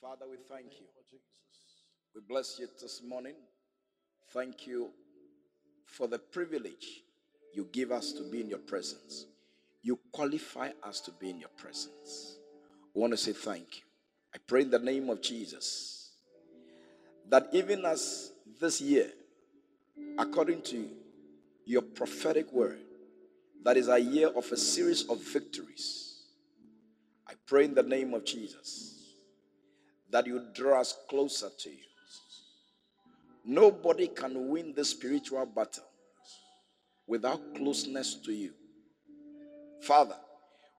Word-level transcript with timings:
Father, 0.00 0.24
we 0.30 0.38
thank 0.48 0.80
you. 0.80 0.86
We 2.14 2.22
bless 2.26 2.58
you 2.58 2.66
this 2.80 3.02
morning. 3.06 3.34
Thank 4.32 4.66
you 4.66 4.88
for 5.84 6.08
the 6.08 6.18
privilege 6.18 7.02
you 7.52 7.68
give 7.70 7.92
us 7.92 8.12
to 8.12 8.22
be 8.22 8.40
in 8.40 8.48
your 8.48 8.60
presence. 8.60 9.26
You 9.82 9.98
qualify 10.10 10.70
us 10.82 11.00
to 11.02 11.10
be 11.10 11.28
in 11.28 11.38
your 11.38 11.50
presence. 11.50 12.38
I 12.96 12.98
want 12.98 13.12
to 13.12 13.18
say 13.18 13.32
thank 13.32 13.76
you. 13.76 13.82
I 14.34 14.38
pray 14.46 14.62
in 14.62 14.70
the 14.70 14.78
name 14.78 15.10
of 15.10 15.20
Jesus 15.20 16.12
that 17.28 17.48
even 17.52 17.84
as 17.84 18.32
this 18.58 18.80
year, 18.80 19.10
according 20.18 20.62
to 20.62 20.88
your 21.66 21.82
prophetic 21.82 22.50
word, 22.54 22.78
that 23.64 23.76
is 23.76 23.88
a 23.88 23.98
year 23.98 24.28
of 24.28 24.50
a 24.50 24.56
series 24.56 25.02
of 25.10 25.20
victories. 25.22 26.22
I 27.28 27.34
pray 27.46 27.66
in 27.66 27.74
the 27.74 27.82
name 27.82 28.14
of 28.14 28.24
Jesus 28.24 28.99
that 30.10 30.26
you 30.26 30.42
draw 30.54 30.80
us 30.80 30.96
closer 31.08 31.48
to 31.58 31.70
you. 31.70 31.76
Nobody 33.44 34.08
can 34.08 34.48
win 34.48 34.74
the 34.74 34.84
spiritual 34.84 35.46
battle 35.46 35.84
without 37.06 37.54
closeness 37.54 38.14
to 38.14 38.32
you. 38.32 38.52
Father, 39.82 40.16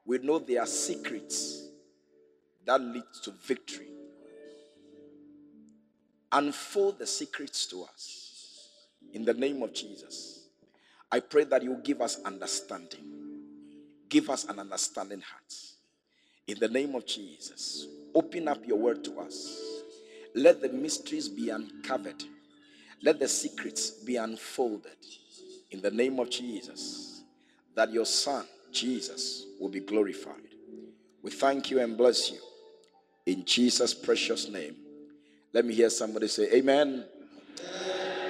we 0.05 0.17
know 0.19 0.39
there 0.39 0.61
are 0.61 0.67
secrets 0.67 1.67
that 2.65 2.79
lead 2.79 3.03
to 3.23 3.31
victory. 3.45 3.87
Unfold 6.31 6.99
the 6.99 7.07
secrets 7.07 7.65
to 7.65 7.83
us 7.83 8.69
in 9.13 9.25
the 9.25 9.33
name 9.33 9.61
of 9.63 9.73
Jesus. 9.73 10.47
I 11.11 11.19
pray 11.19 11.43
that 11.45 11.63
you 11.63 11.77
give 11.83 12.01
us 12.01 12.19
understanding. 12.23 13.03
Give 14.07 14.29
us 14.29 14.45
an 14.45 14.59
understanding 14.59 15.21
heart. 15.21 15.53
In 16.51 16.59
the 16.59 16.67
name 16.67 16.95
of 16.95 17.05
Jesus, 17.05 17.87
open 18.13 18.49
up 18.49 18.67
your 18.67 18.77
word 18.77 19.05
to 19.05 19.21
us. 19.21 19.57
Let 20.35 20.61
the 20.61 20.67
mysteries 20.67 21.29
be 21.29 21.49
uncovered. 21.49 22.25
Let 23.01 23.21
the 23.21 23.29
secrets 23.29 23.91
be 23.91 24.17
unfolded. 24.17 24.97
In 25.71 25.79
the 25.79 25.91
name 25.91 26.19
of 26.19 26.29
Jesus, 26.29 27.23
that 27.73 27.93
your 27.93 28.05
Son, 28.05 28.43
Jesus, 28.69 29.45
will 29.61 29.69
be 29.69 29.79
glorified. 29.79 30.35
We 31.23 31.31
thank 31.31 31.71
you 31.71 31.79
and 31.79 31.97
bless 31.97 32.31
you. 32.31 32.39
In 33.25 33.45
Jesus' 33.45 33.93
precious 33.93 34.49
name. 34.49 34.75
Let 35.53 35.63
me 35.63 35.73
hear 35.73 35.89
somebody 35.89 36.27
say, 36.27 36.51
Amen. 36.51 37.05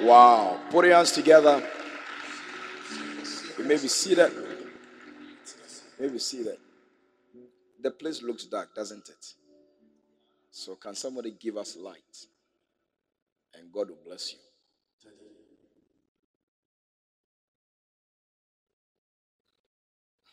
Wow. 0.03 0.59
Put 0.69 0.85
your 0.85 0.93
hands 0.93 1.11
together. 1.11 1.67
You 3.57 3.63
may 3.63 3.77
be 3.77 3.87
seated. 3.87 4.31
Maybe 5.99 6.19
see 6.19 6.43
that. 6.43 6.59
The 7.81 7.91
place 7.91 8.21
looks 8.21 8.45
dark, 8.45 8.75
doesn't 8.75 9.09
it? 9.09 9.25
So, 10.51 10.75
can 10.75 10.95
somebody 10.95 11.31
give 11.31 11.57
us 11.57 11.75
light? 11.77 12.25
And 13.55 13.71
God 13.71 13.89
will 13.89 13.99
bless 14.05 14.33
you. 14.33 14.39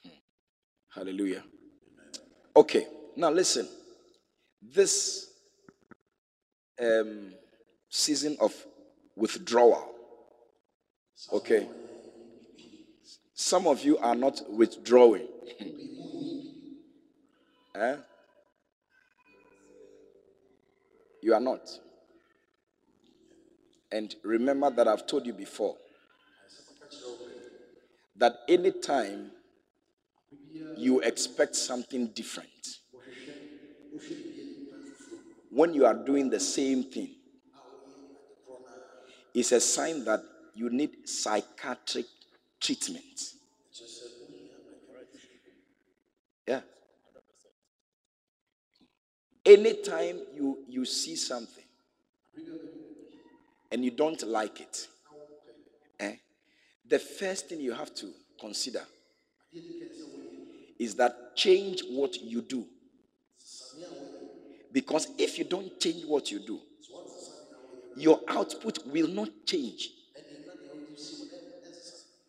Hmm. 0.03 0.99
Hallelujah. 1.01 1.43
Okay, 2.55 2.87
now 3.17 3.31
listen. 3.31 3.69
This 4.61 5.31
um, 6.81 7.33
season 7.89 8.37
of 8.41 8.53
withdrawal, 9.17 9.95
okay, 11.33 11.69
some 13.35 13.67
of 13.69 13.85
you 13.85 13.97
are 13.99 14.17
not 14.17 14.43
withdrawing. 14.51 15.29
eh? 17.79 17.97
You 21.23 21.35
are 21.35 21.41
not. 21.41 21.69
And 23.91 24.15
remember 24.23 24.71
that 24.71 24.87
I've 24.87 25.07
told 25.07 25.27
you 25.27 25.33
before 25.33 25.77
that 28.17 28.35
anytime 28.49 29.31
you 30.77 31.01
expect 31.01 31.57
something 31.57 32.09
different, 32.09 32.49
when 35.51 35.73
you 35.75 35.87
are 35.87 35.95
doing 35.95 36.29
the 36.29 36.41
same 36.41 36.85
thing, 36.85 37.15
it's 39.35 39.53
a 39.53 39.61
sign 39.61 40.05
that 40.05 40.21
you 40.55 40.69
need 40.71 41.09
psychiatric 41.09 42.07
treatment. 42.61 43.05
Yeah. 46.47 46.61
Anytime 49.49 50.21
you, 50.35 50.59
you 50.69 50.85
see 50.85 51.17
something 51.17 51.65
and 53.73 53.83
you 53.83 53.91
don't 53.91 54.23
like 54.29 54.61
it, 54.61 54.89
eh, 55.99 56.17
the 56.87 56.99
first 56.99 57.49
thing 57.49 57.59
you 57.59 57.73
have 57.73 57.95
to 57.95 58.11
consider 58.39 58.83
is 60.79 60.97
that 60.97 61.35
change 61.35 61.81
what 61.89 62.21
you 62.21 62.43
do. 62.43 62.67
Because 64.71 65.09
if 65.17 65.39
you 65.39 65.45
don't 65.45 65.81
change 65.81 66.05
what 66.05 66.31
you 66.31 66.41
do, 66.41 66.61
your 67.97 68.21
output 68.29 68.87
will 68.87 69.09
not 69.09 69.31
change. 69.47 69.89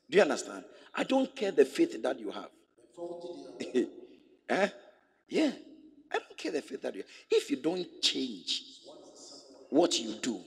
Do 0.10 0.16
you 0.16 0.22
understand? 0.22 0.64
I 0.96 1.04
don't 1.04 1.36
care 1.36 1.52
the 1.52 1.66
faith 1.66 2.02
that 2.02 2.18
you 2.18 2.32
have. 2.32 2.50
eh? 4.50 4.70
Yeah. 5.28 5.52
Care 6.40 6.54
the 6.54 6.62
faith 6.62 6.82
that 6.84 6.96
you. 6.96 7.04
If 7.30 7.52
you 7.52 7.58
don't 7.58 7.86
change 8.02 8.64
what 9.70 10.00
you 10.00 10.14
do, 10.22 10.40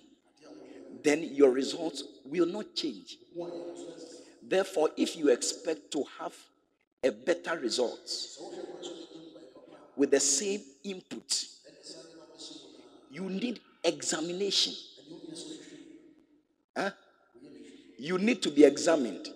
then 1.04 1.22
your 1.22 1.50
results 1.50 2.02
will 2.24 2.46
not 2.46 2.74
change. 2.74 3.18
Therefore, 4.42 4.88
if 4.96 5.16
you 5.16 5.28
expect 5.28 5.90
to 5.92 6.04
have 6.18 6.32
a 7.04 7.10
better 7.10 7.58
result 7.58 8.10
with 9.94 10.10
the 10.10 10.20
same 10.20 10.62
input, 10.82 11.44
you 13.10 13.28
need 13.28 13.60
examination. 13.84 14.72
Huh? 16.74 16.90
You 17.98 18.16
need 18.16 18.40
to 18.42 18.50
be 18.50 18.64
examined. 18.64 19.28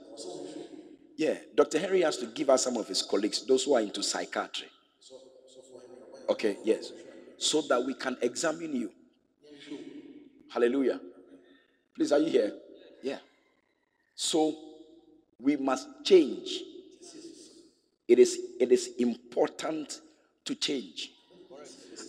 Yeah, 1.16 1.34
Dr. 1.54 1.78
Henry 1.78 2.00
has 2.00 2.16
to 2.18 2.26
give 2.26 2.48
us 2.48 2.64
some 2.64 2.78
of 2.78 2.88
his 2.88 3.02
colleagues, 3.02 3.44
those 3.44 3.64
who 3.64 3.74
are 3.74 3.80
into 3.80 4.02
psychiatry. 4.02 4.68
Okay, 6.28 6.56
yes. 6.64 6.92
So 7.38 7.62
that 7.62 7.84
we 7.84 7.94
can 7.94 8.16
examine 8.22 8.74
you. 8.74 8.90
Hallelujah. 10.48 11.00
Please, 11.94 12.12
are 12.12 12.18
you 12.18 12.30
here? 12.30 12.52
Yeah. 13.02 13.18
So 14.14 14.54
we 15.40 15.56
must 15.56 15.88
change. 16.04 16.62
It 18.08 18.18
is 18.18 18.38
it 18.60 18.72
is 18.72 18.90
important 18.98 20.00
to 20.44 20.54
change. 20.54 21.12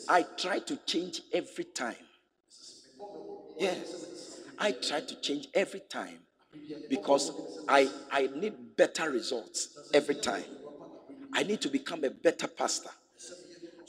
I 0.07 0.23
try 0.37 0.59
to 0.59 0.77
change 0.85 1.21
every 1.33 1.65
time. 1.65 1.95
Yes. 3.57 4.41
I 4.59 4.71
try 4.71 5.01
to 5.01 5.21
change 5.21 5.47
every 5.53 5.81
time 5.81 6.19
because 6.89 7.31
I 7.67 7.89
I 8.11 8.29
need 8.35 8.53
better 8.75 9.09
results 9.09 9.89
every 9.93 10.15
time. 10.15 10.45
I 11.33 11.43
need 11.43 11.61
to 11.61 11.69
become 11.69 12.03
a 12.03 12.09
better 12.09 12.47
pastor. 12.47 12.89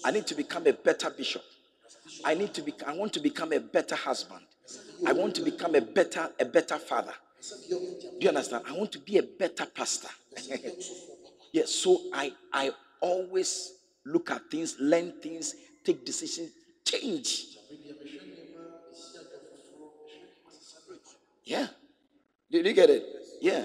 I 0.04 0.10
need 0.10 0.26
to 0.28 0.34
become 0.34 0.66
a 0.66 0.72
better 0.72 1.10
bishop. 1.10 1.42
I 2.24 2.34
need 2.34 2.54
to 2.54 2.62
be 2.62 2.72
I 2.86 2.92
want 2.94 3.12
to 3.14 3.20
become 3.20 3.52
a 3.52 3.60
better 3.60 3.94
husband. 3.96 4.40
I 5.06 5.12
want 5.12 5.34
to 5.36 5.42
become 5.42 5.74
a 5.74 5.80
better 5.80 6.30
a 6.38 6.44
better 6.44 6.78
father. 6.78 7.14
Do 7.70 8.18
you 8.20 8.28
understand? 8.28 8.64
I 8.68 8.72
want 8.72 8.92
to 8.92 8.98
be 8.98 9.18
a 9.18 9.22
better 9.22 9.66
pastor. 9.66 10.08
yes, 11.52 11.70
so 11.70 12.00
I 12.12 12.32
I 12.52 12.70
always 13.00 13.74
look 14.04 14.30
at 14.30 14.50
things, 14.50 14.76
learn 14.80 15.12
things, 15.20 15.54
take 15.84 16.04
decisions, 16.04 16.50
change. 16.84 17.58
Yeah. 21.44 21.68
Did 22.50 22.66
you 22.66 22.72
get 22.74 22.90
it? 22.90 23.04
Yeah. 23.40 23.64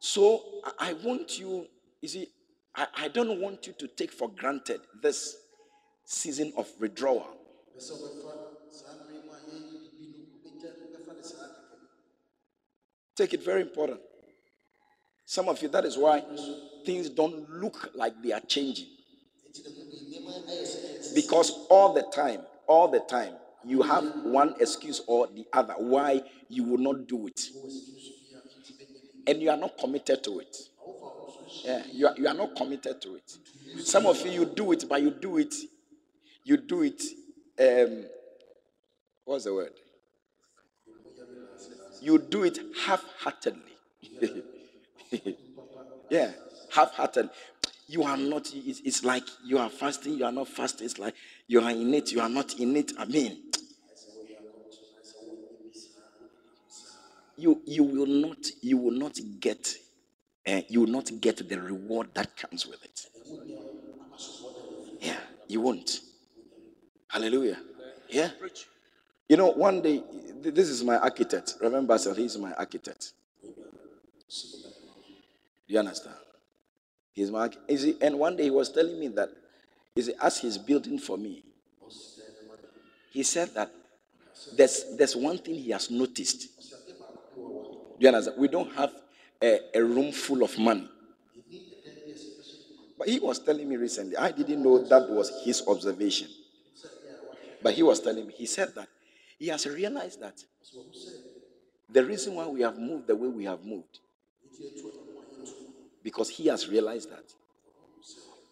So 0.00 0.42
I 0.78 0.94
want 0.94 1.38
you, 1.38 1.66
you 2.00 2.08
see, 2.08 2.28
I, 2.78 2.86
I 2.96 3.08
don't 3.08 3.40
want 3.40 3.66
you 3.66 3.72
to 3.80 3.88
take 3.88 4.12
for 4.12 4.30
granted 4.30 4.80
this 5.02 5.36
season 6.04 6.52
of 6.56 6.68
withdrawal. 6.78 7.26
Take 13.16 13.34
it 13.34 13.44
very 13.44 13.62
important. 13.62 14.00
Some 15.26 15.48
of 15.48 15.60
you, 15.60 15.68
that 15.68 15.84
is 15.84 15.98
why 15.98 16.22
things 16.86 17.10
don't 17.10 17.50
look 17.50 17.90
like 17.94 18.22
they 18.22 18.32
are 18.32 18.40
changing. 18.40 18.86
Because 21.16 21.50
all 21.68 21.92
the 21.92 22.04
time, 22.14 22.42
all 22.68 22.86
the 22.88 23.00
time, 23.00 23.34
you 23.64 23.82
have 23.82 24.04
one 24.22 24.54
excuse 24.60 25.02
or 25.08 25.26
the 25.26 25.44
other 25.52 25.74
why 25.78 26.22
you 26.48 26.62
will 26.62 26.78
not 26.78 27.08
do 27.08 27.26
it. 27.26 27.40
And 29.26 29.42
you 29.42 29.50
are 29.50 29.56
not 29.56 29.76
committed 29.76 30.22
to 30.24 30.38
it. 30.38 30.56
Yeah, 31.64 31.82
you 31.92 32.06
are, 32.06 32.14
you 32.16 32.26
are 32.28 32.34
not 32.34 32.56
committed 32.56 33.00
to 33.02 33.16
it. 33.16 33.38
Some 33.86 34.06
of 34.06 34.24
you, 34.24 34.32
you 34.32 34.44
do 34.46 34.72
it, 34.72 34.84
but 34.88 35.00
you 35.02 35.10
do 35.10 35.38
it, 35.38 35.54
you 36.44 36.56
do 36.56 36.82
it 36.82 37.02
um, 37.60 38.04
what's 39.24 39.44
the 39.44 39.54
word? 39.54 39.72
You 42.00 42.18
do 42.18 42.44
it 42.44 42.58
half-heartedly. 42.84 43.62
yeah, 46.10 46.30
half-heartedly. 46.72 47.30
You 47.88 48.04
are 48.04 48.16
not. 48.16 48.50
It's, 48.54 48.80
it's 48.84 49.02
like 49.02 49.24
you 49.44 49.58
are 49.58 49.70
fasting. 49.70 50.14
You 50.18 50.26
are 50.26 50.32
not 50.32 50.48
fasting. 50.48 50.84
It's 50.84 50.98
like 50.98 51.14
you 51.48 51.60
are 51.60 51.70
in 51.70 51.92
it. 51.94 52.12
You 52.12 52.20
are 52.20 52.28
not 52.28 52.54
in 52.60 52.76
it. 52.76 52.92
I 52.98 53.06
mean, 53.06 53.38
you 57.36 57.60
you 57.64 57.82
will 57.82 58.06
not 58.06 58.38
you 58.60 58.76
will 58.76 58.92
not 58.92 59.18
get 59.40 59.74
uh, 60.48 60.62
you 60.68 60.80
will 60.80 60.88
not 60.88 61.10
get 61.20 61.48
the 61.48 61.60
reward 61.60 62.08
that 62.14 62.36
comes 62.36 62.66
with 62.66 62.82
it. 62.84 63.06
Yeah, 65.00 65.16
you 65.46 65.60
won't. 65.60 66.00
Hallelujah. 67.08 67.58
Yeah. 68.08 68.30
You 69.28 69.36
know, 69.36 69.50
one 69.52 69.82
day, 69.82 70.02
this 70.40 70.68
is 70.68 70.82
my 70.82 70.96
architect. 70.96 71.56
Remember, 71.60 71.98
sir, 71.98 72.14
he's 72.14 72.38
my 72.38 72.52
architect. 72.54 73.12
Do 75.68 75.74
you 75.74 75.78
understand? 75.78 76.16
He's 77.12 77.30
my 77.30 77.50
is 77.66 77.94
and 78.00 78.18
one 78.18 78.36
day 78.36 78.44
he 78.44 78.50
was 78.50 78.70
telling 78.70 78.98
me 78.98 79.08
that 79.08 79.28
that 79.28 79.30
is 79.96 80.08
as 80.22 80.38
he's 80.38 80.56
building 80.56 80.98
for 80.98 81.18
me, 81.18 81.42
he 83.10 83.22
said 83.22 83.52
that 83.54 83.70
there's 84.56 84.84
there's 84.96 85.16
one 85.16 85.36
thing 85.38 85.56
he 85.56 85.70
has 85.72 85.90
noticed. 85.90 86.48
Do 87.36 87.96
you 87.98 88.08
understand? 88.08 88.38
We 88.40 88.48
don't 88.48 88.72
have 88.76 88.92
a, 89.42 89.60
a 89.74 89.82
room 89.84 90.12
full 90.12 90.42
of 90.42 90.58
money. 90.58 90.88
But 92.98 93.08
he 93.08 93.20
was 93.20 93.38
telling 93.38 93.68
me 93.68 93.76
recently, 93.76 94.16
I 94.16 94.32
didn't 94.32 94.62
know 94.62 94.78
that 94.84 95.08
was 95.08 95.30
his 95.44 95.62
observation. 95.68 96.28
But 97.62 97.74
he 97.74 97.82
was 97.82 98.00
telling 98.00 98.26
me, 98.26 98.34
he 98.36 98.46
said 98.46 98.74
that 98.74 98.88
he 99.38 99.48
has 99.48 99.66
realized 99.66 100.20
that 100.20 100.42
the 101.90 102.04
reason 102.04 102.34
why 102.34 102.46
we 102.46 102.62
have 102.62 102.78
moved 102.78 103.06
the 103.06 103.16
way 103.16 103.28
we 103.28 103.44
have 103.44 103.64
moved, 103.64 104.00
because 106.02 106.28
he 106.28 106.46
has 106.48 106.68
realized 106.68 107.10
that 107.10 107.24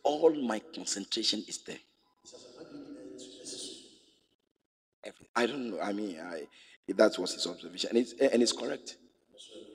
all 0.02 0.32
my 0.34 0.60
concentration 0.74 1.42
is 1.48 1.58
there. 1.58 1.78
I 5.34 5.46
don't 5.46 5.70
know. 5.70 5.80
I 5.80 5.92
mean, 5.92 6.18
I, 6.20 6.46
that 6.94 7.18
was 7.18 7.34
his 7.34 7.46
observation, 7.46 7.90
and 7.90 7.98
it's, 7.98 8.12
and 8.14 8.42
it's 8.42 8.52
correct. 8.52 8.96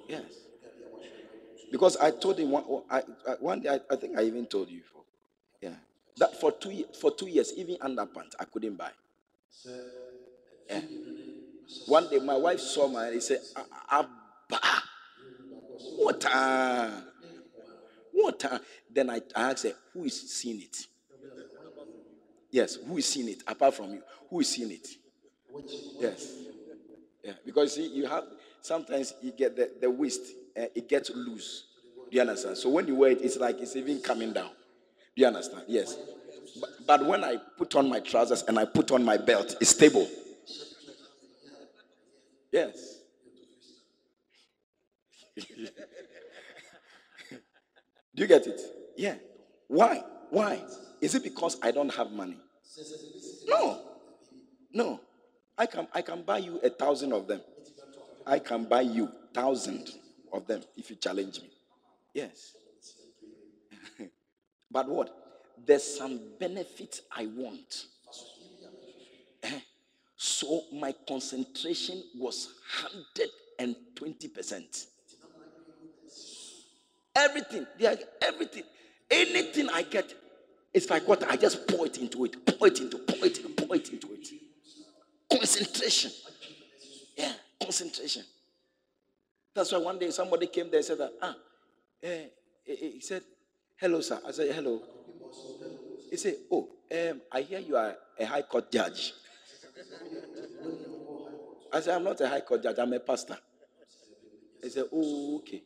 Yes. 0.10 0.41
Because 1.72 1.96
I 1.98 2.12
told 2.12 2.38
him 2.38 2.52
one, 2.52 2.64
I, 2.90 3.02
one 3.40 3.62
day, 3.62 3.70
I, 3.70 3.80
I 3.90 3.96
think 3.96 4.18
I 4.18 4.24
even 4.24 4.46
told 4.46 4.70
you 4.70 4.80
before. 4.82 5.04
Yeah. 5.62 5.70
That 6.18 6.40
for 6.40 6.52
two, 6.52 6.84
for 7.00 7.12
two 7.12 7.28
years, 7.28 7.54
even 7.56 7.78
underpants, 7.78 8.34
I 8.40 8.44
couldn't 8.46 8.76
buy. 8.76 8.92
Yeah. 10.70 10.82
One 11.88 12.10
day, 12.10 12.20
my 12.20 12.36
wife 12.36 12.60
saw 12.60 12.88
me 12.88 12.98
and 12.98 13.14
he 13.14 13.22
said, 13.22 13.40
Abba, 13.90 14.10
water. 15.98 16.30
Uh, 16.32 17.02
water. 18.14 18.50
Uh, 18.52 18.60
then 18.94 19.10
I, 19.10 19.22
I 19.36 19.52
asked 19.52 19.64
her, 19.64 19.74
who 19.94 20.04
is 20.04 20.32
seeing 20.32 20.62
it? 20.62 20.86
Yes, 22.52 22.76
who 22.76 22.98
is 22.98 23.06
seeing 23.06 23.30
it 23.30 23.44
apart 23.48 23.74
from 23.74 23.92
you? 23.94 24.02
Who 24.30 24.42
is 24.42 24.50
seeing 24.50 24.72
it? 24.72 24.88
Yes. 26.00 26.34
Yeah, 27.24 27.34
because 27.46 27.76
see, 27.76 27.88
you 27.88 28.08
have 28.08 28.26
sometimes 28.62 29.14
you 29.22 29.32
get 29.32 29.56
the, 29.56 29.72
the 29.80 29.90
waist, 29.90 30.22
uh, 30.58 30.66
it 30.76 30.88
gets 30.90 31.10
loose. 31.12 31.66
Do 32.10 32.16
you 32.16 32.22
understand? 32.22 32.58
So 32.58 32.70
when 32.70 32.88
you 32.88 32.96
wear 32.96 33.12
it, 33.12 33.22
it's 33.22 33.38
like 33.38 33.60
it's 33.60 33.76
even 33.76 34.02
coming 34.02 34.34
down. 34.34 34.50
Do 35.16 35.22
you 35.22 35.28
understand? 35.28 35.64
Yes. 35.68 35.98
But, 36.60 36.70
but 36.86 37.06
when 37.06 37.24
I 37.24 37.38
put 37.58 37.76
on 37.76 37.90
my 37.90 38.00
trousers 38.00 38.44
and 38.44 38.60
I 38.60 38.66
put 38.66 38.92
on 38.92 39.04
my 39.04 39.18
belt, 39.18 39.56
it's 39.62 39.70
stable. 39.70 40.08
Yes. 42.52 43.00
Do 48.14 48.22
you 48.24 48.28
get 48.28 48.46
it? 48.46 48.60
Yeah. 48.98 49.16
Why? 49.68 50.04
Why? 50.30 50.62
Is 51.00 51.16
it 51.16 51.24
because 51.24 51.58
I 51.64 51.72
don't 51.72 51.94
have 51.96 52.12
money? 52.12 52.38
No. 53.48 53.82
No. 54.74 55.00
I 55.58 55.66
can 55.66 55.88
I 55.94 56.02
can 56.02 56.24
buy 56.24 56.40
you 56.40 56.60
a 56.62 56.70
thousand 56.70 57.14
of 57.14 57.28
them. 57.28 57.42
I 58.26 58.40
can 58.40 58.66
buy 58.66 58.82
you 58.82 59.10
thousand 59.34 59.90
of 60.34 60.48
them 60.48 60.62
if 60.78 60.90
you 60.90 60.96
challenge 60.96 61.42
me. 61.42 61.50
Yes. 62.14 62.54
but 64.72 64.88
what? 64.88 65.16
There's 65.66 65.84
some 65.84 66.20
benefit 66.40 67.02
I 67.12 67.28
want. 67.28 67.86
Eh? 69.44 69.60
So 70.18 70.64
my 70.74 70.94
concentration 71.08 72.04
was 72.18 72.50
120%. 73.60 74.86
Everything, 77.14 77.68
yeah 77.78 77.96
everything, 78.22 78.64
anything 79.10 79.70
I 79.70 79.84
get, 79.84 80.14
it's 80.74 80.90
like 80.90 81.08
what 81.08 81.30
I 81.30 81.36
just 81.36 81.68
pour 81.68 81.86
it 81.86 81.98
into 81.98 82.24
it, 82.26 82.46
pour 82.46 82.68
it 82.68 82.80
into, 82.80 82.98
pour 83.00 83.26
it, 83.26 83.58
pour 83.58 83.76
it 83.76 83.90
into 83.90 84.14
it. 84.14 84.30
Concentration. 85.30 86.12
Yeah, 87.18 87.34
concentration. 87.62 88.24
That's 89.54 89.72
why 89.72 89.80
one 89.80 90.00
day 90.00 90.10
somebody 90.12 90.48
came 90.48 90.70
there 90.70 90.78
and 90.80 90.86
said 90.86 90.98
that, 91.00 91.12
ah, 91.22 91.36
eh, 92.02 92.08
eh, 92.08 92.26
eh, 92.68 92.76
he 92.94 93.02
said, 93.02 93.22
hello, 93.76 94.00
sir. 94.02 94.20
I 94.26 94.32
said, 94.32 94.54
hello. 94.56 94.82
He 96.10 96.18
said, 96.18 96.36
oh, 96.52 96.70
um, 96.92 97.22
I 97.32 97.42
hear 97.42 97.60
you 97.60 97.76
are 97.76 97.96
a 98.20 98.26
high 98.26 98.42
court 98.44 98.72
judge. 98.72 99.14
I 101.74 101.80
said, 101.80 101.96
I'm 101.96 102.04
not 102.04 102.20
a 102.22 102.28
high 102.28 102.42
court 102.42 102.64
judge, 102.64 102.78
I'm 102.80 102.94
a 102.94 103.00
pastor. 103.00 103.38
He 104.62 104.70
said, 104.70 104.86
oh, 104.94 105.38
okay. 105.38 105.64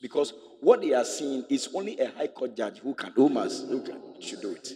Because 0.00 0.34
what 0.60 0.82
they 0.82 0.92
are 0.92 1.04
seeing 1.04 1.44
is 1.48 1.68
only 1.74 1.98
a 1.98 2.10
high 2.10 2.26
court 2.26 2.56
judge 2.56 2.78
who 2.78 2.94
can, 2.94 3.12
who 3.12 3.28
must, 3.28 3.66
who 3.68 3.82
can, 3.82 4.00
should 4.20 4.40
do 4.42 4.52
it. 4.52 4.72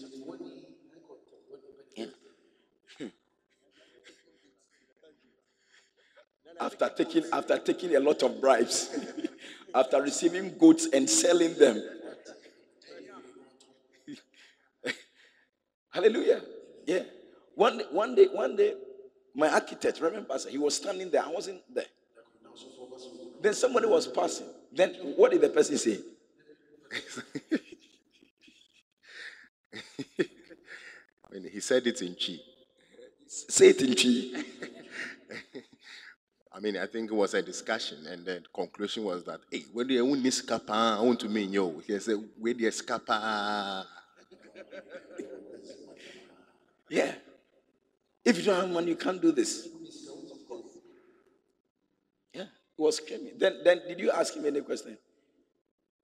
After 6.60 6.90
taking 6.90 7.24
after 7.32 7.58
taking 7.58 7.96
a 7.96 8.00
lot 8.00 8.22
of 8.22 8.38
bribes, 8.40 8.90
after 9.74 10.02
receiving 10.02 10.58
goods 10.58 10.88
and 10.92 11.08
selling 11.08 11.54
them. 11.54 11.82
Hallelujah. 15.90 16.42
Yeah. 16.86 17.04
One 17.54 17.78
day, 17.78 17.84
one 17.90 18.14
day, 18.14 18.26
one 18.26 18.56
day, 18.56 18.74
my 19.34 19.48
architect, 19.48 20.00
remember, 20.00 20.36
he 20.48 20.58
was 20.58 20.74
standing 20.74 21.10
there. 21.10 21.24
I 21.24 21.28
wasn't 21.28 21.62
there. 21.74 21.86
Then 23.40 23.54
somebody 23.54 23.86
was 23.86 24.06
passing. 24.06 24.46
Then 24.72 24.94
what 25.16 25.30
did 25.32 25.40
the 25.40 25.48
person 25.48 25.78
say? 25.78 25.98
I 31.30 31.32
mean, 31.32 31.48
he 31.50 31.60
said 31.60 31.86
it 31.86 32.02
in 32.02 32.14
Twi. 32.14 32.38
Say 33.26 33.68
it 33.68 33.80
in 33.80 33.94
Twi. 33.94 34.44
I 36.52 36.58
mean, 36.58 36.76
I 36.76 36.86
think 36.86 37.10
it 37.10 37.14
was 37.14 37.34
a 37.34 37.42
discussion, 37.42 38.06
and 38.06 38.24
the 38.24 38.42
conclusion 38.52 39.04
was 39.04 39.22
that, 39.24 39.40
hey, 39.50 39.64
when 39.72 39.86
do 39.86 39.94
you 39.94 40.04
want 40.04 40.22
this 40.22 40.42
scapa? 40.42 40.98
I 40.98 41.00
want 41.00 41.20
to 41.20 41.28
mean 41.28 41.52
yo. 41.52 41.78
He 41.86 41.98
said, 42.00 42.16
where 42.38 42.54
you 42.54 42.70
scapa? 42.70 43.86
Yeah. 46.90 47.14
If 48.24 48.38
you 48.38 48.42
don't 48.42 48.60
have 48.62 48.70
money, 48.70 48.88
you 48.88 48.96
can't 48.96 49.22
do 49.22 49.30
this. 49.30 49.68
Yeah. 52.34 52.46
He 52.76 52.82
was 52.82 52.96
screaming. 52.96 53.34
Then, 53.38 53.60
then 53.62 53.80
did 53.86 54.00
you 54.00 54.10
ask 54.10 54.34
him 54.34 54.44
any 54.44 54.60
question? 54.60 54.98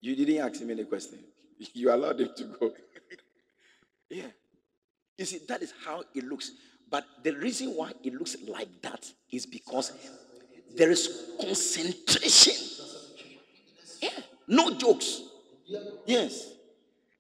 You 0.00 0.14
didn't 0.14 0.38
ask 0.38 0.60
him 0.60 0.70
any 0.70 0.84
question. 0.84 1.18
You 1.74 1.92
allowed 1.92 2.20
him 2.20 2.30
to 2.36 2.44
go. 2.44 2.72
yeah. 4.10 4.28
You 5.18 5.24
see, 5.24 5.40
that 5.48 5.62
is 5.62 5.72
how 5.84 6.04
it 6.14 6.24
looks. 6.24 6.52
But 6.88 7.04
the 7.24 7.32
reason 7.32 7.70
why 7.70 7.92
it 8.04 8.14
looks 8.14 8.36
like 8.46 8.68
that 8.82 9.10
is 9.32 9.46
because 9.46 9.92
there 10.76 10.90
is 10.90 11.32
concentration. 11.40 12.54
Yeah. 14.02 14.10
No 14.46 14.74
jokes. 14.74 15.22
Yes. 16.06 16.52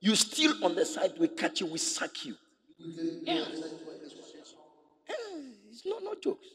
You 0.00 0.14
still 0.14 0.64
on 0.64 0.74
the 0.74 0.84
side, 0.84 1.14
we 1.18 1.28
catch 1.28 1.60
you, 1.60 1.66
we 1.66 1.78
sack 1.78 2.24
you. 2.24 2.34
Yeah. 2.78 3.34
yeah. 3.34 3.44
It's 5.70 5.84
not 5.84 6.02
no 6.02 6.14
jokes. 6.22 6.46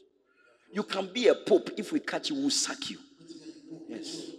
You 0.72 0.82
can 0.82 1.12
be 1.12 1.28
a 1.28 1.34
pope 1.34 1.70
if 1.76 1.92
we 1.92 2.00
catch 2.00 2.30
you, 2.30 2.36
we'll 2.36 2.50
sack 2.50 2.90
you. 2.90 2.98
Yes. 3.88 4.30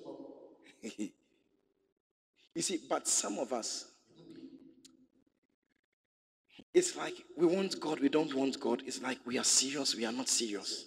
you 0.98 2.62
see, 2.62 2.82
but 2.90 3.08
some 3.08 3.38
of 3.38 3.54
us, 3.54 3.86
it's 6.74 6.96
like 6.98 7.14
we 7.38 7.46
want 7.46 7.80
God, 7.80 8.00
we 8.00 8.10
don't 8.10 8.34
want 8.34 8.60
God. 8.60 8.82
It's 8.86 9.02
like 9.02 9.20
we 9.26 9.38
are 9.38 9.44
serious, 9.44 9.96
we 9.96 10.06
are 10.06 10.12
not 10.12 10.28
serious. 10.28 10.86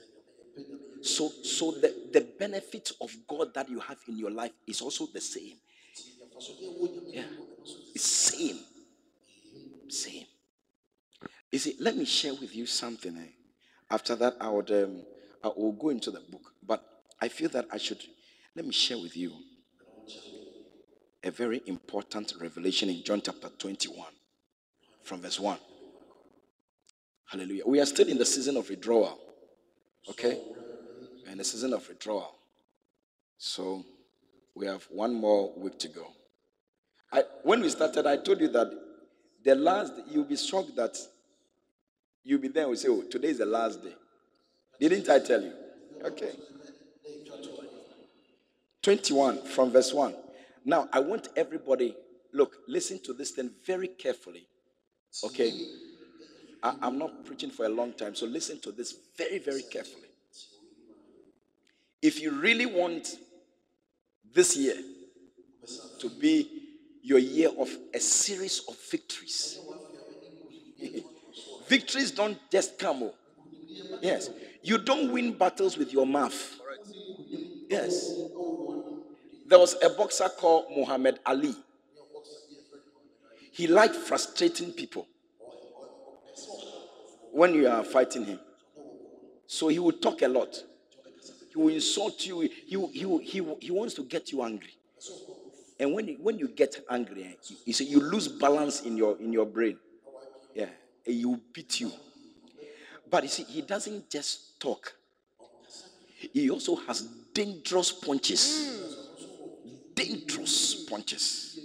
So, 1.06 1.30
so 1.42 1.72
the, 1.72 1.94
the 2.12 2.26
benefit 2.38 2.92
of 3.00 3.14
God 3.28 3.54
that 3.54 3.68
you 3.68 3.78
have 3.80 3.98
in 4.08 4.18
your 4.18 4.30
life 4.30 4.52
is 4.66 4.80
also 4.80 5.06
the 5.06 5.20
same. 5.20 5.56
Yeah. 7.06 7.22
It's 7.94 8.04
same. 8.04 8.58
Same. 9.88 10.26
You 11.50 11.58
see, 11.58 11.76
let 11.80 11.96
me 11.96 12.04
share 12.04 12.34
with 12.34 12.54
you 12.54 12.66
something. 12.66 13.16
Eh? 13.16 13.30
After 13.90 14.16
that, 14.16 14.34
I 14.40 14.48
would 14.50 14.70
um, 14.72 15.02
I 15.44 15.48
will 15.56 15.72
go 15.72 15.90
into 15.90 16.10
the 16.10 16.20
book. 16.20 16.52
But 16.62 16.84
I 17.20 17.28
feel 17.28 17.48
that 17.50 17.66
I 17.70 17.78
should 17.78 18.02
let 18.54 18.64
me 18.66 18.72
share 18.72 18.98
with 18.98 19.16
you 19.16 19.32
a 21.22 21.30
very 21.30 21.62
important 21.66 22.32
revelation 22.40 22.88
in 22.88 23.02
John 23.04 23.20
chapter 23.24 23.48
21 23.48 24.06
from 25.02 25.22
verse 25.22 25.38
1. 25.38 25.58
Hallelujah. 27.30 27.62
We 27.66 27.80
are 27.80 27.86
still 27.86 28.08
in 28.08 28.18
the 28.18 28.26
season 28.26 28.56
of 28.56 28.68
withdrawal. 28.68 29.18
Okay? 30.08 30.40
We're 31.26 31.32
in 31.32 31.38
the 31.38 31.44
season 31.44 31.72
of 31.72 31.86
withdrawal. 31.88 32.36
So 33.36 33.84
we 34.54 34.66
have 34.66 34.84
one 34.90 35.12
more 35.12 35.52
week 35.56 35.78
to 35.80 35.88
go. 35.88 36.06
I, 37.12 37.24
when 37.42 37.60
we 37.60 37.68
started, 37.68 38.06
I 38.06 38.16
told 38.18 38.40
you 38.40 38.48
that 38.48 38.70
the 39.44 39.54
last, 39.56 39.92
you'll 40.08 40.24
be 40.24 40.36
shocked 40.36 40.76
that 40.76 40.96
you'll 42.22 42.40
be 42.40 42.48
there 42.48 42.62
and 42.62 42.70
we 42.70 42.76
say, 42.76 42.88
Oh, 42.88 43.02
today 43.02 43.28
is 43.28 43.38
the 43.38 43.46
last 43.46 43.82
day. 43.82 43.94
Didn't 44.78 45.08
I 45.08 45.18
tell 45.18 45.42
you? 45.42 45.52
Okay. 46.04 46.32
21 48.82 49.42
from 49.42 49.72
verse 49.72 49.92
1. 49.92 50.14
Now, 50.64 50.88
I 50.92 51.00
want 51.00 51.28
everybody, 51.36 51.96
look, 52.32 52.58
listen 52.68 53.00
to 53.02 53.12
this 53.12 53.32
thing 53.32 53.50
very 53.64 53.88
carefully. 53.88 54.46
Okay? 55.24 55.52
I, 56.62 56.74
I'm 56.82 56.98
not 56.98 57.24
preaching 57.24 57.50
for 57.50 57.66
a 57.66 57.68
long 57.68 57.94
time, 57.94 58.14
so 58.14 58.26
listen 58.26 58.60
to 58.60 58.70
this 58.70 58.94
very, 59.16 59.38
very 59.38 59.62
carefully. 59.62 60.05
If 62.06 62.22
you 62.22 62.30
really 62.30 62.66
want 62.66 63.16
this 64.32 64.56
year 64.56 64.76
to 65.98 66.08
be 66.08 66.48
your 67.02 67.18
year 67.18 67.48
of 67.58 67.68
a 67.92 67.98
series 67.98 68.62
of 68.68 68.76
victories, 68.88 69.58
victories 71.66 72.12
don't 72.12 72.38
just 72.48 72.78
come. 72.78 73.02
Oh. 73.02 73.14
Yes. 74.00 74.30
You 74.62 74.78
don't 74.78 75.10
win 75.10 75.32
battles 75.32 75.76
with 75.76 75.92
your 75.92 76.06
mouth. 76.06 76.60
Yes. 77.68 78.14
There 79.48 79.58
was 79.58 79.74
a 79.82 79.90
boxer 79.90 80.28
called 80.28 80.66
Muhammad 80.76 81.18
Ali. 81.26 81.56
He 83.50 83.66
liked 83.66 83.96
frustrating 83.96 84.70
people 84.70 85.08
when 87.32 87.52
you 87.52 87.66
are 87.66 87.82
fighting 87.82 88.26
him. 88.26 88.38
So 89.48 89.66
he 89.66 89.80
would 89.80 90.00
talk 90.00 90.22
a 90.22 90.28
lot. 90.28 90.62
He 91.56 91.62
will 91.62 91.72
insult 91.72 92.26
you. 92.26 92.40
He, 92.40 92.50
he, 92.66 93.18
he, 93.22 93.56
he 93.60 93.70
wants 93.70 93.94
to 93.94 94.02
get 94.02 94.30
you 94.30 94.42
angry. 94.42 94.76
And 95.80 95.94
when 95.94 96.06
you, 96.06 96.18
when 96.20 96.38
you 96.38 96.48
get 96.48 96.84
angry, 96.90 97.34
you, 97.64 97.72
see, 97.72 97.86
you 97.86 97.98
lose 97.98 98.28
balance 98.28 98.82
in 98.82 98.94
your 98.96 99.18
in 99.18 99.32
your 99.32 99.46
brain. 99.46 99.78
Yeah, 100.54 100.68
and 101.06 101.14
you 101.14 101.40
beat 101.54 101.80
you. 101.80 101.90
But 103.08 103.22
you 103.22 103.28
see, 103.30 103.44
he 103.44 103.62
doesn't 103.62 104.10
just 104.10 104.60
talk. 104.60 104.92
He 106.32 106.50
also 106.50 106.76
has 106.76 107.00
dangerous 107.32 107.90
punches. 107.90 108.94
Dangerous 109.94 110.84
punches. 110.84 111.58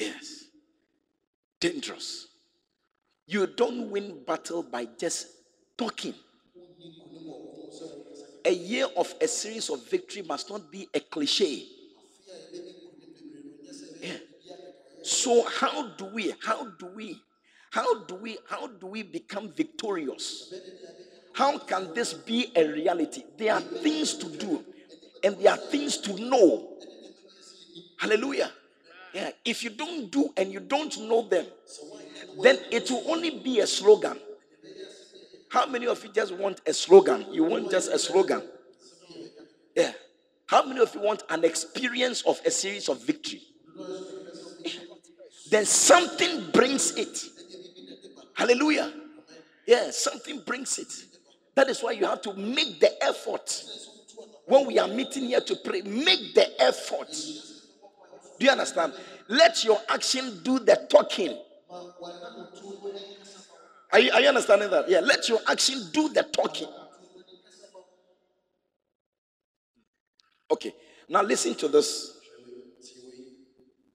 Yes. 0.00 0.46
Dangerous. 1.60 2.26
You 3.26 3.46
don't 3.46 3.90
win 3.90 4.24
battle 4.26 4.64
by 4.64 4.88
just 4.98 5.28
talking. 5.76 6.14
A 8.44 8.52
year 8.52 8.86
of 8.96 9.14
a 9.20 9.28
series 9.28 9.68
of 9.70 9.88
victory 9.88 10.22
must 10.22 10.50
not 10.50 10.70
be 10.70 10.88
a 10.94 11.00
cliche. 11.00 11.66
Yeah. 14.02 14.16
So 15.02 15.44
how 15.48 15.88
do 15.88 16.06
we 16.06 16.34
how 16.44 16.64
do 16.78 16.86
we 16.94 17.20
how 17.70 18.04
do 18.04 18.14
we 18.16 18.38
how 18.48 18.66
do 18.66 18.86
we 18.86 19.02
become 19.02 19.50
victorious? 19.50 20.52
How 21.32 21.58
can 21.58 21.94
this 21.94 22.14
be 22.14 22.52
a 22.56 22.66
reality? 22.66 23.22
There 23.36 23.54
are 23.54 23.60
things 23.60 24.14
to 24.14 24.28
do 24.28 24.64
and 25.22 25.36
there 25.38 25.52
are 25.52 25.56
things 25.56 25.98
to 25.98 26.18
know. 26.18 26.76
Hallelujah. 27.98 28.50
Yeah, 29.12 29.30
if 29.44 29.64
you 29.64 29.70
don't 29.70 30.10
do 30.10 30.32
and 30.36 30.52
you 30.52 30.60
don't 30.60 30.96
know 31.00 31.22
them, 31.28 31.46
then 32.42 32.58
it 32.70 32.90
will 32.90 33.04
only 33.10 33.30
be 33.30 33.60
a 33.60 33.66
slogan. 33.66 34.18
How 35.50 35.66
many 35.66 35.86
of 35.86 36.02
you 36.04 36.10
just 36.12 36.34
want 36.34 36.60
a 36.66 36.72
slogan? 36.72 37.26
You 37.32 37.44
want 37.44 37.70
just 37.70 37.90
a 37.90 37.98
slogan? 37.98 38.42
Yeah. 39.74 39.92
How 40.46 40.64
many 40.64 40.80
of 40.80 40.94
you 40.94 41.00
want 41.00 41.22
an 41.28 41.44
experience 41.44 42.22
of 42.22 42.40
a 42.44 42.50
series 42.50 42.88
of 42.88 43.04
victory? 43.04 43.42
Then 45.50 45.64
something 45.64 46.50
brings 46.52 46.96
it. 46.96 47.18
Hallelujah. 48.34 48.92
Yeah, 49.66 49.90
something 49.90 50.42
brings 50.46 50.78
it. 50.78 50.92
That 51.54 51.68
is 51.68 51.82
why 51.82 51.92
you 51.92 52.06
have 52.06 52.22
to 52.22 52.34
make 52.34 52.80
the 52.80 53.04
effort. 53.04 53.62
When 54.46 54.66
we 54.66 54.78
are 54.78 54.88
meeting 54.88 55.24
here 55.24 55.40
to 55.40 55.56
pray, 55.56 55.82
make 55.82 56.34
the 56.34 56.62
effort. 56.62 57.12
Do 58.38 58.46
you 58.46 58.50
understand? 58.50 58.94
Let 59.28 59.64
your 59.64 59.78
action 59.88 60.40
do 60.42 60.58
the 60.58 60.86
talking. 60.88 61.36
Are 63.92 64.00
you, 64.00 64.10
are 64.12 64.20
you 64.20 64.28
understanding 64.28 64.70
that? 64.70 64.88
Yeah, 64.88 65.00
let 65.00 65.28
your 65.28 65.40
action 65.48 65.80
do 65.92 66.08
the 66.10 66.22
talking. 66.22 66.68
Okay, 70.50 70.74
now 71.08 71.22
listen 71.22 71.54
to 71.56 71.68
this 71.68 72.18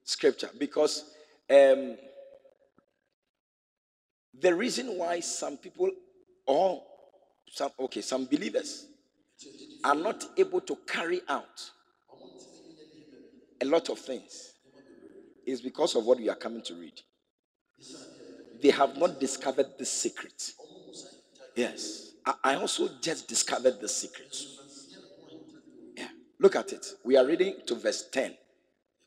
scripture 0.03 0.49
because 0.57 1.05
um, 1.49 1.97
the 4.39 4.53
reason 4.53 4.97
why 4.97 5.19
some 5.19 5.57
people, 5.57 5.89
or 6.45 6.83
some, 7.49 7.71
okay, 7.79 8.01
some 8.01 8.25
believers 8.25 8.87
are 9.83 9.95
not 9.95 10.23
able 10.37 10.61
to 10.61 10.77
carry 10.87 11.21
out 11.27 11.71
a 13.61 13.65
lot 13.65 13.89
of 13.89 13.99
things 13.99 14.53
is 15.45 15.61
because 15.61 15.95
of 15.95 16.05
what 16.05 16.17
we 16.17 16.29
are 16.29 16.35
coming 16.35 16.61
to 16.61 16.75
read. 16.75 16.99
They 18.63 18.69
have 18.69 18.97
not 18.97 19.19
discovered 19.19 19.77
the 19.77 19.85
secret. 19.85 20.53
Yes. 21.53 22.13
I 22.41 22.55
also 22.55 22.89
just 23.01 23.27
discovered 23.27 23.81
the 23.81 23.89
secret. 23.89 24.37
Yeah. 25.97 26.07
Look 26.39 26.55
at 26.55 26.71
it. 26.71 26.85
We 27.03 27.17
are 27.17 27.25
reading 27.25 27.55
to 27.67 27.75
verse 27.75 28.07
10. 28.09 28.33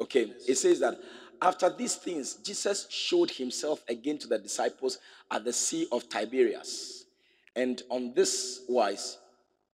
Okay. 0.02 0.30
It 0.46 0.56
says 0.56 0.80
that 0.80 0.98
after 1.40 1.70
these 1.70 1.94
things, 1.94 2.34
Jesus 2.34 2.86
showed 2.90 3.30
himself 3.30 3.82
again 3.88 4.18
to 4.18 4.28
the 4.28 4.38
disciples 4.38 4.98
at 5.30 5.44
the 5.46 5.54
Sea 5.54 5.88
of 5.90 6.06
Tiberias. 6.10 7.06
And 7.54 7.82
on 7.88 8.12
this 8.14 8.60
wise, 8.68 9.16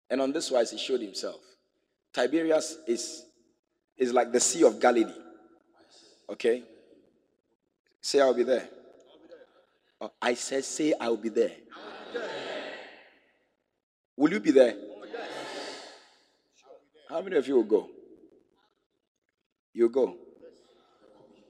and 0.08 0.20
on 0.20 0.30
this 0.30 0.48
wise, 0.52 0.70
he 0.70 0.78
showed 0.78 1.00
himself. 1.00 1.40
Tiberias 2.12 2.78
is, 2.86 3.26
is 3.98 4.12
like 4.12 4.30
the 4.30 4.38
Sea 4.38 4.62
of 4.62 4.78
Galilee. 4.78 5.12
Okay? 6.30 6.62
Say, 8.00 8.20
I'll 8.20 8.32
be 8.32 8.44
there. 8.44 8.68
I 10.21 10.35
said, 10.35 10.64
say, 10.64 10.94
I'll 11.00 11.16
be 11.16 11.28
there. 11.28 11.52
Will 14.16 14.32
you 14.32 14.40
be 14.40 14.50
there? 14.50 14.75
How 17.09 17.21
many 17.21 17.37
of 17.37 17.47
you 17.47 17.56
will 17.56 17.64
go? 17.64 17.88
You 19.75 19.88
go. 19.88 20.16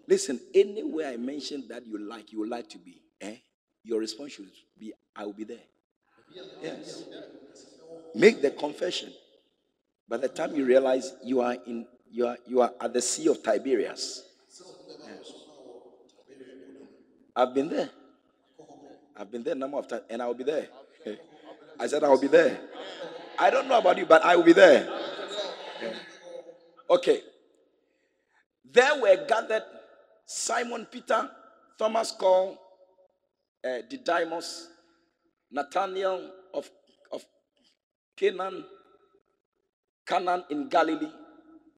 Listen, 0.06 0.40
anywhere 0.54 1.08
I 1.08 1.16
mention 1.16 1.66
that 1.68 1.86
you 1.86 1.98
like, 1.98 2.32
you 2.32 2.48
like 2.48 2.68
to 2.70 2.78
be, 2.78 3.00
eh? 3.20 3.36
Your 3.84 4.00
response 4.00 4.32
should 4.32 4.50
be, 4.78 4.92
I 5.14 5.24
will 5.24 5.32
be 5.32 5.44
there. 5.44 5.58
Yes. 6.62 7.04
Make 8.14 8.42
the 8.42 8.50
confession. 8.50 9.12
By 10.08 10.18
the 10.18 10.28
time 10.28 10.54
you 10.54 10.64
realize 10.64 11.14
you 11.24 11.40
are 11.40 11.56
in 11.66 11.86
you 12.10 12.26
are 12.26 12.36
you 12.46 12.60
are 12.60 12.72
at 12.80 12.92
the 12.92 13.00
Sea 13.00 13.28
of 13.28 13.42
Tiberias. 13.42 14.22
Yes. 15.06 15.32
I've 17.34 17.54
been 17.54 17.68
there. 17.68 17.90
I've 19.16 19.30
been 19.30 19.42
there 19.42 19.54
a 19.54 19.58
number 19.58 19.78
of 19.78 19.88
times, 19.88 20.02
and 20.08 20.22
I 20.22 20.26
will 20.26 20.34
be 20.34 20.44
there. 20.44 20.68
I 21.78 21.86
said 21.86 22.04
I 22.04 22.08
will 22.08 22.20
be 22.20 22.28
there. 22.28 22.60
I 23.38 23.50
don't 23.50 23.68
know 23.68 23.78
about 23.78 23.98
you, 23.98 24.06
but 24.06 24.24
I 24.24 24.36
will 24.36 24.44
be 24.44 24.52
there. 24.52 24.88
Okay. 26.88 27.20
There 28.70 29.00
were 29.00 29.26
gathered 29.26 29.64
Simon 30.24 30.86
Peter, 30.90 31.28
Thomas 31.78 32.12
called 32.12 32.56
uh, 33.64 33.78
Didymus, 33.88 34.68
Nathaniel 35.50 36.30
of, 36.54 36.70
of 37.12 37.24
Canaan, 38.16 38.64
Canaan 40.06 40.44
in 40.50 40.68
Galilee, 40.68 41.10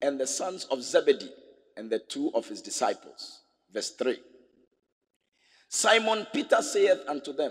and 0.02 0.20
the 0.20 0.26
sons 0.26 0.64
of 0.70 0.82
Zebedee, 0.82 1.32
and 1.76 1.90
the 1.90 1.98
two 1.98 2.30
of 2.34 2.46
his 2.46 2.62
disciples. 2.62 3.40
Verse 3.72 3.90
3. 3.90 4.16
Simon 5.74 6.24
Peter 6.32 6.62
saith 6.62 7.00
unto 7.08 7.32
them, 7.32 7.50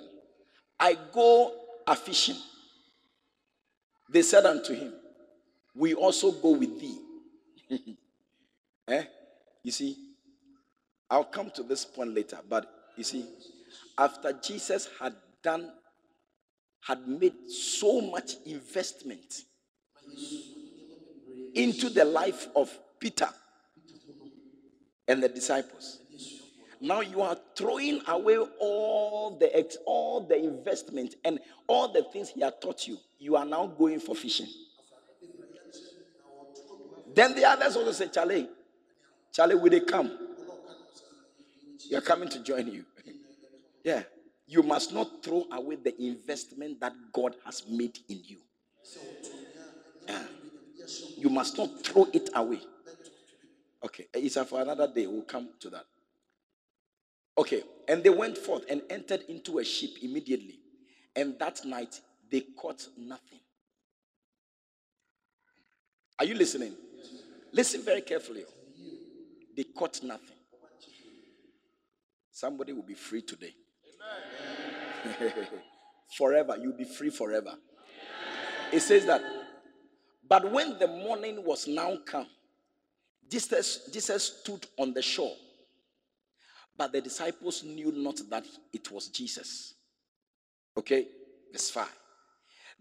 I 0.80 0.98
go 1.12 1.52
a 1.86 1.94
fishing. 1.94 2.38
They 4.10 4.22
said 4.22 4.46
unto 4.46 4.74
him, 4.74 4.94
We 5.76 5.94
also 5.94 6.32
go 6.32 6.52
with 6.52 6.80
thee. 6.80 7.00
eh? 8.88 9.04
You 9.62 9.72
see, 9.74 9.98
I'll 11.10 11.26
come 11.26 11.52
to 11.52 11.64
this 11.64 11.84
point 11.84 12.16
later, 12.16 12.40
but 12.48 12.66
you 12.96 13.04
see, 13.04 13.26
after 13.98 14.32
Jesus 14.32 14.88
had 15.02 15.16
done, 15.44 15.70
had 16.80 17.06
made 17.06 17.50
so 17.50 18.00
much 18.00 18.36
investment 18.46 19.42
into 21.54 21.90
the 21.90 22.06
life 22.06 22.48
of 22.56 22.72
Peter 23.02 23.28
and 25.10 25.22
the 25.22 25.28
disciples. 25.28 26.00
Now 26.80 27.02
you 27.02 27.22
are 27.22 27.38
throwing 27.56 28.02
away 28.08 28.38
all 28.60 29.38
the 29.40 29.56
ex- 29.56 29.78
all 29.86 30.22
the 30.22 30.38
investment 30.38 31.16
and 31.24 31.40
all 31.68 31.92
the 31.92 32.04
things 32.04 32.30
he 32.30 32.42
had 32.42 32.62
taught 32.62 32.88
you. 32.88 32.98
You 33.20 33.36
are 33.36 33.46
now 33.46 33.68
going 33.68 34.00
for 34.00 34.16
fishing. 34.16 34.48
Then 37.14 37.36
the 37.36 37.46
others 37.46 37.76
also 37.76 37.92
say, 37.92 38.08
Charlie, 38.08 38.50
Charlie, 39.32 39.56
will 39.56 39.70
they 39.70 39.82
come? 39.82 40.18
You 41.90 41.98
are 41.98 42.02
coming 42.02 42.30
to 42.30 42.40
join 42.40 42.68
you. 42.68 42.86
yeah. 43.84 44.04
You 44.48 44.64
must 44.64 44.94
not 44.94 45.24
throw 45.24 45.46
away 45.52 45.78
the 45.78 46.00
investment 46.02 46.80
that 46.82 46.94
God 47.12 47.36
has 47.46 47.64
made 47.68 47.98
in 48.10 48.22
you. 48.26 48.38
Yeah. 50.08 50.24
You 51.18 51.30
must 51.30 51.58
not 51.58 51.84
throw 51.84 52.08
it 52.12 52.30
away. 52.36 52.60
Okay, 53.84 54.08
it's 54.14 54.38
for 54.50 54.62
another 54.62 54.92
day. 54.94 55.08
We'll 55.08 55.24
come 55.24 55.50
to 55.60 55.70
that. 55.72 55.86
Okay, 57.38 57.64
and 57.88 58.04
they 58.04 58.10
went 58.10 58.38
forth 58.38 58.64
and 58.70 58.82
entered 58.90 59.22
into 59.28 59.60
a 59.60 59.64
ship 59.64 59.92
immediately. 60.02 60.60
And 61.16 61.38
that 61.40 61.66
night 61.66 62.00
they 62.32 62.42
caught 62.42 62.88
nothing. 62.98 63.40
Are 66.20 66.26
you 66.26 66.36
listening? 66.36 66.74
Listen 67.52 67.82
very 67.82 68.02
carefully. 68.02 68.44
They 69.56 69.64
caught 69.64 70.02
nothing. 70.04 70.38
Somebody 72.32 72.74
will 72.74 72.84
be 72.84 72.96
free 72.96 73.22
today. 73.22 73.54
forever. 76.18 76.58
You'll 76.62 76.78
be 76.78 76.84
free 76.84 77.10
forever. 77.10 77.54
It 78.72 78.80
says 78.82 79.06
that, 79.06 79.22
but 80.28 80.52
when 80.52 80.80
the 80.80 80.88
morning 80.88 81.44
was 81.44 81.68
now 81.68 81.98
come, 82.06 82.28
Jesus, 83.30 83.90
Jesus 83.92 84.40
stood 84.40 84.66
on 84.78 84.94
the 84.94 85.02
shore, 85.02 85.34
but 86.78 86.92
the 86.92 87.02
disciples 87.02 87.64
knew 87.64 87.92
not 87.92 88.20
that 88.30 88.46
it 88.72 88.92
was 88.92 89.10
Jesus. 89.10 89.76
Okay, 90.78 91.08
verse 91.52 91.70
5. 91.70 91.88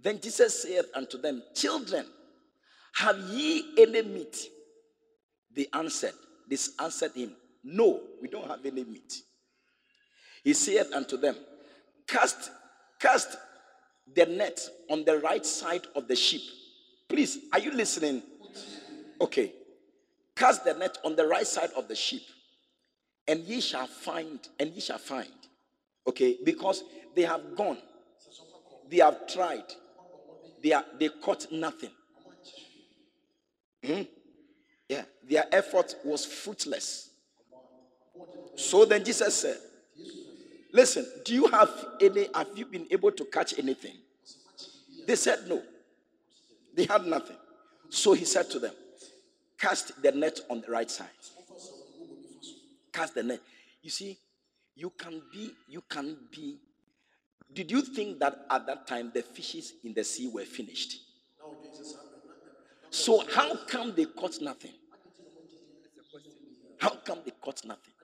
Then 0.02 0.20
Jesus 0.20 0.62
said 0.62 0.86
unto 0.94 1.18
them, 1.18 1.42
Children, 1.54 2.06
have 2.94 3.18
ye 3.18 3.74
any 3.78 4.02
meat? 4.02 4.36
They 5.54 5.66
answered, 5.72 6.14
This 6.48 6.72
answered 6.80 7.12
him, 7.12 7.34
No, 7.62 8.00
we 8.20 8.28
don't 8.28 8.48
have 8.48 8.64
any 8.64 8.84
meat. 8.84 9.14
He 10.42 10.54
said 10.54 10.86
unto 10.92 11.16
them, 11.16 11.36
Cast, 12.06 12.50
cast 12.98 13.36
the 14.14 14.26
net 14.26 14.60
on 14.90 15.04
the 15.04 15.18
right 15.18 15.44
side 15.44 15.86
of 15.94 16.08
the 16.08 16.16
ship. 16.16 16.42
Please, 17.08 17.38
are 17.52 17.58
you 17.58 17.72
listening? 17.72 18.22
Okay. 19.20 19.52
Cast 20.34 20.64
the 20.64 20.74
net 20.74 20.98
on 21.04 21.14
the 21.14 21.26
right 21.26 21.46
side 21.46 21.70
of 21.76 21.88
the 21.88 21.94
ship, 21.94 22.22
and 23.32 23.44
ye 23.44 23.62
shall 23.62 23.86
find, 23.86 24.46
and 24.60 24.74
ye 24.74 24.80
shall 24.82 24.98
find. 24.98 25.32
Okay, 26.06 26.36
because 26.44 26.84
they 27.16 27.22
have 27.22 27.56
gone, 27.56 27.78
they 28.90 28.98
have 28.98 29.26
tried, 29.26 29.64
they 30.62 30.72
are 30.74 30.84
they 30.98 31.08
caught 31.08 31.50
nothing. 31.50 31.88
Hmm? 33.82 34.02
Yeah, 34.86 35.04
their 35.26 35.46
effort 35.50 35.94
was 36.04 36.26
fruitless. 36.26 37.08
So 38.54 38.84
then 38.84 39.02
Jesus 39.02 39.34
said, 39.34 39.56
Listen, 40.70 41.06
do 41.24 41.32
you 41.32 41.46
have 41.46 41.70
any, 42.02 42.28
have 42.34 42.48
you 42.54 42.66
been 42.66 42.86
able 42.90 43.12
to 43.12 43.24
catch 43.24 43.58
anything? 43.58 43.96
They 45.06 45.16
said 45.16 45.48
no. 45.48 45.62
They 46.74 46.84
had 46.84 47.06
nothing. 47.06 47.36
So 47.88 48.12
he 48.12 48.26
said 48.26 48.50
to 48.50 48.58
them, 48.58 48.74
Cast 49.58 50.02
the 50.02 50.12
net 50.12 50.40
on 50.50 50.60
the 50.60 50.70
right 50.70 50.90
side. 50.90 51.08
Cast 52.92 53.14
the 53.14 53.22
net. 53.22 53.40
You 53.82 53.90
see, 53.90 54.18
you 54.74 54.90
can 54.90 55.22
be, 55.32 55.50
you 55.68 55.82
can 55.88 56.16
be. 56.30 56.58
Did 57.52 57.70
you 57.70 57.82
think 57.82 58.18
that 58.20 58.46
at 58.50 58.66
that 58.66 58.86
time 58.86 59.10
the 59.14 59.22
fishes 59.22 59.74
in 59.84 59.92
the 59.94 60.04
sea 60.04 60.28
were 60.28 60.44
finished? 60.44 60.98
So 62.90 63.24
how 63.34 63.56
come 63.66 63.94
they 63.94 64.04
caught 64.04 64.40
nothing? 64.40 64.72
How 66.78 66.90
come 66.90 67.20
they 67.24 67.32
caught 67.40 67.64
nothing? 67.64 67.94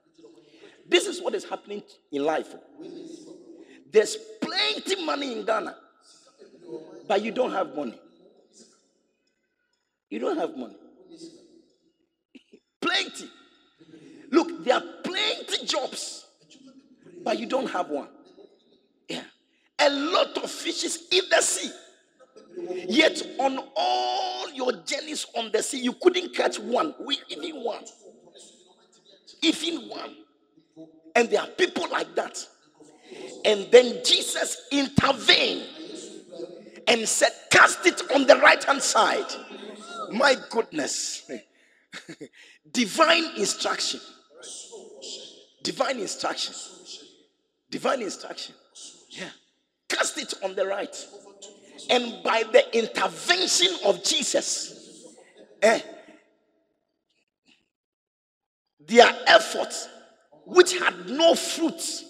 This 0.88 1.06
is 1.06 1.20
what 1.20 1.34
is 1.34 1.44
happening 1.44 1.82
in 2.10 2.24
life. 2.24 2.54
There's 3.90 4.16
plenty 4.40 5.04
money 5.04 5.38
in 5.38 5.44
Ghana, 5.44 5.76
but 7.06 7.22
you 7.22 7.30
don't 7.32 7.52
have 7.52 7.74
money. 7.74 7.98
You 10.10 10.18
don't 10.18 10.38
have 10.38 10.56
money. 10.56 10.76
Look, 14.30 14.64
there 14.64 14.76
are 14.76 14.84
plenty 15.02 15.66
jobs, 15.66 16.26
but 17.24 17.38
you 17.38 17.46
don't 17.46 17.70
have 17.70 17.88
one. 17.88 18.08
Yeah. 19.08 19.22
A 19.78 19.90
lot 19.90 20.36
of 20.38 20.50
fishes 20.50 21.08
in 21.10 21.22
the 21.30 21.40
sea. 21.40 21.70
Yet 22.88 23.22
on 23.38 23.58
all 23.76 24.50
your 24.50 24.72
journeys 24.84 25.26
on 25.36 25.50
the 25.52 25.62
sea, 25.62 25.80
you 25.80 25.92
couldn't 25.92 26.34
catch 26.34 26.58
one, 26.58 26.94
We 27.00 27.18
even 27.28 27.62
one. 27.62 27.84
Even 29.42 29.88
one. 29.88 30.16
And 31.14 31.30
there 31.30 31.40
are 31.40 31.46
people 31.46 31.88
like 31.90 32.14
that. 32.16 32.44
And 33.44 33.70
then 33.70 34.00
Jesus 34.04 34.66
intervened 34.70 35.64
and 36.86 37.08
said, 37.08 37.30
Cast 37.50 37.86
it 37.86 38.02
on 38.14 38.26
the 38.26 38.36
right 38.36 38.62
hand 38.62 38.82
side. 38.82 39.26
My 40.10 40.36
goodness. 40.50 41.30
Divine 42.72 43.36
instruction. 43.36 44.00
Divine 45.62 45.98
instruction. 46.00 46.54
Divine 47.70 48.02
instruction. 48.02 48.54
Yeah. 49.10 49.30
Cast 49.88 50.18
it 50.18 50.34
on 50.42 50.54
the 50.54 50.66
right. 50.66 51.06
And 51.90 52.22
by 52.22 52.44
the 52.52 52.76
intervention 52.76 53.68
of 53.84 54.02
Jesus, 54.04 55.06
eh, 55.62 55.80
their 58.86 59.10
efforts, 59.26 59.88
which 60.44 60.78
had 60.78 61.08
no 61.08 61.34
fruit, 61.34 62.04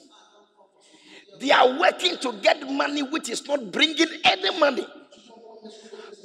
they 1.40 1.50
are 1.50 1.78
working 1.78 2.16
to 2.18 2.32
get 2.42 2.68
money 2.68 3.02
which 3.02 3.28
is 3.28 3.46
not 3.46 3.70
bringing 3.70 4.08
any 4.24 4.58
money. 4.58 4.86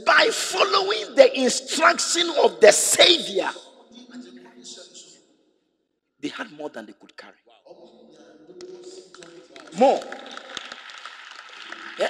By 0.05 0.29
following 0.31 1.15
the 1.15 1.39
instruction 1.39 2.29
of 2.43 2.59
the 2.59 2.71
Savior, 2.71 3.49
they 6.23 6.29
had 6.29 6.49
more 6.53 6.69
than 6.69 6.85
they 6.85 6.93
could 6.93 7.15
carry. 7.17 7.33
More. 9.77 9.99
Yeah. 11.99 12.07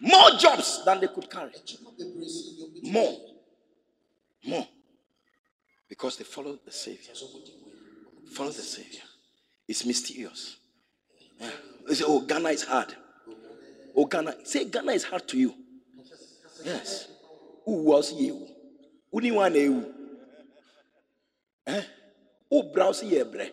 More 0.00 0.30
jobs 0.38 0.84
than 0.84 1.00
they 1.00 1.08
could 1.08 1.30
carry. 1.30 1.52
More. 2.82 3.16
More. 4.46 4.68
Because 5.88 6.18
they 6.18 6.24
followed 6.24 6.58
the 6.66 6.70
Savior. 6.70 7.14
Follow 8.30 8.50
the 8.50 8.60
Savior. 8.60 9.00
It's 9.66 9.86
mysterious. 9.86 10.58
Yeah. 11.40 11.50
They 11.88 11.94
say, 11.94 12.04
oh, 12.06 12.20
Ghana 12.20 12.50
is 12.50 12.64
hard. 12.64 12.94
Oh, 13.96 14.04
Ghana. 14.04 14.34
Say 14.44 14.66
Ghana 14.66 14.92
is 14.92 15.04
hard 15.04 15.26
to 15.28 15.38
you. 15.38 15.54
Yes. 16.62 17.08
Who 17.64 17.84
was 17.84 18.12
you? 18.12 18.48
Who? 19.10 19.94
Eh? 21.68 21.82
Who 22.50 22.62
ye 23.04 23.22
bre? 23.24 23.44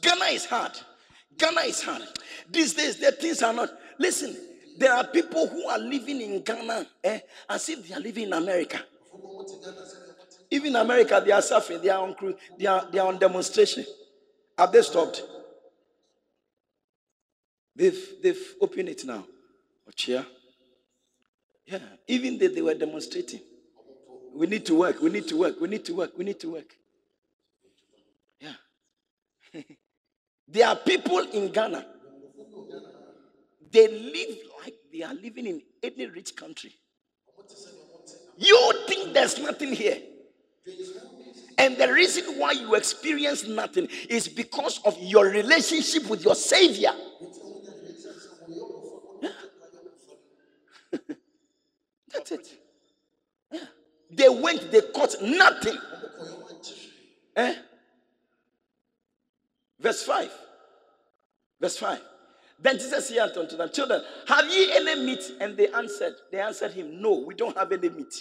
Ghana 0.00 0.24
is 0.32 0.46
hard. 0.46 0.72
Ghana 1.36 1.60
is 1.62 1.82
hard. 1.82 2.02
These 2.50 2.74
days, 2.74 2.96
the 2.96 3.12
things 3.12 3.42
are 3.42 3.52
not. 3.52 3.68
Listen, 3.98 4.34
there 4.78 4.92
are 4.92 5.04
people 5.04 5.46
who 5.46 5.66
are 5.68 5.78
living 5.78 6.20
in 6.22 6.42
Ghana 6.42 6.86
eh, 7.04 7.20
as 7.50 7.68
if 7.68 7.86
they 7.86 7.94
are 7.94 8.00
living 8.00 8.24
in 8.24 8.32
America. 8.32 8.80
Even 10.50 10.68
in 10.68 10.76
America, 10.76 11.22
they 11.24 11.32
are 11.32 11.42
suffering. 11.42 11.82
They 11.82 11.90
are 11.90 12.00
on. 12.02 12.16
They 12.58 12.66
are, 12.66 12.88
they 12.90 12.98
are 12.98 13.08
on 13.08 13.18
demonstration. 13.18 13.84
Have 14.56 14.72
they 14.72 14.82
stopped? 14.82 15.22
They've 17.76 18.08
they've 18.22 18.54
opened 18.60 18.88
it 18.88 19.04
now. 19.04 19.26
Ochia. 19.90 20.24
Yeah. 21.66 21.78
Even 22.08 22.38
they, 22.38 22.46
they 22.46 22.62
were 22.62 22.74
demonstrating. 22.74 23.40
We 24.34 24.46
need 24.48 24.66
to 24.66 24.74
work. 24.74 25.00
We 25.00 25.10
need 25.10 25.28
to 25.28 25.36
work. 25.36 25.60
We 25.60 25.68
need 25.68 25.84
to 25.84 25.94
work. 25.94 26.18
We 26.18 26.24
need 26.24 26.40
to 26.40 26.52
work. 26.52 26.76
Yeah. 28.40 28.54
there 30.48 30.66
are 30.66 30.76
people 30.76 31.18
in 31.18 31.52
Ghana. 31.52 31.86
They 33.70 33.88
live 33.88 34.38
like 34.62 34.74
they 34.92 35.02
are 35.02 35.14
living 35.14 35.46
in 35.46 35.62
any 35.82 36.06
rich 36.06 36.34
country. 36.34 36.74
You 38.36 38.72
think 38.88 39.14
there's 39.14 39.38
nothing 39.38 39.72
here. 39.72 39.98
And 41.56 41.76
the 41.76 41.92
reason 41.92 42.38
why 42.38 42.52
you 42.52 42.74
experience 42.74 43.46
nothing 43.46 43.88
is 44.08 44.26
because 44.26 44.80
of 44.84 44.98
your 44.98 45.26
relationship 45.26 46.10
with 46.10 46.24
your 46.24 46.34
Savior. 46.34 46.90
That's 52.12 52.32
it. 52.32 52.63
They 54.74 54.80
caught 54.80 55.14
nothing. 55.22 55.78
Eh? 57.36 57.54
Verse 59.78 60.02
5. 60.02 60.32
Verse 61.60 61.76
5. 61.76 62.00
Then 62.58 62.78
Jesus 62.78 63.08
said 63.08 63.38
unto 63.38 63.56
them, 63.56 63.70
Children, 63.72 64.02
have 64.26 64.50
ye 64.50 64.72
any 64.72 65.04
meat? 65.06 65.22
And 65.40 65.56
they 65.56 65.68
answered, 65.68 66.14
They 66.32 66.40
answered 66.40 66.72
him, 66.72 67.00
No, 67.00 67.20
we 67.20 67.36
don't 67.36 67.56
have 67.56 67.70
any 67.70 67.88
meat. 67.88 68.12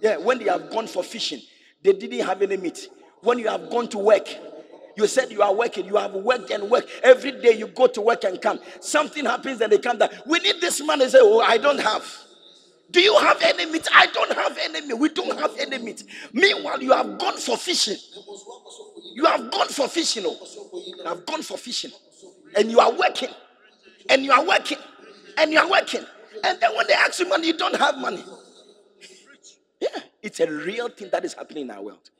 Yeah, 0.00 0.18
when 0.18 0.38
they 0.38 0.44
have 0.44 0.70
gone 0.70 0.86
for 0.86 1.02
fishing, 1.02 1.40
they 1.82 1.92
didn't 1.92 2.24
have 2.24 2.40
any 2.40 2.56
meat. 2.56 2.88
When 3.22 3.40
you 3.40 3.48
have 3.48 3.68
gone 3.68 3.88
to 3.88 3.98
work, 3.98 4.28
you 4.96 5.08
said 5.08 5.32
you 5.32 5.42
are 5.42 5.52
working, 5.52 5.86
you 5.86 5.96
have 5.96 6.14
worked 6.14 6.52
and 6.52 6.70
worked. 6.70 6.88
Every 7.02 7.32
day 7.32 7.58
you 7.58 7.66
go 7.66 7.88
to 7.88 8.00
work 8.00 8.22
and 8.22 8.40
come. 8.40 8.60
Something 8.78 9.24
happens 9.24 9.60
and 9.60 9.72
they 9.72 9.78
come 9.78 9.98
down. 9.98 10.10
We 10.24 10.38
need 10.38 10.60
this 10.60 10.80
man. 10.86 11.00
They 11.00 11.08
say, 11.08 11.18
Oh, 11.20 11.40
I 11.40 11.58
don't 11.58 11.80
have. 11.80 12.27
Do 12.90 13.00
you 13.00 13.18
have 13.18 13.40
any 13.42 13.66
meat? 13.66 13.86
I 13.94 14.06
don't 14.06 14.32
have 14.32 14.58
any 14.62 14.80
meat. 14.86 14.98
We 14.98 15.10
don't 15.10 15.38
have 15.38 15.56
any 15.58 15.78
meat. 15.78 16.04
Meanwhile, 16.32 16.82
you 16.82 16.92
have 16.92 17.18
gone 17.18 17.36
for 17.36 17.56
fishing. 17.56 17.98
You 19.14 19.26
have 19.26 19.50
gone 19.50 19.68
for 19.68 19.88
fishing. 19.88 20.24
Oh. 20.26 20.38
You 20.72 21.04
have 21.04 21.26
gone 21.26 21.42
for 21.42 21.58
fishing. 21.58 21.90
And 22.56 22.70
you 22.70 22.80
are 22.80 22.92
working. 22.92 23.28
And 24.08 24.24
you 24.24 24.32
are 24.32 24.44
working. 24.44 24.78
And 25.36 25.52
you 25.52 25.58
are 25.58 25.70
working. 25.70 26.04
And 26.44 26.58
then 26.60 26.74
when 26.76 26.86
they 26.86 26.94
ask 26.94 27.18
you 27.18 27.28
money, 27.28 27.48
you 27.48 27.58
don't 27.58 27.76
have 27.76 27.98
money. 27.98 28.24
Yeah, 29.80 30.00
it's 30.22 30.40
a 30.40 30.50
real 30.50 30.88
thing 30.88 31.10
that 31.12 31.24
is 31.24 31.34
happening 31.34 31.64
in 31.64 31.70
our 31.70 31.82
world. 31.82 32.10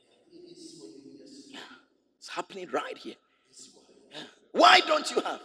It's 2.17 2.29
happening 2.29 2.69
right 2.71 2.97
here. 2.97 3.15
Why 4.51 4.81
don't 4.81 5.09
you 5.11 5.21
have? 5.21 5.41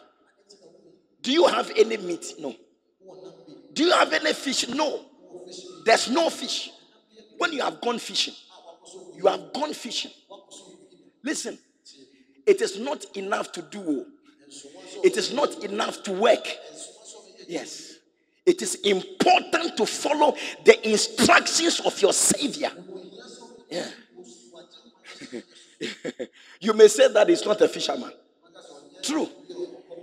Do 1.23 1.33
you 1.33 1.47
have 1.47 1.71
any 1.77 1.97
meat? 1.97 2.35
No. 2.39 2.55
Do 3.73 3.85
you 3.85 3.93
have 3.93 4.13
any 4.13 4.33
fish? 4.33 4.69
No. 4.69 5.07
There's 5.85 6.11
no 6.11 6.31
fish. 6.31 6.71
When 7.39 7.53
you 7.53 7.63
have 7.63 7.81
gone 7.81 7.99
fishing, 7.99 8.35
you 9.17 9.27
have 9.27 9.53
gone 9.53 9.73
fishing. 9.75 10.11
Listen, 11.23 11.59
it 12.47 12.61
is 12.61 12.79
not 12.79 13.05
enough 13.17 13.53
to 13.53 13.63
do. 13.63 14.07
It 15.03 15.17
is 15.17 15.33
not 15.33 15.65
enough 15.65 16.03
to 16.05 16.13
work. 16.13 16.47
Yes. 17.49 17.95
It 18.47 18.61
is 18.61 18.77
important 18.77 19.77
to 19.77 19.87
follow 19.87 20.37
the 20.65 20.89
instructions 20.89 21.81
of 21.81 22.01
your 22.01 22.13
Savior. 22.13 22.71
Yeah. 23.71 23.89
you 26.61 26.73
may 26.75 26.89
say 26.89 27.13
that 27.13 27.29
he's 27.29 27.45
not 27.45 27.61
a 27.61 27.69
fisherman. 27.69 28.13
True. 29.03 29.29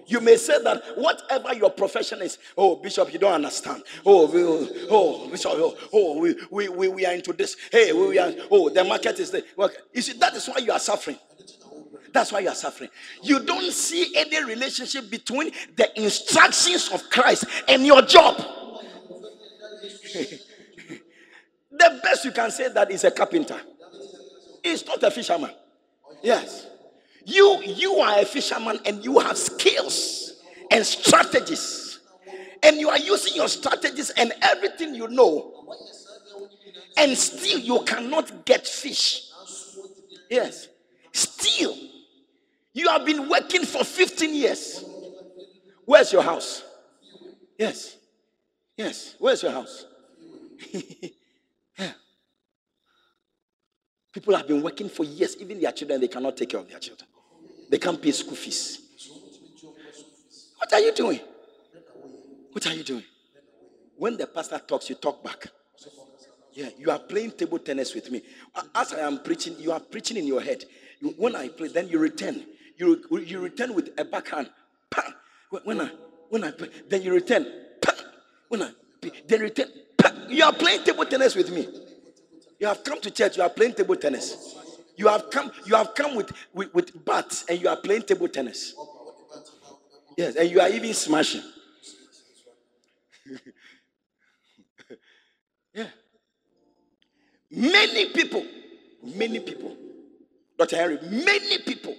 You 0.07 0.19
may 0.21 0.37
say 0.37 0.61
that 0.63 0.83
whatever 0.95 1.53
your 1.53 1.69
profession 1.69 2.21
is, 2.21 2.37
oh, 2.57 2.75
Bishop, 2.77 3.11
you 3.13 3.19
don't 3.19 3.33
understand. 3.33 3.83
Oh, 4.05 4.27
we, 4.27 4.43
oh, 4.43 4.87
oh, 4.89 5.29
Bishop, 5.29 5.51
oh, 5.55 5.77
oh 5.93 6.19
we, 6.19 6.35
we, 6.49 6.69
we, 6.69 6.87
we 6.87 7.05
are 7.05 7.13
into 7.13 7.33
this. 7.33 7.55
Hey, 7.71 7.91
we, 7.93 8.07
we 8.07 8.19
are, 8.19 8.31
oh, 8.49 8.69
the 8.69 8.83
market 8.83 9.19
is 9.19 9.31
there. 9.31 9.43
You 9.93 10.01
see, 10.01 10.13
that 10.13 10.35
is 10.35 10.47
why 10.47 10.57
you 10.57 10.71
are 10.71 10.79
suffering. 10.79 11.17
That's 12.13 12.31
why 12.31 12.39
you 12.39 12.49
are 12.49 12.55
suffering. 12.55 12.89
You 13.23 13.39
don't 13.39 13.71
see 13.71 14.13
any 14.17 14.43
relationship 14.43 15.09
between 15.09 15.51
the 15.75 16.01
instructions 16.01 16.89
of 16.91 17.09
Christ 17.09 17.45
and 17.67 17.85
your 17.85 18.01
job. 18.01 18.37
the 21.71 21.99
best 22.03 22.25
you 22.25 22.31
can 22.31 22.51
say 22.51 22.67
that 22.69 22.91
is 22.91 23.03
a 23.03 23.11
carpenter. 23.11 23.59
It's 24.63 24.85
not 24.85 25.01
a 25.03 25.11
fisherman. 25.11 25.51
Yes. 26.21 26.67
You 27.25 27.62
you 27.63 27.95
are 27.95 28.19
a 28.19 28.25
fisherman 28.25 28.79
and 28.86 29.03
you 29.03 29.19
have 29.19 29.38
skills 29.38 30.41
and 30.71 30.86
strategies. 30.86 31.99
And 32.63 32.77
you 32.77 32.89
are 32.89 32.99
using 32.99 33.36
your 33.36 33.47
strategies 33.47 34.12
and 34.12 34.34
everything 34.41 34.93
you 34.93 35.07
know. 35.07 35.75
And 36.97 37.17
still 37.17 37.60
you 37.60 37.81
cannot 37.86 38.45
get 38.45 38.67
fish. 38.67 39.29
Yes. 40.29 40.67
Still 41.12 41.75
you 42.73 42.88
have 42.88 43.05
been 43.05 43.27
working 43.29 43.65
for 43.65 43.84
15 43.84 44.34
years. 44.34 44.84
Where's 45.86 46.13
your 46.13 46.23
house? 46.23 46.63
Yes. 47.57 47.97
Yes. 48.77 49.15
Where's 49.19 49.43
your 49.43 49.51
house? 49.51 49.86
yeah. 51.77 51.91
People 54.13 54.36
have 54.36 54.47
been 54.47 54.62
working 54.62 54.89
for 54.89 55.03
years, 55.03 55.38
even 55.38 55.60
their 55.60 55.71
children, 55.71 55.99
they 56.01 56.07
cannot 56.07 56.38
take 56.38 56.49
care 56.49 56.60
of 56.60 56.69
their 56.69 56.79
children. 56.79 57.07
They 57.71 57.77
can't 57.77 58.01
pay 58.01 58.12
school 58.12 58.36
fees. 58.36 58.79
What 60.57 60.73
are 60.73 60.79
you 60.81 60.93
doing? 60.93 61.21
What 62.51 62.67
are 62.67 62.73
you 62.73 62.84
doing? 62.84 63.03
When 63.95 64.17
the 64.17 64.27
pastor 64.27 64.60
talks, 64.60 64.89
you 64.89 64.95
talk 64.95 65.23
back. 65.23 65.47
Yeah, 66.51 66.67
you 66.77 66.91
are 66.91 66.99
playing 66.99 67.31
table 67.31 67.60
tennis 67.60 67.95
with 67.95 68.12
me. 68.12 68.23
As 68.75 68.91
I 68.91 68.99
am 69.07 69.23
preaching, 69.23 69.55
you 69.57 69.71
are 69.71 69.79
preaching 69.79 70.17
in 70.17 70.27
your 70.27 70.41
head. 70.41 70.65
When 71.15 71.34
I 71.34 71.47
play, 71.47 71.69
then 71.69 71.88
you 71.88 71.97
return. 71.97 72.43
You, 72.77 73.05
you 73.25 73.39
return 73.39 73.73
with 73.73 73.91
a 73.97 74.03
backhand. 74.03 74.49
When 75.63 75.79
I 75.79 75.89
when 76.29 76.43
I 76.43 76.51
play, 76.51 76.69
then 76.89 77.03
you 77.03 77.13
return. 77.13 77.45
Pam. 77.81 77.95
When 78.49 78.63
I 78.63 78.71
then 79.27 79.41
return. 79.41 79.67
You 80.27 80.43
are 80.43 80.53
playing 80.53 80.84
table 80.84 81.05
tennis 81.05 81.36
with 81.36 81.51
me. 81.51 81.67
You 82.60 82.67
have 82.67 82.84
come 82.84 82.99
to 82.99 83.12
church. 83.12 83.38
You 83.38 83.43
are 83.43 83.49
playing 83.49 83.75
table 83.75 83.95
tennis. 83.95 84.55
You 84.97 85.08
have 85.08 85.30
come. 85.32 85.51
You 85.65 85.75
have 85.75 85.93
come 85.95 86.15
with 86.15 86.32
with, 86.54 86.73
with 86.73 87.06
bats 87.06 87.45
and 87.49 87.60
you 87.62 87.69
are 87.69 87.77
playing 87.77 88.04
table 88.04 88.27
tennis. 88.27 88.75
Yes, 90.17 90.36
and 90.36 90.49
you 90.49 90.60
are 90.60 90.69
even 90.69 90.93
smashing. 90.93 91.41
yeah. 95.73 95.88
Many 97.49 98.10
people, 98.13 98.45
many 99.04 99.39
people, 99.39 99.75
Dr. 100.58 100.77
Henry, 100.77 100.99
many 101.10 101.60
people 101.60 101.95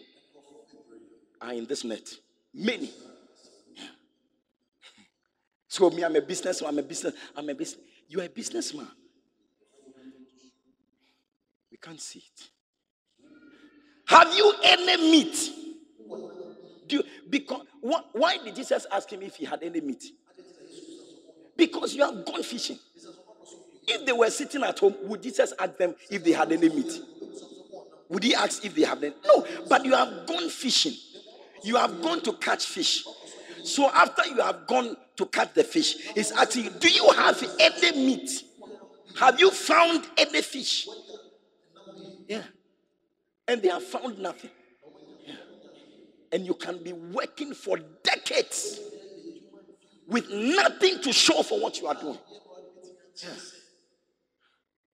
are 1.40 1.52
in 1.52 1.66
this 1.66 1.84
net. 1.84 2.08
Many. 2.54 2.90
So 5.68 5.90
me, 5.90 6.04
I'm 6.04 6.16
a 6.16 6.20
businessman. 6.20 6.68
I'm 6.70 6.78
a 6.78 6.82
business. 6.82 7.14
I'm 7.36 7.48
a 7.48 7.54
business. 7.54 7.82
You 8.08 8.20
are 8.20 8.24
a 8.24 8.28
businessman. 8.28 8.88
We 11.70 11.78
can't 11.78 12.00
see 12.00 12.20
it. 12.20 12.51
Have 14.06 14.34
you 14.34 14.52
any 14.62 15.10
meat? 15.10 15.50
Do 16.86 16.96
you, 16.96 17.02
because 17.28 17.62
why, 17.80 18.00
why 18.12 18.38
did 18.38 18.54
Jesus 18.56 18.86
ask 18.90 19.10
him 19.10 19.22
if 19.22 19.36
he 19.36 19.44
had 19.44 19.62
any 19.62 19.80
meat? 19.80 20.04
Because 21.56 21.94
you 21.94 22.04
have 22.04 22.24
gone 22.24 22.42
fishing. 22.42 22.78
If 23.86 24.06
they 24.06 24.12
were 24.12 24.30
sitting 24.30 24.62
at 24.62 24.78
home, 24.78 24.94
would 25.04 25.22
Jesus 25.22 25.52
ask 25.58 25.76
them 25.76 25.94
if 26.10 26.22
they 26.22 26.32
had 26.32 26.52
any 26.52 26.68
meat? 26.68 27.00
Would 28.08 28.24
he 28.24 28.34
ask 28.34 28.64
if 28.64 28.74
they 28.74 28.82
have 28.82 29.02
any? 29.02 29.14
No, 29.24 29.46
but 29.68 29.84
you 29.84 29.94
have 29.94 30.26
gone 30.26 30.48
fishing. 30.50 30.94
You 31.64 31.76
have 31.76 32.02
gone 32.02 32.20
to 32.22 32.32
catch 32.34 32.66
fish. 32.66 33.04
So 33.64 33.88
after 33.90 34.26
you 34.26 34.40
have 34.40 34.66
gone 34.66 34.96
to 35.16 35.26
catch 35.26 35.54
the 35.54 35.64
fish, 35.64 35.96
it's 36.16 36.30
asking 36.32 36.64
you, 36.64 36.70
do 36.70 36.90
you 36.90 37.08
have 37.10 37.42
any 37.60 37.92
meat? 37.92 38.44
Have 39.18 39.38
you 39.40 39.50
found 39.50 40.04
any 40.16 40.42
fish? 40.42 40.86
Yeah. 42.28 42.42
And 43.48 43.60
they 43.62 43.68
have 43.68 43.82
found 43.82 44.18
nothing. 44.18 44.50
And 46.32 46.46
you 46.46 46.54
can 46.54 46.82
be 46.82 46.92
working 46.92 47.52
for 47.54 47.78
decades 48.02 48.80
with 50.06 50.30
nothing 50.30 51.00
to 51.02 51.12
show 51.12 51.42
for 51.42 51.60
what 51.60 51.80
you 51.80 51.86
are 51.86 51.94
doing. 51.94 52.18
Yeah. 53.22 53.28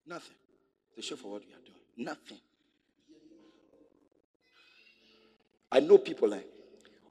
Nothing 0.06 0.34
to 0.96 1.02
show 1.02 1.16
for 1.16 1.32
what 1.32 1.42
you 1.42 1.54
are 1.54 1.64
doing. 1.64 2.06
Nothing. 2.08 2.38
I 5.70 5.80
know 5.80 5.98
people 5.98 6.30
like 6.30 6.46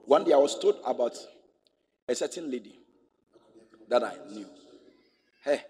one 0.04 0.24
day 0.24 0.32
I 0.32 0.38
was 0.38 0.58
told 0.58 0.76
about 0.84 1.16
a 2.08 2.14
certain 2.14 2.50
lady 2.50 2.74
that 3.88 4.02
I 4.02 4.14
knew. 4.30 4.46
Hey, 5.44 5.60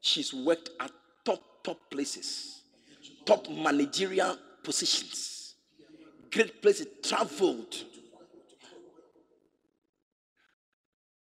she's 0.00 0.34
worked 0.34 0.70
at 0.80 0.90
top, 1.24 1.40
top 1.62 1.78
places, 1.90 2.62
top 3.24 3.48
managerial 3.50 4.36
positions, 4.64 5.54
great 6.32 6.60
places, 6.60 6.86
traveled. 7.02 7.74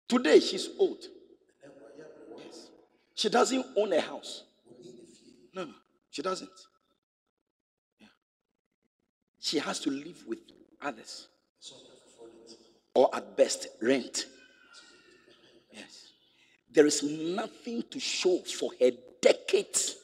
Today 0.08 0.40
she's 0.40 0.70
old. 0.78 1.04
She 3.16 3.30
doesn't 3.30 3.66
own 3.78 3.94
a 3.94 4.02
house. 4.02 4.44
No, 5.54 5.66
no, 5.66 5.74
she 6.10 6.22
doesn't. 6.22 6.50
Yeah. 8.00 8.08
She 9.40 9.60
has 9.60 9.80
to 9.82 9.92
live 9.92 10.24
with 10.28 10.40
others 10.82 11.28
or 12.94 13.10
at 13.14 13.38
best 13.38 13.68
rent. 13.82 14.26
Yes. 15.72 16.12
There 16.72 16.86
is 16.86 17.04
nothing 17.04 17.84
to 17.92 18.00
show 18.00 18.40
for 18.40 18.72
her 18.80 18.92
decades 19.22 19.96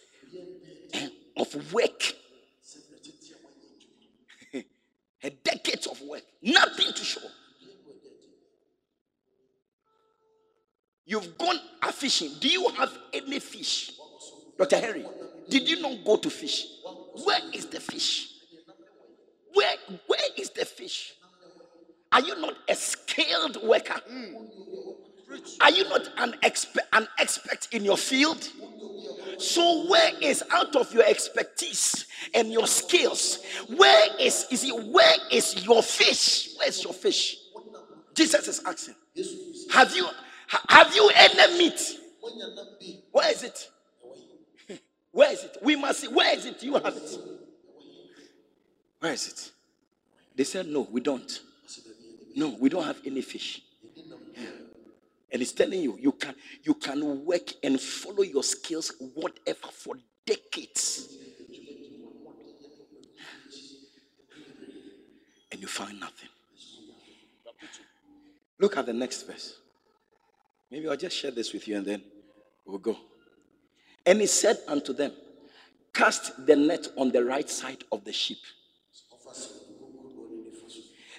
eh, 0.94 1.10
of 1.36 1.74
work. 1.74 2.14
A 5.24 5.30
decade 5.30 5.86
of 5.88 6.00
work, 6.02 6.22
nothing 6.42 6.94
to 6.94 7.04
show. 7.04 7.22
You've 11.06 11.38
gone 11.38 11.58
a 11.82 11.92
fishing. 11.92 12.32
Do 12.40 12.48
you 12.50 12.68
have 12.78 12.92
any 13.14 13.40
fish? 13.40 13.94
Dr. 14.58 14.78
Henry, 14.78 15.06
did 15.50 15.68
you 15.68 15.82
not 15.82 16.04
go 16.04 16.18
to 16.18 16.30
fish? 16.30 16.68
Where 17.24 17.40
is 17.54 17.66
the 17.68 17.80
fish? 17.80 18.34
Where, 19.54 19.76
where 20.08 20.20
is 20.38 20.50
the 20.50 20.66
fish? 20.66 21.14
Are 22.12 22.22
you 22.22 22.40
not 22.40 22.56
a 22.68 22.76
skilled 22.76 23.64
worker? 23.64 24.00
Are 25.62 25.72
you 25.72 25.88
not 25.90 26.10
an 26.18 26.36
expert, 26.44 26.84
an 26.94 27.08
expert 27.18 27.68
in 27.72 27.86
your 27.86 27.98
field? 27.98 28.50
So 29.38 29.88
where 29.90 30.12
is 30.22 30.44
out 30.52 30.76
of 30.76 30.92
your 30.94 31.04
expertise 31.04 32.06
and 32.34 32.52
your 32.52 32.68
skills? 32.68 33.40
Where 33.76 34.08
is 34.20 34.48
is 34.52 34.64
it? 34.64 34.86
Where 34.88 35.16
is 35.32 35.66
your 35.66 35.84
fish? 35.84 36.56
Where's 36.58 36.84
your 36.84 36.94
fish? 36.94 37.38
Jesus 38.14 38.48
is 38.48 38.64
asking. 38.66 38.96
Have 39.72 39.96
you 39.96 40.08
have 40.70 40.96
you 40.96 41.10
any 41.16 41.58
meat? 41.58 41.98
Where 43.12 43.32
is 43.32 43.44
it? 43.44 43.70
Where 45.12 45.32
is 45.32 45.44
it? 45.44 45.58
We 45.64 45.76
must 45.76 46.02
see. 46.02 46.08
Where 46.08 46.36
is 46.36 46.46
it? 46.46 46.64
You 46.64 46.74
have 46.74 46.96
it. 46.96 47.20
Where 49.00 49.14
is 49.14 49.28
it? 49.28 49.52
They 50.36 50.44
said, 50.44 50.68
No, 50.68 50.88
we 50.92 51.02
don't. 51.02 51.42
No, 52.36 52.56
we 52.60 52.70
don't 52.70 52.84
have 52.84 53.00
any 53.06 53.22
fish. 53.22 53.62
And 55.32 55.42
it's 55.42 55.52
telling 55.52 55.82
you 55.82 55.98
you 56.00 56.14
can 56.14 56.36
you 56.64 56.74
can 56.74 57.26
work 57.26 57.52
and 57.64 57.80
follow 57.80 58.24
your 58.24 58.44
skills, 58.44 58.94
whatever, 59.14 59.68
for 59.72 59.96
decades. 60.26 61.14
And 65.52 65.62
you 65.62 65.68
find 65.68 66.00
nothing. 66.00 66.30
Look 68.60 68.78
at 68.78 68.86
the 68.86 68.94
next 68.94 69.24
verse. 69.24 69.58
Maybe 70.72 70.88
I'll 70.88 70.98
just 70.98 71.16
share 71.16 71.32
this 71.32 71.54
with 71.54 71.68
you 71.68 71.78
and 71.78 71.86
then 71.86 72.04
we'll 72.66 72.80
go. 72.80 72.98
And 74.06 74.20
he 74.20 74.28
said 74.28 74.58
unto 74.68 74.94
them, 74.94 75.12
Cast 75.94 76.46
the 76.46 76.56
net 76.56 76.88
on 76.98 77.12
the 77.12 77.24
right 77.24 77.50
side 77.50 77.84
of 77.92 78.04
the 78.04 78.14
ship. 78.14 78.38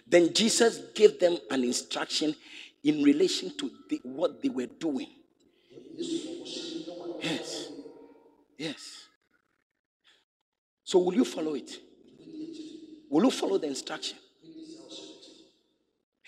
Then 0.07 0.33
Jesus 0.33 0.79
gave 0.95 1.19
them 1.19 1.39
an 1.51 1.65
instruction 1.65 2.35
in 2.85 3.03
relation 3.03 3.57
to 3.57 3.71
the, 3.89 4.01
what 4.03 4.43
they 4.43 4.49
were 4.49 4.67
doing. 4.67 5.09
Yes. 7.21 7.73
Yes. 8.57 9.07
So, 10.85 10.99
will 10.99 11.15
you 11.15 11.25
follow 11.25 11.55
it? 11.55 11.71
Will 13.11 13.25
you 13.25 13.31
follow 13.31 13.59
the 13.59 13.67
instruction? 13.67 14.19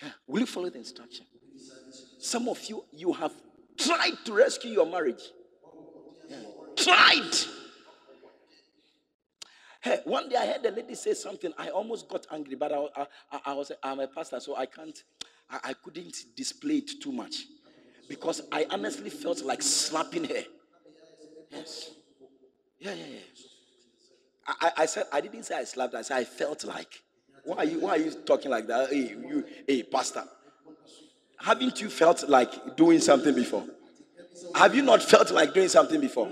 Yeah. 0.01 0.09
Will 0.27 0.41
you 0.41 0.45
follow 0.45 0.69
the 0.69 0.79
instruction? 0.79 1.25
Some 2.19 2.47
of 2.47 2.63
you, 2.65 2.83
you 2.91 3.13
have 3.13 3.33
tried 3.77 4.13
to 4.25 4.33
rescue 4.33 4.71
your 4.71 4.85
marriage. 4.85 5.21
Yeah. 6.29 6.37
Tried. 6.75 7.31
Hey, 9.81 9.99
one 10.03 10.29
day 10.29 10.35
I 10.35 10.45
heard 10.45 10.63
the 10.63 10.71
lady 10.71 10.93
say 10.93 11.15
something. 11.15 11.51
I 11.57 11.69
almost 11.69 12.07
got 12.07 12.27
angry, 12.31 12.55
but 12.55 12.71
I, 12.71 12.85
I, 13.31 13.39
I 13.47 13.53
was 13.53 13.71
I'm 13.81 13.99
a 13.99 14.07
pastor, 14.07 14.39
so 14.39 14.55
I 14.55 14.67
can't. 14.67 15.03
I, 15.51 15.59
I 15.65 15.73
couldn't 15.73 16.15
display 16.35 16.75
it 16.77 16.91
too 17.01 17.11
much 17.11 17.45
because 18.07 18.41
I 18.51 18.65
honestly 18.69 19.09
felt 19.09 19.43
like 19.43 19.61
slapping 19.61 20.23
her. 20.25 20.43
Yes. 21.51 21.91
Yeah, 22.79 22.93
yeah, 22.93 23.05
yeah. 23.05 23.19
I, 24.47 24.71
I- 24.77 24.85
said 24.85 25.05
I 25.11 25.21
didn't 25.21 25.43
say 25.43 25.55
I 25.55 25.63
slapped. 25.65 25.93
I 25.95 26.01
said 26.01 26.17
I 26.17 26.23
felt 26.23 26.63
like. 26.65 27.01
Why 27.43 27.57
are 27.57 27.65
you 27.65 27.79
Why 27.81 27.89
are 27.91 27.97
you 27.97 28.11
talking 28.11 28.51
like 28.51 28.67
that? 28.67 28.89
Hey, 28.89 29.09
you, 29.09 29.45
hey, 29.67 29.83
pastor. 29.83 30.23
Haven't 31.37 31.81
you 31.81 31.89
felt 31.89 32.27
like 32.29 32.75
doing 32.77 32.99
something 32.99 33.33
before? 33.33 33.65
Have 34.55 34.75
you 34.75 34.81
not 34.83 35.01
felt 35.01 35.31
like 35.31 35.53
doing 35.53 35.69
something 35.69 35.99
before? 35.99 36.31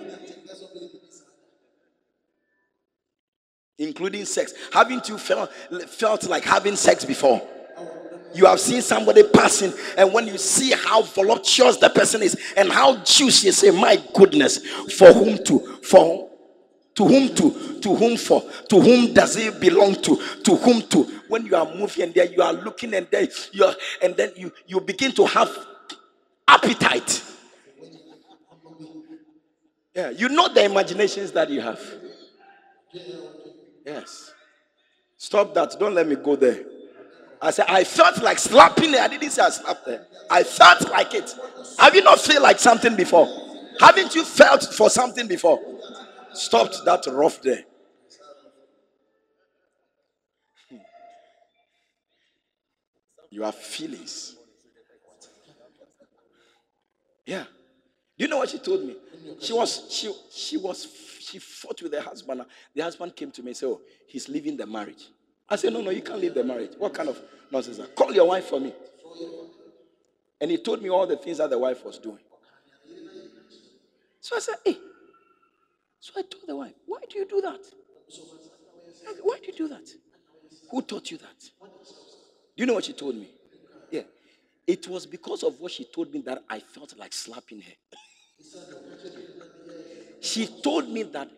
including 3.79 4.25
sex. 4.25 4.53
Haven't 4.73 5.07
you 5.07 5.17
felt, 5.17 5.51
felt 5.87 6.27
like 6.27 6.43
having 6.43 6.75
sex 6.75 7.05
before? 7.05 7.41
You 8.33 8.45
have 8.45 8.59
seen 8.59 8.81
somebody 8.81 9.23
passing, 9.23 9.73
and 9.97 10.13
when 10.13 10.27
you 10.27 10.37
see 10.37 10.71
how 10.71 11.01
voluptuous 11.01 11.77
the 11.77 11.89
person 11.89 12.21
is 12.21 12.37
and 12.55 12.71
how 12.71 12.97
juicy, 12.97 13.47
you 13.47 13.51
say, 13.53 13.71
My 13.71 14.01
goodness, 14.13 14.57
for 14.93 15.11
whom 15.13 15.43
to, 15.45 15.59
for 15.83 16.29
to 16.95 17.05
whom 17.07 17.33
to, 17.35 17.79
to 17.79 17.95
whom 17.95 18.17
for, 18.17 18.43
to 18.69 18.81
whom 18.81 19.13
does 19.13 19.35
it 19.37 19.59
belong 19.59 19.95
to, 19.95 20.21
to 20.43 20.55
whom 20.57 20.81
to. 20.89 21.03
When 21.29 21.45
you 21.45 21.55
are 21.55 21.65
moving 21.75 22.03
and 22.03 22.13
there 22.13 22.25
you 22.25 22.41
are 22.41 22.53
looking 22.53 22.93
and 22.93 23.07
then 23.09 23.29
you 23.51 23.63
are, 23.63 23.75
and 24.01 24.15
then 24.17 24.31
you 24.35 24.51
you 24.67 24.81
begin 24.81 25.11
to 25.13 25.25
have 25.25 25.49
appetite. 26.47 27.23
Yeah, 29.95 30.09
you 30.09 30.29
know 30.29 30.47
the 30.49 30.65
imaginations 30.65 31.31
that 31.31 31.49
you 31.49 31.61
have. 31.61 31.81
Yes. 33.85 34.33
Stop 35.17 35.53
that. 35.53 35.75
Don't 35.79 35.93
let 35.93 36.07
me 36.07 36.15
go 36.15 36.35
there. 36.35 36.63
I 37.41 37.51
said, 37.51 37.65
I 37.69 37.83
felt 37.83 38.21
like 38.21 38.37
slapping 38.37 38.93
her. 38.93 38.99
I 38.99 39.07
didn't 39.07 39.29
say 39.31 39.41
I 39.41 39.49
slapped 39.49 39.85
her. 39.85 40.05
I 40.29 40.43
felt 40.43 40.89
like 40.89 41.13
it. 41.13 41.33
Have 41.79 41.95
you 41.95 42.03
not 42.03 42.19
felt 42.19 42.41
like 42.43 42.59
something 42.59 42.95
before? 42.95 43.27
Haven't 43.79 44.13
you 44.13 44.25
felt 44.25 44.63
for 44.73 44.89
something 44.89 45.27
before? 45.27 45.59
Stopped 46.33 46.83
that 46.85 47.05
rough 47.07 47.41
there. 47.41 47.63
Hmm. 50.69 50.77
You 53.29 53.43
have 53.43 53.55
feelings. 53.55 54.35
Yeah. 57.25 57.43
Do 58.17 58.25
you 58.25 58.27
know 58.27 58.37
what 58.37 58.49
she 58.49 58.59
told 58.59 58.83
me? 58.83 58.97
She 59.39 59.53
was 59.53 59.85
she 59.89 60.13
she 60.29 60.57
was 60.57 60.87
she 61.21 61.39
fought 61.39 61.81
with 61.81 61.93
her 61.93 62.01
husband. 62.01 62.43
The 62.75 62.81
husband 62.81 63.15
came 63.15 63.31
to 63.31 63.41
me 63.41 63.49
and 63.49 63.57
said, 63.57 63.67
Oh, 63.67 63.81
he's 64.07 64.27
leaving 64.27 64.57
the 64.57 64.65
marriage. 64.65 65.07
I 65.49 65.55
said, 65.55 65.73
No, 65.73 65.81
no, 65.81 65.89
you 65.89 66.01
can't 66.01 66.19
leave 66.19 66.33
the 66.33 66.43
marriage. 66.43 66.71
What 66.77 66.93
kind 66.93 67.09
of 67.09 67.19
nonsense? 67.51 67.79
Call 67.95 68.13
your 68.13 68.27
wife 68.27 68.45
for 68.45 68.59
me. 68.59 68.73
And 70.41 70.51
he 70.51 70.57
told 70.57 70.81
me 70.81 70.89
all 70.89 71.05
the 71.05 71.17
things 71.17 71.39
that 71.39 71.49
the 71.49 71.57
wife 71.57 71.83
was 71.83 71.97
doing. 71.97 72.19
So 74.21 74.35
I 74.35 74.39
said, 74.39 74.55
Hey. 74.63 74.77
So 75.99 76.13
I 76.17 76.21
told 76.21 76.43
the 76.47 76.55
wife, 76.55 76.73
Why 76.85 76.99
do 77.09 77.19
you 77.19 77.27
do 77.27 77.41
that? 77.41 77.59
Why 79.23 79.39
do 79.39 79.47
you 79.47 79.53
do 79.53 79.67
that? 79.69 79.89
Who 80.71 80.81
taught 80.81 81.09
you 81.09 81.17
that? 81.17 81.39
Do 81.61 81.67
you 82.55 82.65
know 82.65 82.73
what 82.75 82.85
she 82.85 82.93
told 82.93 83.15
me? 83.15 83.29
Yeah. 83.91 84.03
It 84.67 84.87
was 84.87 85.05
because 85.05 85.43
of 85.43 85.59
what 85.59 85.71
she 85.71 85.85
told 85.85 86.13
me 86.13 86.21
that 86.21 86.43
I 86.49 86.59
felt 86.59 86.95
like 86.97 87.13
slapping 87.13 87.61
her. 87.61 87.73
She 90.21 90.47
told 90.61 90.89
me 90.89 91.03
that 91.03 91.29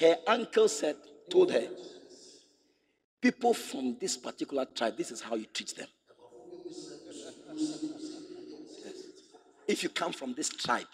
her 0.00 0.16
uncle 0.26 0.68
said, 0.68 0.96
told 1.30 1.52
her, 1.52 1.66
people 3.26 3.52
from 3.52 3.96
this 4.00 4.16
particular 4.16 4.64
tribe, 4.66 4.96
this 4.96 5.10
is 5.10 5.20
how 5.20 5.34
you 5.34 5.46
treat 5.52 5.74
them. 5.76 5.88
If 9.66 9.82
you 9.82 9.88
come 9.88 10.12
from 10.12 10.32
this 10.34 10.48
tribe, 10.48 10.86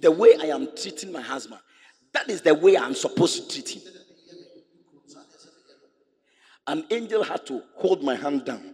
the 0.00 0.10
way 0.10 0.34
I 0.40 0.46
am 0.46 0.68
treating 0.74 1.12
my 1.12 1.20
husband, 1.20 1.60
that 2.14 2.30
is 2.30 2.40
the 2.40 2.54
way 2.54 2.78
I'm 2.78 2.94
supposed 2.94 3.50
to 3.50 3.62
treat 3.62 3.68
him. 3.68 3.92
An 6.66 6.86
angel 6.90 7.22
had 7.22 7.44
to 7.48 7.62
hold 7.74 8.02
my 8.02 8.14
hand 8.14 8.46
down 8.46 8.72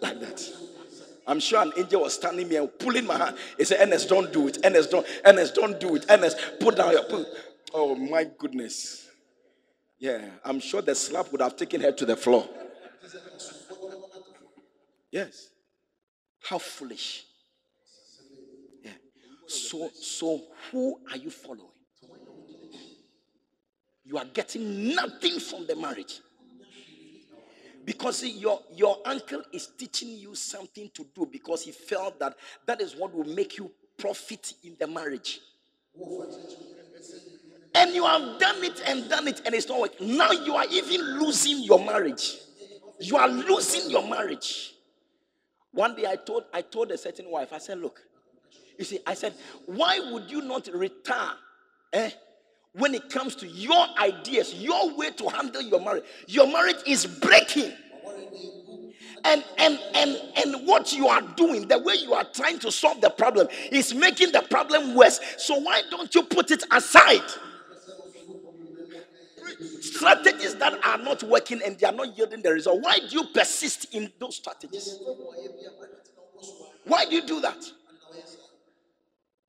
like 0.00 0.18
that. 0.20 0.42
I'm 1.26 1.40
sure 1.40 1.60
an 1.60 1.72
angel 1.76 2.00
was 2.02 2.14
standing 2.14 2.48
there 2.48 2.66
pulling 2.66 3.04
my 3.04 3.18
hand. 3.18 3.36
He 3.58 3.64
said, 3.64 3.86
Ernest, 3.86 4.08
don't 4.08 4.32
do 4.32 4.48
it. 4.48 4.58
Ernest, 4.64 4.90
don't, 4.92 5.06
Ernest, 5.26 5.54
don't 5.54 5.78
do 5.78 5.96
it. 5.96 6.06
Ernest, 6.08 6.38
put 6.58 6.76
down 6.76 6.92
your 6.92 7.04
put. 7.04 7.26
Oh 7.74 7.94
my 7.96 8.24
goodness. 8.38 9.05
Yeah, 9.98 10.20
I'm 10.44 10.60
sure 10.60 10.82
the 10.82 10.94
slap 10.94 11.32
would 11.32 11.40
have 11.40 11.56
taken 11.56 11.80
her 11.80 11.92
to 11.92 12.04
the 12.04 12.16
floor. 12.16 12.48
Yes. 15.10 15.48
How 16.42 16.58
foolish. 16.58 17.24
Yeah. 18.82 18.90
So, 19.46 19.90
so 19.94 20.42
who 20.70 21.00
are 21.10 21.16
you 21.16 21.30
following? 21.30 21.70
You 24.04 24.18
are 24.18 24.24
getting 24.24 24.94
nothing 24.94 25.40
from 25.40 25.66
the 25.66 25.74
marriage. 25.74 26.20
Because 27.84 28.24
your, 28.24 28.60
your 28.74 28.98
uncle 29.04 29.42
is 29.52 29.68
teaching 29.78 30.10
you 30.10 30.34
something 30.34 30.90
to 30.92 31.06
do 31.14 31.26
because 31.30 31.64
he 31.64 31.72
felt 31.72 32.18
that 32.18 32.36
that 32.66 32.80
is 32.80 32.94
what 32.96 33.14
will 33.14 33.24
make 33.24 33.58
you 33.58 33.70
profit 33.96 34.54
in 34.64 34.76
the 34.78 34.86
marriage. 34.86 35.40
And 37.76 37.94
you 37.94 38.04
have 38.04 38.38
done 38.38 38.64
it 38.64 38.82
and 38.86 39.08
done 39.08 39.28
it 39.28 39.42
and 39.44 39.54
it's 39.54 39.68
not 39.68 39.80
working. 39.80 40.16
Now 40.16 40.32
you 40.32 40.54
are 40.54 40.66
even 40.70 41.20
losing 41.20 41.62
your 41.62 41.84
marriage. 41.84 42.36
You 43.00 43.16
are 43.18 43.28
losing 43.28 43.90
your 43.90 44.08
marriage. 44.08 44.74
One 45.72 45.94
day 45.94 46.06
I 46.06 46.16
told 46.16 46.44
I 46.52 46.62
told 46.62 46.90
a 46.90 46.98
certain 46.98 47.30
wife, 47.30 47.52
I 47.52 47.58
said, 47.58 47.78
look, 47.78 48.00
you 48.78 48.84
see, 48.84 48.98
I 49.06 49.14
said, 49.14 49.34
why 49.66 50.00
would 50.10 50.30
you 50.30 50.40
not 50.42 50.68
retire? 50.72 51.34
Eh? 51.92 52.10
when 52.78 52.94
it 52.94 53.08
comes 53.08 53.34
to 53.36 53.46
your 53.46 53.86
ideas, 53.98 54.54
your 54.54 54.94
way 54.96 55.10
to 55.10 55.28
handle 55.28 55.62
your 55.62 55.80
marriage, 55.80 56.04
your 56.26 56.46
marriage 56.46 56.76
is 56.86 57.06
breaking. 57.06 57.72
And 59.24 59.42
and 59.58 59.78
and 59.94 60.16
and 60.36 60.66
what 60.66 60.92
you 60.92 61.08
are 61.08 61.22
doing, 61.22 61.66
the 61.66 61.78
way 61.78 61.94
you 61.94 62.12
are 62.14 62.24
trying 62.24 62.58
to 62.60 62.70
solve 62.70 63.00
the 63.00 63.10
problem, 63.10 63.48
is 63.72 63.94
making 63.94 64.32
the 64.32 64.42
problem 64.42 64.94
worse. 64.94 65.18
So 65.38 65.58
why 65.58 65.82
don't 65.90 66.14
you 66.14 66.22
put 66.22 66.50
it 66.50 66.62
aside? 66.70 67.22
Strategies 69.96 70.54
that 70.56 70.84
are 70.84 70.98
not 70.98 71.22
working 71.22 71.60
and 71.64 71.78
they 71.78 71.86
are 71.86 71.92
not 71.92 72.16
yielding 72.16 72.42
the 72.42 72.52
result. 72.52 72.82
Why 72.82 72.98
do 72.98 73.06
you 73.08 73.24
persist 73.32 73.94
in 73.94 74.12
those 74.18 74.36
strategies? 74.36 74.98
Why 76.84 77.04
do 77.06 77.16
you 77.16 77.26
do 77.26 77.40
that? 77.40 77.58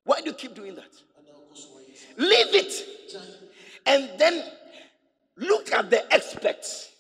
Why 0.04 0.22
do 0.22 0.28
you 0.28 0.34
keep 0.34 0.56
doing 0.56 0.76
that? 0.76 0.90
Leave 2.18 2.56
it. 2.56 2.74
And 3.86 4.10
then 4.18 4.44
look 5.36 5.72
at 5.72 5.90
the 5.90 6.12
experts 6.14 6.92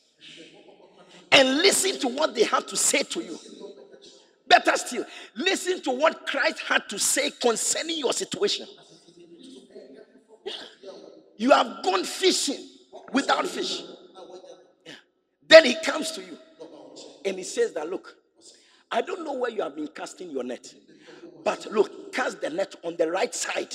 and 1.32 1.58
listen 1.58 2.00
to 2.02 2.08
what 2.08 2.36
they 2.36 2.44
have 2.44 2.68
to 2.68 2.78
say 2.78 3.04
to 3.04 3.22
you. 3.22 3.38
Better 4.48 4.78
still, 4.78 5.06
listen 5.36 5.82
to 5.84 5.92
what 5.92 6.26
Christ 6.26 6.60
had 6.60 6.88
to 6.90 7.00
say 7.00 7.32
concerning 7.32 7.98
your 7.98 8.14
situation. 8.14 8.68
You 11.38 11.52
have 11.52 11.84
gone 11.84 12.04
fishing 12.04 12.64
without 13.12 13.48
fish. 13.48 13.84
Then 15.48 15.66
he 15.66 15.76
comes 15.84 16.12
to 16.12 16.22
you 16.22 16.38
and 17.26 17.38
he 17.38 17.44
says 17.44 17.74
that, 17.74 17.90
look, 17.90 18.16
I 18.92 19.02
don't 19.02 19.24
know 19.24 19.34
where 19.34 19.52
you 19.52 19.62
have 19.64 19.76
been 19.76 19.88
casting 19.88 20.30
your 20.30 20.44
net, 20.44 20.74
but 21.44 21.66
look, 21.72 22.14
cast 22.14 22.42
the 22.42 22.50
net 22.50 22.76
on 22.84 22.96
the 22.98 23.10
right 23.10 23.34
side. 23.34 23.74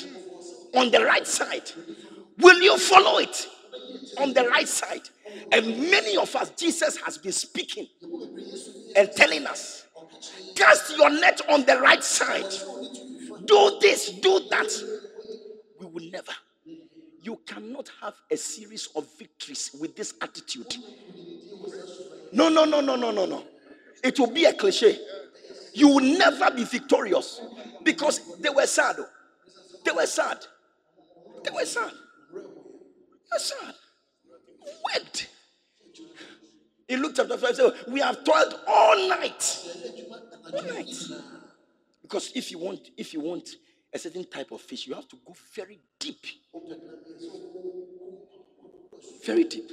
On 0.75 0.91
the 0.91 1.05
right 1.05 1.27
side. 1.27 1.71
Will 2.39 2.61
you 2.63 2.79
follow 2.79 3.19
it? 3.19 3.47
On 4.19 4.33
the 4.33 4.49
right 4.49 4.69
side. 4.69 5.03
And 5.51 5.91
many 5.91 6.17
of 6.17 6.35
us, 6.37 6.51
Jesus 6.51 6.97
has 6.99 7.19
been 7.19 7.33
speaking 7.33 7.87
and 8.97 9.11
telling 9.13 9.47
us, 9.47 9.87
cast 10.55 10.97
your 10.97 11.11
net 11.11 11.41
on 11.49 11.65
the 11.65 11.79
right 11.79 12.03
side. 12.03 12.53
Do 13.45 13.79
this, 13.81 14.11
do 14.13 14.41
that. 14.51 14.71
We 15.79 15.87
will 15.87 16.11
never. 16.11 16.33
You 17.23 17.39
cannot 17.47 17.89
have 18.01 18.15
a 18.31 18.37
series 18.37 18.89
of 18.97 19.07
victories 19.17 19.71
with 19.81 19.95
this 19.95 20.15
attitude. 20.21 20.77
No, 22.33 22.49
no, 22.49 22.65
no, 22.65 22.81
no, 22.81 22.97
no, 22.97 23.13
no, 23.13 23.27
no. 23.27 23.45
It 24.03 24.19
will 24.19 24.33
be 24.33 24.45
a 24.45 24.53
cliche. 24.53 24.99
You 25.73 25.89
will 25.89 26.19
never 26.19 26.51
be 26.51 26.65
victorious 26.65 27.41
because 27.85 28.37
they 28.39 28.51
were 28.51 28.67
sad. 28.67 28.97
They 29.85 29.93
were 29.93 30.07
sad. 30.07 30.39
They 31.45 31.51
were 31.53 31.65
sad. 31.65 31.93
They 32.33 32.41
were 33.33 33.39
sad. 33.39 33.75
Wept. 34.85 35.29
In 36.89 37.03
Luke 37.03 37.13
chapter 37.15 37.39
5, 37.39 37.57
said, 37.57 37.73
We 37.87 38.01
have 38.01 38.25
toiled 38.25 38.61
all 38.67 39.09
night. 39.09 39.59
All 40.53 40.63
night. 40.63 40.93
Because 42.03 42.33
if 42.35 42.51
you 42.51 42.59
want, 42.59 42.91
if 42.97 43.15
you 43.15 43.21
want 43.21 43.49
a 43.93 43.99
certain 43.99 44.25
type 44.25 44.51
of 44.53 44.61
fish, 44.61 44.87
you 44.87 44.95
have 44.95 45.09
to 45.09 45.17
go 45.25 45.35
very 45.55 45.79
deep. 45.99 46.25
Very 49.25 49.45
deep. 49.45 49.71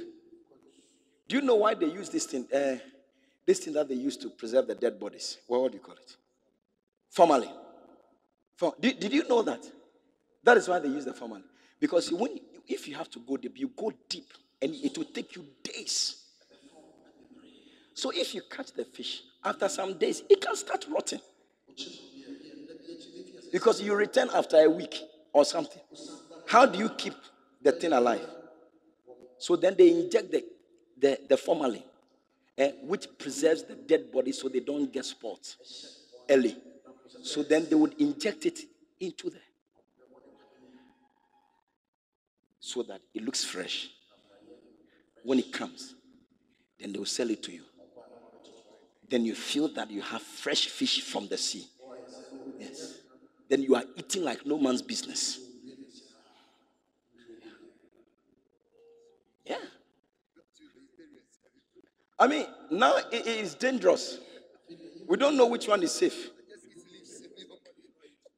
Do 1.28 1.36
you 1.36 1.42
know 1.42 1.56
why 1.56 1.74
they 1.74 1.86
use 1.86 2.10
this 2.10 2.26
thing? 2.26 2.46
Uh, 2.52 2.76
this 3.46 3.60
thing 3.60 3.72
that 3.74 3.88
they 3.88 3.94
use 3.94 4.16
to 4.18 4.28
preserve 4.28 4.66
the 4.66 4.74
dead 4.74 4.98
bodies. 5.00 5.38
Well, 5.48 5.62
what 5.62 5.72
do 5.72 5.78
you 5.78 5.82
call 5.82 5.94
it? 5.94 6.16
Formalin. 7.10 7.50
For, 8.56 8.74
did, 8.78 9.00
did 9.00 9.12
you 9.12 9.26
know 9.26 9.42
that? 9.42 9.64
That 10.42 10.56
is 10.56 10.68
why 10.68 10.78
they 10.78 10.88
use 10.88 11.04
the 11.04 11.14
formalin. 11.14 11.44
Because 11.78 12.12
when 12.12 12.38
if 12.68 12.86
you 12.86 12.94
have 12.94 13.10
to 13.10 13.18
go 13.20 13.36
deep, 13.36 13.58
you 13.58 13.70
go 13.76 13.92
deep 14.08 14.28
and 14.60 14.74
it 14.74 14.96
will 14.96 15.06
take 15.06 15.34
you 15.34 15.44
days. 15.62 16.24
So 17.94 18.10
if 18.14 18.34
you 18.34 18.42
catch 18.50 18.72
the 18.72 18.84
fish, 18.84 19.22
after 19.44 19.68
some 19.68 19.98
days, 19.98 20.22
it 20.28 20.40
can 20.40 20.54
start 20.54 20.86
rotting. 20.90 21.20
Because 23.52 23.80
you 23.80 23.94
return 23.94 24.28
after 24.34 24.56
a 24.58 24.68
week 24.68 25.00
or 25.32 25.44
something. 25.44 25.82
How 26.46 26.66
do 26.66 26.78
you 26.78 26.88
keep 26.90 27.14
the 27.62 27.72
thing 27.72 27.92
alive? 27.92 28.26
So 29.38 29.56
then 29.56 29.74
they 29.76 29.90
inject 29.90 30.30
the, 30.30 30.44
the, 30.98 31.18
the 31.28 31.36
formalin, 31.36 31.82
eh, 32.58 32.72
which 32.82 33.06
preserves 33.18 33.62
the 33.62 33.74
dead 33.74 34.12
body 34.12 34.32
so 34.32 34.48
they 34.48 34.60
don't 34.60 34.92
get 34.92 35.04
spots 35.04 35.56
early. 36.28 36.56
So 37.22 37.42
then 37.42 37.66
they 37.68 37.74
would 37.74 37.94
inject 38.00 38.46
it 38.46 38.60
into 39.00 39.30
there 39.30 39.40
so 42.60 42.82
that 42.82 43.00
it 43.14 43.24
looks 43.24 43.44
fresh. 43.44 43.90
When 45.24 45.38
it 45.38 45.52
comes, 45.52 45.94
then 46.78 46.92
they 46.92 46.98
will 46.98 47.06
sell 47.06 47.28
it 47.30 47.42
to 47.42 47.52
you. 47.52 47.62
Then 49.08 49.24
you 49.24 49.34
feel 49.34 49.68
that 49.74 49.90
you 49.90 50.02
have 50.02 50.22
fresh 50.22 50.66
fish 50.66 51.00
from 51.02 51.26
the 51.26 51.36
sea. 51.36 51.66
Yes. 52.58 52.99
Then 53.50 53.62
you 53.64 53.74
are 53.74 53.82
eating 53.96 54.22
like 54.22 54.46
no 54.46 54.56
man's 54.58 54.80
business. 54.80 55.40
Yeah. 59.44 59.56
I 62.16 62.28
mean, 62.28 62.46
now 62.70 62.94
it 63.10 63.26
is 63.26 63.56
dangerous. 63.56 64.20
We 65.08 65.16
don't 65.16 65.36
know 65.36 65.48
which 65.48 65.66
one 65.66 65.82
is 65.82 65.90
safe. 65.90 66.30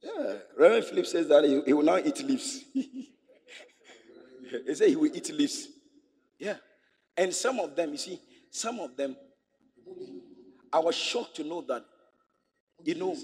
Yeah. 0.03 0.37
Reverend 0.57 0.87
Philip 0.87 1.07
says 1.07 1.29
that 1.29 1.45
he, 1.45 1.61
he 1.67 1.73
will 1.75 1.83
now 1.83 1.99
eat 1.99 2.25
leaves. 2.25 2.65
he 2.73 3.11
said 4.73 4.89
he 4.89 4.97
will 4.97 5.15
eat 5.15 5.31
leaves. 5.31 5.69
Yeah. 6.39 6.57
And 7.19 7.35
some 7.35 7.61
of 7.61 7.77
them, 7.77 7.91
you 7.91 7.99
see, 7.99 8.19
some 8.51 8.81
of 8.81 8.97
them, 8.97 9.15
I 10.73 10.79
was 10.79 10.95
shocked 10.95 11.37
to 11.37 11.45
know 11.45 11.61
that, 11.69 11.85
you 12.83 12.95
know, 12.95 13.15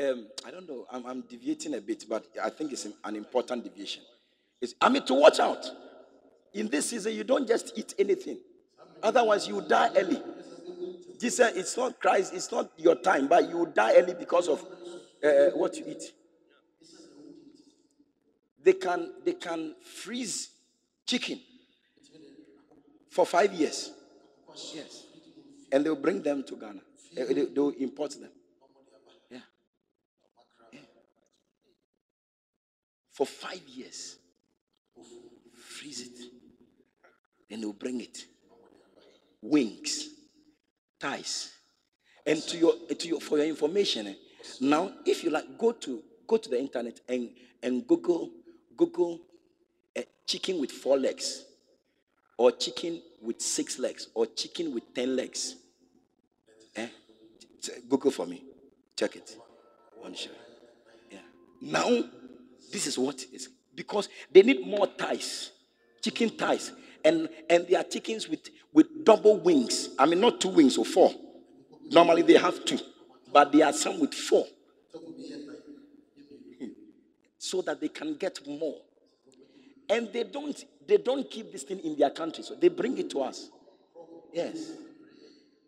um, 0.00 0.26
I 0.46 0.50
don't 0.50 0.68
know, 0.68 0.86
I'm, 0.90 1.06
I'm, 1.06 1.20
deviating 1.22 1.74
a 1.74 1.80
bit, 1.80 2.04
but 2.08 2.26
I 2.42 2.50
think 2.50 2.72
it's 2.72 2.86
an 3.04 3.16
important 3.16 3.64
deviation. 3.64 4.02
It's, 4.60 4.74
I 4.80 4.88
mean, 4.88 5.04
to 5.06 5.14
watch 5.14 5.40
out. 5.40 5.66
In 6.52 6.68
this 6.68 6.90
season, 6.90 7.14
you 7.14 7.24
don't 7.24 7.46
just 7.46 7.72
eat 7.76 7.94
anything, 7.98 8.38
otherwise, 9.02 9.46
you 9.46 9.60
die 9.60 9.90
early. 9.96 10.20
Jesus, 11.20 11.52
it's 11.54 11.76
not 11.76 12.00
Christ, 12.00 12.32
it's 12.34 12.50
not 12.50 12.70
your 12.76 12.94
time, 12.96 13.28
but 13.28 13.48
you 13.48 13.70
die 13.74 13.94
early 13.96 14.14
because 14.14 14.48
of 14.48 14.64
uh, 15.22 15.50
what 15.54 15.76
you 15.76 15.84
eat. 15.86 16.12
They 18.62 18.72
can, 18.74 19.12
they 19.24 19.34
can 19.34 19.74
freeze 19.82 20.50
chicken 21.06 21.40
for 23.10 23.26
five 23.26 23.52
years. 23.52 23.90
Yes. 24.74 25.04
And 25.72 25.84
they'll 25.84 25.96
bring 25.96 26.22
them 26.22 26.42
to 26.44 26.56
Ghana. 26.56 26.80
They, 27.14 27.44
will 27.54 27.70
import 27.70 28.12
them. 28.12 28.30
Yeah. 29.30 29.38
yeah. 30.72 30.80
For 33.20 33.26
five 33.26 33.60
years. 33.68 34.16
Freeze 35.54 36.00
it. 36.00 36.18
Then 37.50 37.60
they'll 37.60 37.74
bring 37.74 38.00
it. 38.00 38.16
Wings, 39.42 40.08
thighs. 40.98 41.52
And 42.24 42.40
to 42.44 42.56
your, 42.56 42.72
to 42.88 43.08
your 43.08 43.20
for 43.20 43.36
your 43.36 43.46
information, 43.46 44.06
eh, 44.06 44.14
now 44.62 44.92
if 45.04 45.22
you 45.22 45.28
like, 45.28 45.58
go 45.58 45.72
to 45.72 46.02
go 46.26 46.38
to 46.38 46.48
the 46.48 46.58
internet 46.58 47.00
and, 47.10 47.28
and 47.62 47.86
Google 47.86 48.30
Google 48.74 49.20
a 49.94 50.06
chicken 50.26 50.58
with 50.58 50.70
four 50.70 50.96
legs 50.96 51.44
or 52.38 52.52
chicken 52.52 53.02
with 53.20 53.42
six 53.42 53.78
legs 53.78 54.08
or 54.14 54.24
chicken 54.28 54.72
with 54.72 54.94
10 54.94 55.14
legs. 55.14 55.56
Eh? 56.74 56.88
Google 57.86 58.12
for 58.12 58.24
me. 58.24 58.44
Check 58.96 59.16
it. 59.16 59.36
One 59.98 60.14
show. 60.14 60.30
Yeah. 61.10 61.18
Now, 61.60 62.02
this 62.70 62.86
is 62.86 62.98
what 62.98 63.24
is. 63.32 63.48
Because 63.74 64.08
they 64.30 64.42
need 64.42 64.66
more 64.66 64.86
thighs, 64.86 65.50
chicken 66.02 66.30
thighs. 66.30 66.72
And 67.04 67.28
and 67.48 67.66
they 67.66 67.76
are 67.76 67.84
chickens 67.84 68.28
with, 68.28 68.50
with 68.72 69.04
double 69.04 69.38
wings. 69.38 69.90
I 69.98 70.06
mean, 70.06 70.20
not 70.20 70.40
two 70.40 70.50
wings 70.50 70.76
or 70.76 70.84
four. 70.84 71.14
Normally 71.90 72.22
they 72.22 72.34
have 72.34 72.64
two, 72.64 72.78
but 73.32 73.50
there 73.52 73.66
are 73.66 73.72
some 73.72 74.00
with 74.00 74.14
four. 74.14 74.46
So 77.42 77.62
that 77.62 77.80
they 77.80 77.88
can 77.88 78.16
get 78.16 78.46
more. 78.46 78.76
And 79.88 80.12
they 80.12 80.24
don't 80.24 80.62
they 80.86 80.98
don't 80.98 81.28
keep 81.30 81.50
this 81.50 81.62
thing 81.62 81.78
in 81.80 81.96
their 81.96 82.10
country, 82.10 82.44
so 82.44 82.54
they 82.54 82.68
bring 82.68 82.98
it 82.98 83.08
to 83.10 83.22
us. 83.22 83.48
Yes. 84.32 84.72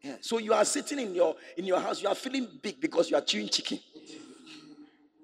Yeah. 0.03 0.16
So 0.20 0.38
you 0.38 0.53
are 0.53 0.64
sitting 0.64 0.98
in 0.98 1.14
your 1.14 1.36
in 1.57 1.64
your 1.64 1.80
house, 1.80 2.03
you 2.03 2.09
are 2.09 2.14
feeling 2.14 2.46
big 2.61 2.80
because 2.80 3.11
you 3.11 3.16
are 3.16 3.20
chewing 3.22 3.48
chicken. 3.48 3.78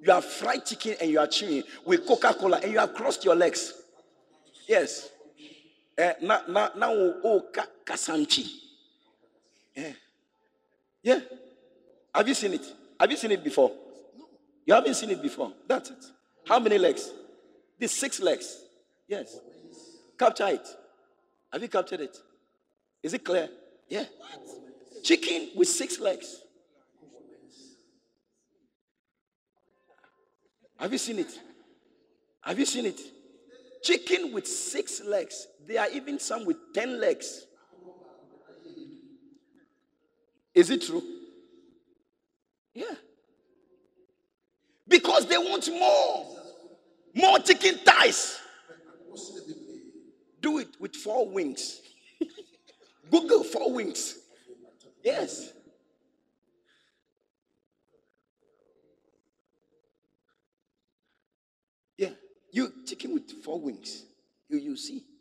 You 0.01 0.13
have 0.13 0.25
fried 0.25 0.65
chicken 0.65 0.97
and 1.01 1.11
you 1.11 1.19
are 1.19 1.27
chewing 1.27 1.65
with 1.85 2.07
Coca-Cola 2.07 2.61
and 2.63 2.73
you 2.73 2.79
have 2.79 2.95
crossed 2.95 3.25
your 3.25 3.35
legs. 3.35 3.73
Yes. 4.69 5.11
Now, 6.23 6.43
now, 6.49 6.71
now, 6.77 6.93
oh, 6.93 7.45
kasanchi. 7.85 8.47
Yeah. 9.75 9.93
Yeah. 11.03 11.21
Have 12.15 12.29
you 12.29 12.35
seen 12.35 12.55
it? 12.55 12.67
Have 13.01 13.11
you 13.11 13.17
seen 13.17 13.33
it 13.33 13.43
before? 13.43 13.73
You 14.67 14.75
haven't 14.75 14.95
seen 14.95 15.11
it 15.11 15.23
before. 15.23 15.53
That's 15.67 15.91
it. 15.91 16.05
How 16.47 16.59
many 16.59 16.79
legs? 16.79 17.11
The 17.79 17.89
six 17.89 18.21
legs. 18.21 18.63
Yes. 19.09 19.39
Capture 20.19 20.49
it. 20.49 20.67
Have 21.53 21.63
you 21.63 21.69
captured 21.69 22.01
it? 22.01 22.17
Is 23.03 23.15
it 23.15 23.25
clear? 23.25 23.49
Yeah. 23.89 24.05
Chicken 25.03 25.51
with 25.57 25.69
six 25.69 25.99
legs. 25.99 26.43
Have 30.79 30.93
you 30.93 30.99
seen 30.99 31.19
it? 31.19 31.39
Have 32.41 32.59
you 32.59 32.67
seen 32.67 32.87
it? 32.87 33.01
Chicken 33.83 34.33
with 34.33 34.47
six 34.47 35.03
legs. 35.05 35.47
There 35.67 35.81
are 35.81 35.91
even 35.91 36.19
some 36.19 36.45
with 36.45 36.57
ten 36.73 37.01
legs. 37.01 37.47
Is 40.55 40.71
it 40.71 40.83
true? 40.83 41.03
Yeah. 42.75 42.95
Because 44.87 45.27
they 45.27 45.39
want 45.39 45.69
more. 45.69 46.27
More 47.15 47.39
chicken 47.41 47.77
thighs. 47.85 48.39
Do 50.41 50.59
it 50.59 50.69
with 50.81 50.95
four 50.95 51.29
wings. 51.29 51.81
Google 53.11 53.45
four 53.45 53.73
wings. 53.73 54.17
Yes. 55.03 55.53
Yeah. 61.97 62.11
You 62.59 62.73
chicken 62.85 63.15
with 63.15 63.31
four 63.45 63.61
wings. 63.61 64.03
You 64.49 64.59
you 64.59 64.77
see. 64.77 65.05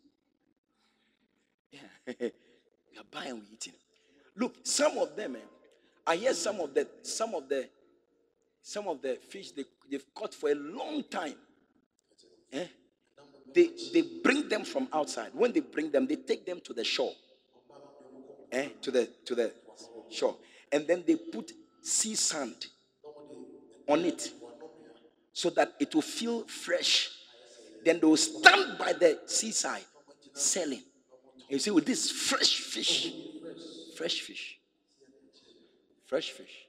Yeah. 1.71 2.13
we 2.19 2.97
are 2.97 3.03
buying, 3.11 3.35
we 3.35 3.41
eating. 3.53 3.73
Look, 4.37 4.55
some 4.63 4.97
of 4.97 5.15
them, 5.15 5.35
eh, 5.35 5.39
I 6.07 6.15
hear 6.15 6.33
some 6.33 6.59
of 6.61 6.73
the 6.73 6.87
some 7.03 7.35
of 7.35 7.47
the 7.47 7.69
some 8.61 8.87
of 8.87 9.01
the 9.03 9.19
fish 9.29 9.51
they, 9.51 9.65
they've 9.91 10.05
caught 10.15 10.33
for 10.33 10.49
a 10.49 10.55
long 10.55 11.03
time. 11.03 11.35
Eh? 12.53 12.65
They 13.53 13.69
they 13.93 14.01
bring 14.23 14.49
them 14.49 14.63
from 14.63 14.87
outside. 14.91 15.29
When 15.33 15.51
they 15.51 15.59
bring 15.59 15.91
them, 15.91 16.07
they 16.07 16.15
take 16.15 16.43
them 16.43 16.59
to 16.61 16.73
the 16.73 16.83
shore. 16.83 17.13
Eh? 18.51 18.69
To 18.81 18.89
the 18.89 19.09
to 19.25 19.35
the 19.35 19.51
shore. 20.09 20.37
And 20.71 20.87
then 20.87 21.03
they 21.05 21.17
put 21.17 21.51
sea 21.83 22.15
sand 22.15 22.65
on 23.87 24.05
it 24.05 24.31
so 25.33 25.51
that 25.51 25.75
it 25.79 25.93
will 25.93 26.01
feel 26.01 26.47
fresh. 26.47 27.11
Then 27.87 28.01
they 28.01 28.05
will 28.05 28.17
stand 28.17 28.77
by 28.77 28.91
the 28.91 29.17
seaside 29.27 29.85
selling. 30.33 30.83
You 31.47 31.57
see, 31.57 31.71
with 31.71 31.85
this 31.85 32.11
fresh 32.11 32.57
fish, 32.57 33.13
fresh 33.95 34.19
fish, 34.19 34.59
fresh 36.05 36.31
fish. 36.31 36.67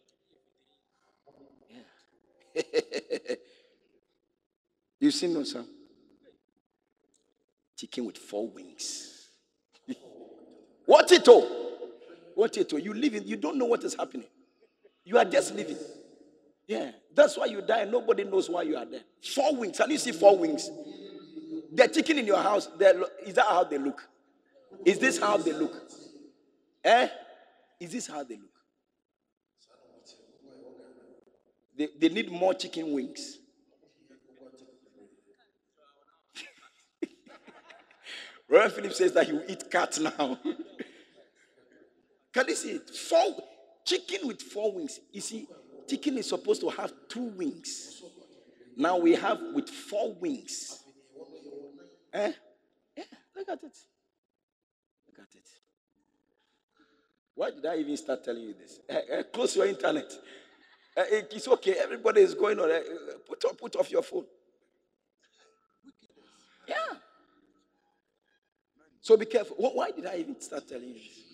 Yeah. 2.54 2.60
you 5.00 5.10
seen 5.10 5.34
no 5.34 5.42
sir? 5.42 5.64
Chicken 7.76 8.04
with 8.06 8.18
four 8.18 8.46
wings. 8.50 9.26
what 10.86 11.10
it 11.10 11.26
all? 11.26 11.48
What 12.36 12.56
it 12.56 12.72
all? 12.72 12.78
You 12.78 12.94
live 12.94 13.16
in, 13.16 13.26
you 13.26 13.34
don't 13.34 13.58
know 13.58 13.64
what 13.64 13.82
is 13.82 13.96
happening. 13.96 14.28
You 15.04 15.18
are 15.18 15.24
just 15.24 15.52
living. 15.52 15.78
Yeah, 16.68 16.92
that's 17.12 17.36
why 17.36 17.46
you 17.46 17.60
die. 17.60 17.86
Nobody 17.86 18.22
knows 18.22 18.48
why 18.48 18.62
you 18.62 18.76
are 18.76 18.86
there. 18.86 19.00
Four 19.34 19.56
wings. 19.56 19.78
Can 19.78 19.90
you 19.90 19.98
see 19.98 20.12
four 20.12 20.38
wings? 20.38 20.70
The 21.72 21.88
chicken 21.88 22.18
in 22.18 22.26
your 22.26 22.42
house. 22.42 22.68
Is 23.24 23.34
that 23.34 23.46
how 23.46 23.64
they 23.64 23.78
look? 23.78 24.08
Is 24.84 24.98
this 24.98 25.18
how 25.18 25.36
they 25.36 25.52
look? 25.52 25.74
Eh? 26.84 27.08
Is 27.80 27.92
this 27.92 28.06
how 28.06 28.24
they 28.24 28.36
look? 28.36 28.44
They, 31.76 31.88
they 31.98 32.08
need 32.08 32.30
more 32.32 32.54
chicken 32.54 32.92
wings. 32.92 33.38
Reverend 38.48 38.72
Philip 38.74 38.92
says 38.94 39.12
that 39.12 39.26
he 39.26 39.32
will 39.32 39.44
eat 39.48 39.70
cat 39.70 39.96
now. 40.00 40.38
Can 42.34 42.48
you 42.48 42.56
see 42.56 42.70
it? 42.72 42.90
Four 42.90 43.36
chicken 43.84 44.26
with 44.26 44.42
four 44.42 44.72
wings. 44.72 44.98
You 45.12 45.20
see, 45.20 45.46
chicken 45.88 46.18
is 46.18 46.28
supposed 46.28 46.60
to 46.62 46.68
have 46.70 46.92
two 47.08 47.28
wings. 47.36 48.02
Now 48.76 48.96
we 48.96 49.14
have 49.14 49.38
with 49.54 49.68
four 49.68 50.14
wings. 50.14 50.82
Eh? 52.12 52.32
Yeah, 52.96 53.04
look 53.36 53.48
at 53.48 53.62
it. 53.62 53.78
Look 55.06 55.18
at 55.18 55.34
it. 55.34 55.48
Why 57.34 57.50
did 57.50 57.66
I 57.66 57.76
even 57.76 57.96
start 57.96 58.24
telling 58.24 58.42
you 58.42 58.54
this? 58.54 58.80
Eh, 58.88 59.00
eh, 59.10 59.22
close 59.32 59.54
your 59.56 59.66
internet. 59.66 60.12
Eh, 60.96 61.04
eh, 61.10 61.22
it's 61.30 61.46
okay. 61.48 61.74
Everybody 61.78 62.22
is 62.22 62.34
going 62.34 62.58
on. 62.58 62.68
Put, 63.26 63.44
off, 63.44 63.56
put 63.58 63.76
off 63.76 63.90
your 63.90 64.02
phone. 64.02 64.24
Yeah. 66.66 66.74
So 69.00 69.16
be 69.16 69.26
careful. 69.26 69.56
Wh- 69.56 69.76
Why 69.76 69.90
did 69.90 70.06
I 70.06 70.16
even 70.16 70.40
start 70.40 70.66
telling 70.68 70.88
you 70.88 70.94
this? 70.94 71.24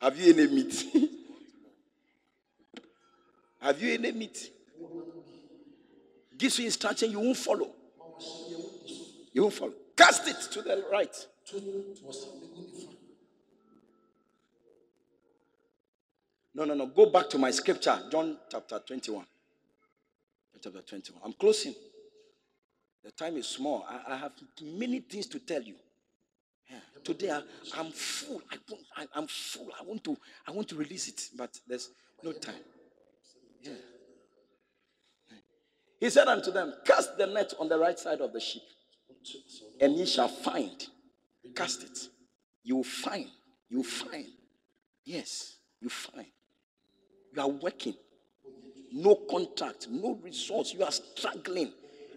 Have 0.00 0.18
you 0.18 0.32
any 0.32 0.46
meat? 0.54 0.84
Have 3.60 3.82
you 3.82 3.94
any 3.94 4.12
meat? 4.12 4.50
Gives 6.36 6.58
you 6.58 6.66
instruction, 6.66 7.10
you 7.10 7.20
won't 7.20 7.36
follow. 7.36 7.70
You 9.34 9.42
won't 9.42 9.54
follow. 9.54 9.74
Cast 9.96 10.28
it 10.28 10.40
to 10.52 10.62
the 10.62 10.84
right. 10.90 11.14
No, 16.54 16.64
no, 16.64 16.74
no. 16.74 16.86
Go 16.86 17.06
back 17.06 17.28
to 17.30 17.38
my 17.38 17.50
scripture, 17.50 17.98
John 18.10 18.38
chapter 18.48 18.78
21. 18.78 19.26
Chapter 20.62 20.80
21. 20.80 21.20
I'm 21.24 21.32
closing. 21.32 21.74
The 23.02 23.10
time 23.10 23.36
is 23.36 23.48
small. 23.48 23.84
I, 23.88 24.14
I 24.14 24.16
have 24.16 24.32
many 24.62 25.00
things 25.00 25.26
to 25.26 25.40
tell 25.40 25.62
you. 25.62 25.74
Yeah. 26.70 26.78
Today 27.02 27.30
I, 27.30 27.42
I'm 27.76 27.90
full. 27.90 28.40
I, 28.50 28.56
I, 28.96 29.06
I'm 29.16 29.26
full. 29.26 29.68
I 29.78 29.84
want 29.84 30.04
to. 30.04 30.16
I 30.46 30.52
want 30.52 30.68
to 30.68 30.76
release 30.76 31.08
it, 31.08 31.20
but 31.36 31.58
there's 31.68 31.90
no 32.22 32.32
time. 32.32 32.54
Yeah. 33.62 33.72
He 36.00 36.08
said 36.10 36.28
unto 36.28 36.50
them, 36.50 36.72
Cast 36.84 37.18
the 37.18 37.26
net 37.26 37.52
on 37.58 37.68
the 37.68 37.78
right 37.78 37.98
side 37.98 38.20
of 38.20 38.32
the 38.32 38.40
ship, 38.40 38.62
and 39.80 39.96
ye 39.96 40.06
shall 40.06 40.28
find. 40.28 40.86
Cast 41.54 41.82
it. 41.84 42.08
You 42.62 42.76
will 42.76 42.84
find. 42.84 43.26
You 43.68 43.78
will 43.78 43.84
find. 43.84 44.26
Yes, 45.04 45.56
you 45.80 45.88
find. 45.88 46.26
You 47.34 47.42
are 47.42 47.48
working. 47.48 47.94
No 48.92 49.16
contract, 49.28 49.88
no 49.90 50.18
results. 50.22 50.72
You 50.72 50.84
are 50.84 50.92
struggling. 50.92 51.72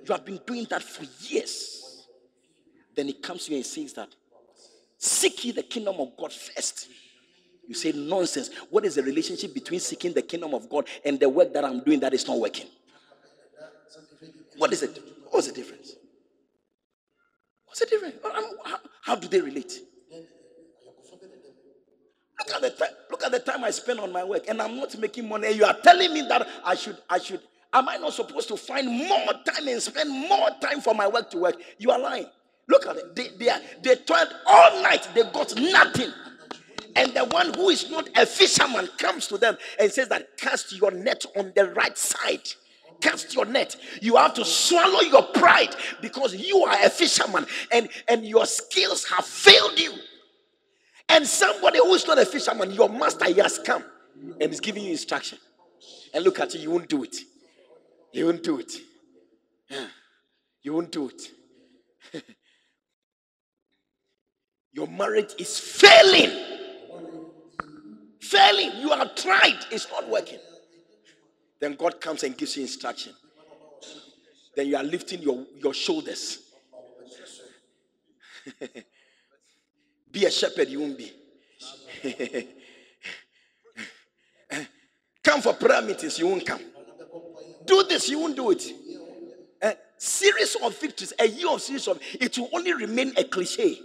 You 0.05 0.13
have 0.13 0.25
been 0.25 0.39
doing 0.45 0.65
that 0.69 0.83
for 0.83 1.05
years. 1.27 2.07
Then 2.95 3.07
he 3.07 3.13
comes 3.13 3.45
to 3.45 3.51
you 3.51 3.57
and 3.57 3.65
says 3.65 3.93
that 3.93 4.09
seek 4.97 5.45
ye 5.45 5.51
the 5.51 5.63
kingdom 5.63 5.95
of 5.99 6.15
God 6.17 6.31
first. 6.31 6.87
You 7.67 7.75
say 7.75 7.91
nonsense. 7.91 8.49
What 8.69 8.85
is 8.85 8.95
the 8.95 9.03
relationship 9.03 9.53
between 9.53 9.79
seeking 9.79 10.13
the 10.13 10.21
kingdom 10.21 10.53
of 10.53 10.69
God 10.69 10.87
and 11.03 11.19
the 11.19 11.27
work 11.27 11.53
that 11.53 11.65
I'm 11.65 11.83
doing 11.83 11.99
that 11.99 12.13
is 12.13 12.25
not 12.25 12.39
working? 12.39 12.67
What 14.57 14.71
is 14.71 14.83
it? 14.83 14.99
What's 15.29 15.47
the 15.47 15.53
difference? 15.53 15.96
What's 17.77 17.91
the 17.91 17.97
difference? 17.97 18.25
Um, 18.25 18.57
How, 18.65 18.77
how 19.03 19.15
do 19.15 19.27
they 19.27 19.39
relate? 19.39 19.79
Look 22.39 22.55
at 22.55 22.61
the 22.61 22.69
time. 22.71 22.89
Look 23.11 23.23
at 23.23 23.31
the 23.31 23.39
time 23.39 23.63
I 23.63 23.69
spend 23.69 23.99
on 23.99 24.11
my 24.11 24.23
work, 24.23 24.45
and 24.47 24.59
I'm 24.61 24.77
not 24.77 24.97
making 24.97 25.27
money. 25.29 25.51
You 25.51 25.65
are 25.65 25.75
telling 25.83 26.11
me 26.11 26.23
that 26.27 26.47
I 26.65 26.73
should, 26.73 26.97
I 27.07 27.19
should. 27.19 27.41
Am 27.73 27.87
I 27.87 27.97
not 27.97 28.13
supposed 28.13 28.47
to 28.47 28.57
find 28.57 28.87
more 28.87 29.33
time 29.45 29.67
and 29.67 29.81
spend 29.81 30.09
more 30.09 30.49
time 30.59 30.81
for 30.81 30.95
my 30.95 31.07
work 31.07 31.29
to 31.31 31.37
work? 31.37 31.55
You 31.77 31.91
are 31.91 31.99
lying. 31.99 32.25
Look 32.67 32.87
at 32.87 32.95
it. 32.95 33.15
They, 33.15 33.27
they, 33.37 33.49
are, 33.49 33.59
they 33.83 33.95
toiled 33.95 34.33
all 34.47 34.81
night. 34.81 35.07
They 35.13 35.23
got 35.23 35.55
nothing. 35.55 36.11
And 36.95 37.13
the 37.13 37.25
one 37.25 37.53
who 37.53 37.69
is 37.69 37.91
not 37.91 38.09
a 38.15 38.25
fisherman 38.25 38.87
comes 38.97 39.27
to 39.27 39.37
them 39.37 39.55
and 39.79 39.91
says 39.91 40.07
that 40.07 40.37
cast 40.37 40.75
your 40.75 40.89
net 40.89 41.25
on 41.35 41.51
the 41.55 41.69
right 41.71 41.97
side. 41.97 42.49
Cast 43.01 43.33
your 43.35 43.45
net. 43.45 43.75
You 44.01 44.15
have 44.15 44.33
to 44.35 44.45
swallow 44.45 45.01
your 45.01 45.23
pride 45.23 45.75
because 46.01 46.35
you 46.35 46.63
are 46.63 46.85
a 46.85 46.89
fisherman 46.89 47.45
and, 47.71 47.89
and 48.07 48.25
your 48.25 48.45
skills 48.45 49.05
have 49.05 49.25
failed 49.25 49.79
you. 49.79 49.93
And 51.09 51.25
somebody 51.25 51.79
who 51.79 51.93
is 51.93 52.05
not 52.07 52.17
a 52.19 52.25
fisherman, 52.25 52.71
your 52.71 52.89
master, 52.89 53.25
he 53.25 53.35
has 53.35 53.59
come 53.59 53.83
and 54.41 54.51
is 54.51 54.59
giving 54.59 54.83
you 54.83 54.91
instruction. 54.91 55.37
And 56.13 56.23
look 56.23 56.39
at 56.39 56.53
you, 56.53 56.61
you 56.61 56.71
won't 56.71 56.89
do 56.89 57.03
it. 57.03 57.15
You 58.13 58.25
won't 58.25 58.43
do 58.43 58.59
it. 58.59 58.73
You 60.63 60.73
won't 60.73 60.91
do 60.91 61.09
it. 61.09 62.23
your 64.73 64.87
marriage 64.87 65.33
is 65.37 65.59
failing. 65.59 66.31
Failing. 68.19 68.71
You 68.79 68.89
have 68.89 69.15
tried, 69.15 69.59
it's 69.71 69.87
not 69.91 70.09
working. 70.09 70.39
Then 71.59 71.75
God 71.75 71.99
comes 71.99 72.23
and 72.23 72.37
gives 72.37 72.55
you 72.55 72.63
instruction. 72.63 73.13
Then 74.55 74.67
you 74.67 74.77
are 74.77 74.83
lifting 74.83 75.21
your, 75.21 75.45
your 75.55 75.73
shoulders. 75.73 76.39
be 80.11 80.25
a 80.25 80.31
shepherd, 80.31 80.69
you 80.69 80.79
won't 80.79 80.97
be. 80.97 81.11
come 85.23 85.41
for 85.41 85.53
prayer 85.53 85.81
meetings, 85.81 86.17
you 86.19 86.27
won't 86.27 86.45
come. 86.45 86.61
Do 87.65 87.83
this, 87.83 88.09
you 88.09 88.19
won't 88.19 88.35
do 88.35 88.51
it. 88.51 88.63
Eh, 89.61 89.73
series 89.97 90.55
of 90.63 90.79
victories, 90.79 91.13
a 91.19 91.27
year 91.27 91.49
of 91.49 91.61
series 91.61 91.87
of 91.87 91.99
it 92.19 92.37
will 92.37 92.49
only 92.53 92.73
remain 92.73 93.13
a 93.17 93.23
cliche. 93.23 93.79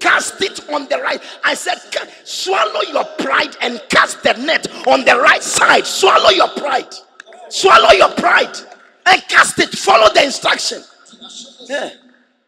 Cast 0.00 0.42
it 0.42 0.68
on 0.70 0.86
the 0.88 0.98
right. 0.98 1.22
I 1.44 1.54
said, 1.54 1.78
swallow 2.24 2.82
your 2.92 3.04
pride 3.18 3.56
and 3.60 3.80
cast 3.88 4.22
the 4.22 4.34
net 4.34 4.66
on 4.86 5.04
the 5.04 5.18
right 5.18 5.42
side. 5.42 5.86
Swallow 5.86 6.30
your 6.30 6.48
pride. 6.48 6.94
Swallow 7.48 7.92
your 7.92 8.10
pride 8.10 8.56
and 9.06 9.22
cast 9.28 9.58
it. 9.58 9.70
Follow 9.70 10.12
the 10.12 10.24
instruction. 10.24 10.82
Yeah. 11.68 11.90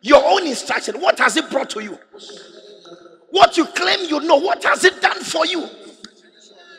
Your 0.03 0.23
own 0.25 0.47
instruction. 0.47 1.01
What 1.01 1.19
has 1.19 1.37
it 1.37 1.51
brought 1.51 1.71
to 1.71 1.83
you? 1.83 1.99
What 3.31 3.57
you 3.57 3.67
claim 3.67 4.09
you 4.09 4.21
know, 4.21 4.37
what 4.37 4.63
has 4.65 4.85
it 4.85 5.01
done 5.01 5.23
for 5.23 5.47
you? 5.47 5.69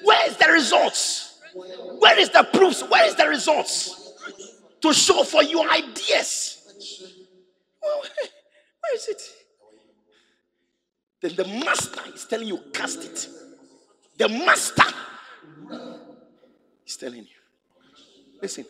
Where 0.03 0.27
is 0.29 0.37
the 0.37 0.47
results? 0.51 1.39
Where 1.99 2.19
is 2.19 2.29
the 2.29 2.47
proofs? 2.53 2.83
Where 2.83 3.07
is 3.07 3.15
the 3.15 3.27
results? 3.27 4.13
To 4.81 4.93
show 4.93 5.23
for 5.23 5.43
your 5.43 5.69
ideas. 5.69 6.53
Where 7.81 8.95
is 8.95 9.07
it? 9.07 9.21
Then 11.21 11.35
the 11.35 11.45
master 11.65 12.01
is 12.13 12.25
telling 12.25 12.47
you, 12.47 12.59
cast 12.73 13.03
it. 13.03 13.27
The 14.17 14.29
master 14.29 14.83
is 16.85 16.97
telling 16.97 17.23
you. 17.23 18.37
Listen. 18.41 18.65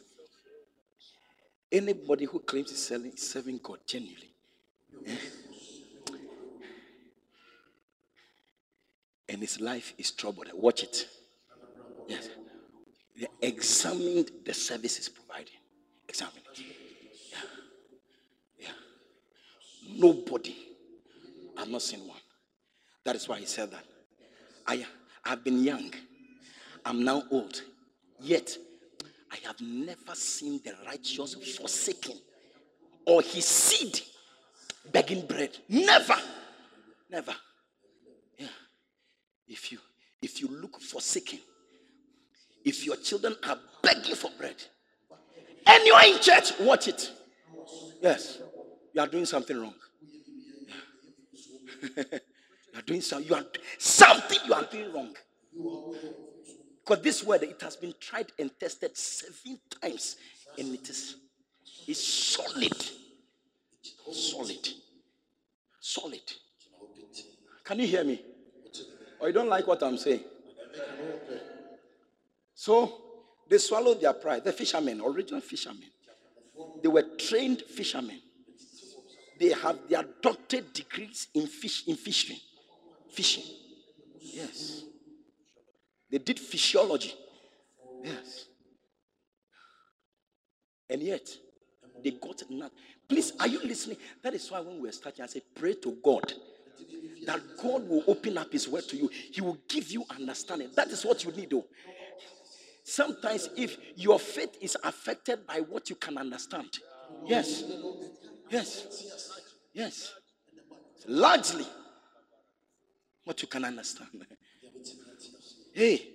Anybody 1.69 2.25
who 2.25 2.39
claims 2.39 2.69
he's 2.69 2.81
selling, 2.81 3.11
serving 3.17 3.59
God 3.61 3.79
genuinely. 3.85 4.29
Eh? 5.05 5.15
And 9.29 9.41
his 9.41 9.59
life 9.59 9.93
is 9.97 10.11
troubled. 10.11 10.47
Watch 10.53 10.83
it. 10.83 11.09
Yes. 12.07 12.29
They 13.19 13.27
examined 13.41 14.31
the 14.45 14.53
services 14.53 15.09
providing. 15.09 15.59
Examine 16.07 16.35
it. 16.53 16.63
Yeah. 17.31 17.37
Yeah. 18.59 19.97
Nobody. 19.97 20.55
I'm 21.57 21.71
not 21.71 21.81
seen 21.81 22.07
one. 22.07 22.19
That 23.07 23.15
is 23.15 23.29
why 23.29 23.39
he 23.39 23.45
said 23.45 23.71
that. 23.71 23.85
I 24.67 24.85
have 25.23 25.41
been 25.41 25.63
young. 25.63 25.93
I'm 26.83 27.05
now 27.05 27.23
old. 27.31 27.61
Yet 28.19 28.57
I 29.31 29.37
have 29.47 29.61
never 29.61 30.13
seen 30.13 30.59
the 30.65 30.73
righteous 30.85 31.35
forsaken 31.57 32.17
or 33.05 33.21
his 33.21 33.45
seed 33.45 34.01
begging 34.91 35.25
bread. 35.25 35.57
Never. 35.69 36.17
Never. 37.09 37.33
Yeah. 38.37 38.47
If 39.47 39.71
you 39.71 39.77
if 40.21 40.41
you 40.41 40.49
look 40.49 40.81
forsaken, 40.81 41.39
if 42.65 42.85
your 42.85 42.97
children 42.97 43.37
are 43.47 43.57
begging 43.81 44.15
for 44.15 44.31
bread, 44.37 44.61
and 45.65 45.85
you 45.85 45.93
are 45.93 46.05
in 46.07 46.19
church, 46.19 46.59
watch 46.59 46.89
it. 46.89 47.09
Yes, 48.01 48.39
you 48.91 48.99
are 48.99 49.07
doing 49.07 49.23
something 49.25 49.57
wrong. 49.57 49.75
Yeah. 51.95 52.03
you 52.77 52.83
are 52.83 52.85
doing 52.85 53.01
something. 53.01 53.27
You 53.27 53.35
are 53.35 53.45
something 53.77 54.39
you 54.45 54.53
are 54.53 54.63
doing 54.63 54.93
wrong. 54.93 55.15
Because 56.83 57.03
this 57.03 57.23
word 57.23 57.43
it 57.43 57.61
has 57.61 57.75
been 57.75 57.93
tried 57.99 58.31
and 58.37 58.51
tested 58.59 58.95
seven 58.95 59.59
times, 59.81 60.17
and 60.57 60.73
it 60.73 60.89
is 60.89 61.15
it's 61.87 62.03
solid, 62.03 62.85
solid, 64.11 64.69
solid. 65.79 66.21
Can 67.63 67.79
you 67.79 67.87
hear 67.87 68.03
me? 68.03 68.21
Or 69.19 69.27
you 69.27 69.33
don't 69.33 69.49
like 69.49 69.65
what 69.65 69.81
I'm 69.81 69.97
saying? 69.97 70.21
So 72.53 73.01
they 73.49 73.57
swallowed 73.57 74.01
their 74.01 74.13
pride. 74.13 74.43
The 74.43 74.53
fishermen, 74.53 75.01
original 75.01 75.41
fishermen, 75.41 75.89
they 76.81 76.89
were 76.89 77.05
trained 77.17 77.61
fishermen. 77.61 78.21
They 79.39 79.49
have 79.49 79.77
their 79.89 80.03
doctorate 80.21 80.73
degrees 80.73 81.27
in 81.33 81.47
fish 81.47 81.87
in 81.87 81.95
fishing. 81.95 82.37
Fishing. 83.17 83.45
Yes. 84.21 84.83
They 86.11 86.19
did 86.19 86.39
physiology. 86.39 87.15
Yes. 88.03 88.45
And 90.87 91.01
yet, 91.01 91.27
they 92.03 92.11
got 92.11 92.43
nothing. 92.47 92.77
Please, 93.09 93.33
are 93.39 93.47
you 93.47 93.59
listening? 93.63 93.97
That 94.21 94.35
is 94.35 94.51
why 94.51 94.59
when 94.59 94.75
we 94.75 94.81
were 94.81 94.91
starting, 94.91 95.23
I 95.23 95.25
said, 95.25 95.41
pray 95.55 95.73
to 95.73 95.97
God 96.03 96.31
that 97.25 97.41
God 97.59 97.89
will 97.89 98.03
open 98.05 98.37
up 98.37 98.51
His 98.51 98.69
word 98.69 98.87
to 98.89 98.95
you. 98.95 99.09
He 99.31 99.41
will 99.41 99.57
give 99.67 99.89
you 99.89 100.05
understanding. 100.11 100.69
That 100.75 100.89
is 100.89 101.03
what 101.03 101.23
you 101.23 101.31
need, 101.31 101.49
though. 101.49 101.65
Sometimes, 102.83 103.49
if 103.57 103.77
your 103.95 104.19
faith 104.19 104.55
is 104.61 104.77
affected 104.83 105.47
by 105.47 105.61
what 105.61 105.89
you 105.89 105.95
can 105.95 106.19
understand, 106.19 106.69
yes, 107.25 107.63
yes, 108.51 108.85
yes, 109.73 110.13
largely 111.07 111.65
what 113.27 113.41
you 113.41 113.47
can 113.49 113.65
understand. 113.65 114.25
Hey, 115.73 116.07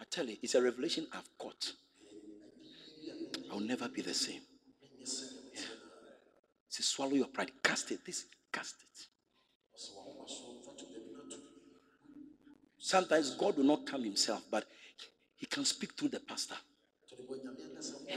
I 0.00 0.04
tell 0.10 0.26
you, 0.26 0.36
it's 0.42 0.56
a 0.56 0.62
revelation 0.62 1.06
I've 1.12 1.28
got. 1.38 1.72
I'll 3.52 3.60
never 3.60 3.88
be 3.88 4.02
the 4.02 4.12
same. 4.12 4.40
Yeah. 5.54 5.60
Say, 6.68 6.82
swallow 6.82 7.12
your 7.12 7.28
pride. 7.28 7.52
Cast 7.62 7.92
it. 7.92 8.04
This, 8.04 8.24
cast 8.52 8.74
it. 8.82 9.06
Sometimes 12.78 13.36
God 13.36 13.56
will 13.56 13.64
not 13.64 13.86
come 13.86 14.02
himself, 14.02 14.42
but 14.50 14.66
he 15.36 15.46
can 15.46 15.64
speak 15.64 15.92
through 15.96 16.08
the 16.08 16.20
pastor. 16.20 16.56
Yeah. 18.08 18.16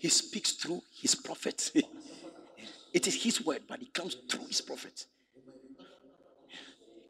He 0.00 0.08
speaks 0.08 0.52
through 0.52 0.82
his 1.00 1.14
prophet. 1.14 1.70
it 2.92 3.06
is 3.06 3.22
his 3.22 3.46
word, 3.46 3.62
but 3.68 3.80
it 3.80 3.94
comes 3.94 4.16
through 4.28 4.46
his 4.48 4.60
prophet. 4.60 5.06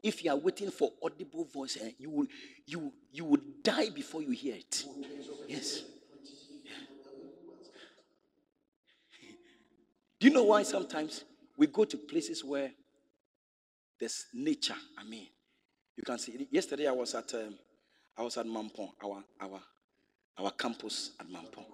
If 0.03 0.25
you 0.25 0.33
are 0.33 0.37
waiting 0.37 0.71
for 0.71 0.91
audible 1.03 1.45
voice, 1.45 1.79
eh, 1.81 1.91
you 1.99 2.11
will 2.11 2.27
you 2.67 2.93
you 3.13 3.25
will 3.25 3.41
die 3.63 3.91
before 3.91 4.23
you 4.23 4.31
hear 4.31 4.57
it. 4.57 4.85
Yes. 5.49 5.83
Do 10.19 10.29
you 10.29 10.35
know 10.35 10.45
why 10.45 10.63
sometimes 10.63 11.25
we 11.57 11.67
go 11.67 11.85
to 11.85 11.97
places 11.97 12.45
where 12.45 12.71
there's 13.99 14.27
nature? 14.33 14.77
I 14.99 15.05
mean, 15.05 15.27
you 15.97 16.03
can 16.05 16.19
see. 16.19 16.47
Yesterday 16.51 16.87
I 16.87 16.93
was 16.93 17.15
at 17.15 17.33
um, 17.35 17.55
I 18.17 18.23
was 18.23 18.37
at 18.37 18.47
Mampong, 18.47 18.91
our 19.05 19.23
our 19.41 19.61
our 20.39 20.51
campus 20.53 21.13
at 21.21 21.27
Mampong. 21.29 21.67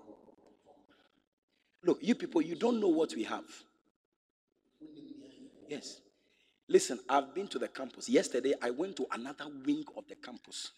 Look, 1.85 1.99
you 2.03 2.14
people, 2.14 2.43
you 2.43 2.57
don't 2.57 2.81
know 2.81 2.89
what 2.89 3.14
we 3.14 3.24
have. 3.24 3.45
Yes. 5.68 6.01
Listen, 6.69 7.01
I've 7.09 7.35
been 7.35 7.49
to 7.49 7.59
the 7.59 7.69
campus. 7.69 8.09
Yesterday, 8.09 8.53
I 8.61 8.71
went 8.71 8.97
to 8.97 9.07
another 9.12 9.47
wing 9.64 9.85
of 9.97 10.07
the 10.07 10.16
campus. 10.16 10.71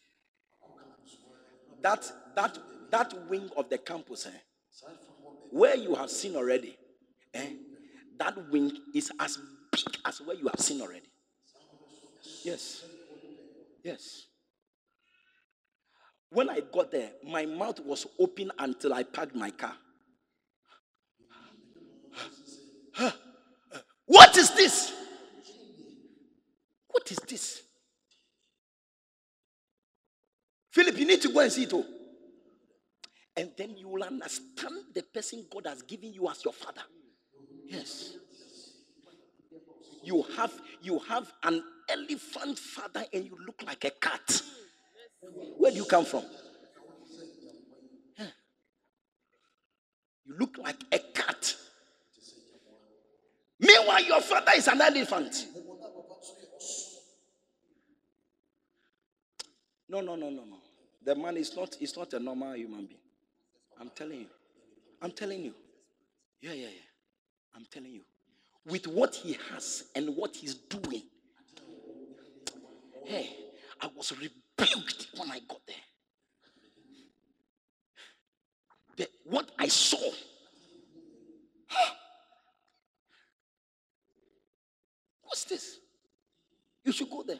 That 1.82 2.10
that 2.36 2.58
that 2.90 3.28
wing 3.28 3.50
of 3.56 3.68
the 3.68 3.78
campus, 3.78 4.26
eh, 4.26 4.30
where 5.50 5.74
you 5.76 5.94
have 5.96 6.10
seen 6.10 6.36
already, 6.36 6.76
eh, 7.34 7.50
that 8.18 8.50
wing 8.50 8.70
is 8.94 9.10
as 9.18 9.38
big 9.72 9.96
as 10.04 10.20
where 10.20 10.36
you 10.36 10.46
have 10.48 10.60
seen 10.60 10.80
already. 10.80 11.08
Yes, 12.44 12.84
yes. 13.82 14.26
When 16.28 16.48
I 16.48 16.60
got 16.60 16.92
there, 16.92 17.10
my 17.26 17.46
mouth 17.46 17.80
was 17.80 18.06
open 18.20 18.52
until 18.58 18.94
I 18.94 19.02
parked 19.02 19.34
my 19.34 19.50
car. 19.50 19.74
What 24.06 24.36
is 24.36 24.50
this? 24.54 24.99
What 26.90 27.10
is 27.10 27.18
this? 27.28 27.62
Philip, 30.70 30.98
you 30.98 31.06
need 31.06 31.22
to 31.22 31.28
go 31.28 31.40
and 31.40 31.52
see 31.52 31.64
it. 31.64 31.72
all. 31.72 31.86
And 33.36 33.50
then 33.56 33.76
you 33.76 33.88
will 33.88 34.02
understand 34.02 34.74
the 34.94 35.02
person 35.02 35.46
God 35.50 35.66
has 35.66 35.82
given 35.82 36.12
you 36.12 36.28
as 36.28 36.44
your 36.44 36.52
father. 36.52 36.82
Yes. 37.66 38.14
You 40.02 40.24
have 40.36 40.52
you 40.82 40.98
have 41.08 41.32
an 41.42 41.62
elephant 41.88 42.58
father 42.58 43.04
and 43.12 43.24
you 43.24 43.36
look 43.46 43.62
like 43.64 43.84
a 43.84 43.90
cat. 43.90 44.42
Where 45.58 45.70
do 45.70 45.76
you 45.76 45.84
come 45.84 46.04
from? 46.04 46.24
You 50.26 50.36
look 50.38 50.58
like 50.58 50.80
a 50.92 50.98
cat. 50.98 51.56
Meanwhile, 53.58 54.04
your 54.04 54.20
father 54.20 54.52
is 54.56 54.68
an 54.68 54.80
elephant. 54.80 55.46
No, 59.90 60.00
no, 60.00 60.14
no, 60.14 60.30
no, 60.30 60.44
no. 60.44 60.56
The 61.04 61.16
man 61.16 61.36
is 61.36 61.56
not 61.56 61.76
is 61.80 61.96
not 61.96 62.12
a 62.12 62.20
normal 62.20 62.54
human 62.54 62.86
being. 62.86 63.00
I'm 63.80 63.90
telling 63.90 64.20
you. 64.20 64.26
I'm 65.02 65.10
telling 65.10 65.42
you. 65.42 65.54
Yeah, 66.40 66.52
yeah, 66.52 66.68
yeah. 66.68 67.56
I'm 67.56 67.66
telling 67.68 67.92
you. 67.92 68.02
With 68.64 68.86
what 68.86 69.16
he 69.16 69.36
has 69.50 69.84
and 69.96 70.16
what 70.16 70.36
he's 70.36 70.54
doing. 70.54 71.02
Hey, 73.04 73.30
I 73.80 73.88
was 73.96 74.12
rebuked 74.12 75.08
when 75.16 75.30
I 75.32 75.40
got 75.48 75.60
there. 75.66 75.76
the, 79.00 79.08
what 79.24 79.50
I 79.58 79.66
saw. 79.66 79.98
What's 85.24 85.44
this? 85.44 85.78
You 86.84 86.92
should 86.92 87.10
go 87.10 87.24
there. 87.26 87.38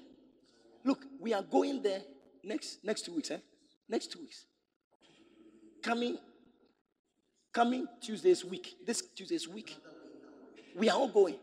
Look, 0.85 1.05
we 1.21 1.35
are 1.35 1.43
going 1.43 1.83
there 1.83 2.01
next 2.45 2.85
next 2.85 3.05
two 3.05 3.15
weeks, 3.15 3.31
eh? 3.31 3.39
Next 3.89 4.13
two 4.13 4.21
weeks. 4.21 4.47
Coming, 5.83 6.19
coming 7.53 7.87
Tuesday's 8.01 8.45
week. 8.45 8.77
This 8.87 9.03
Tuesday's 9.15 9.49
week. 9.49 9.77
We 10.77 10.89
are 10.89 10.97
all 10.97 11.09
going. 11.09 11.37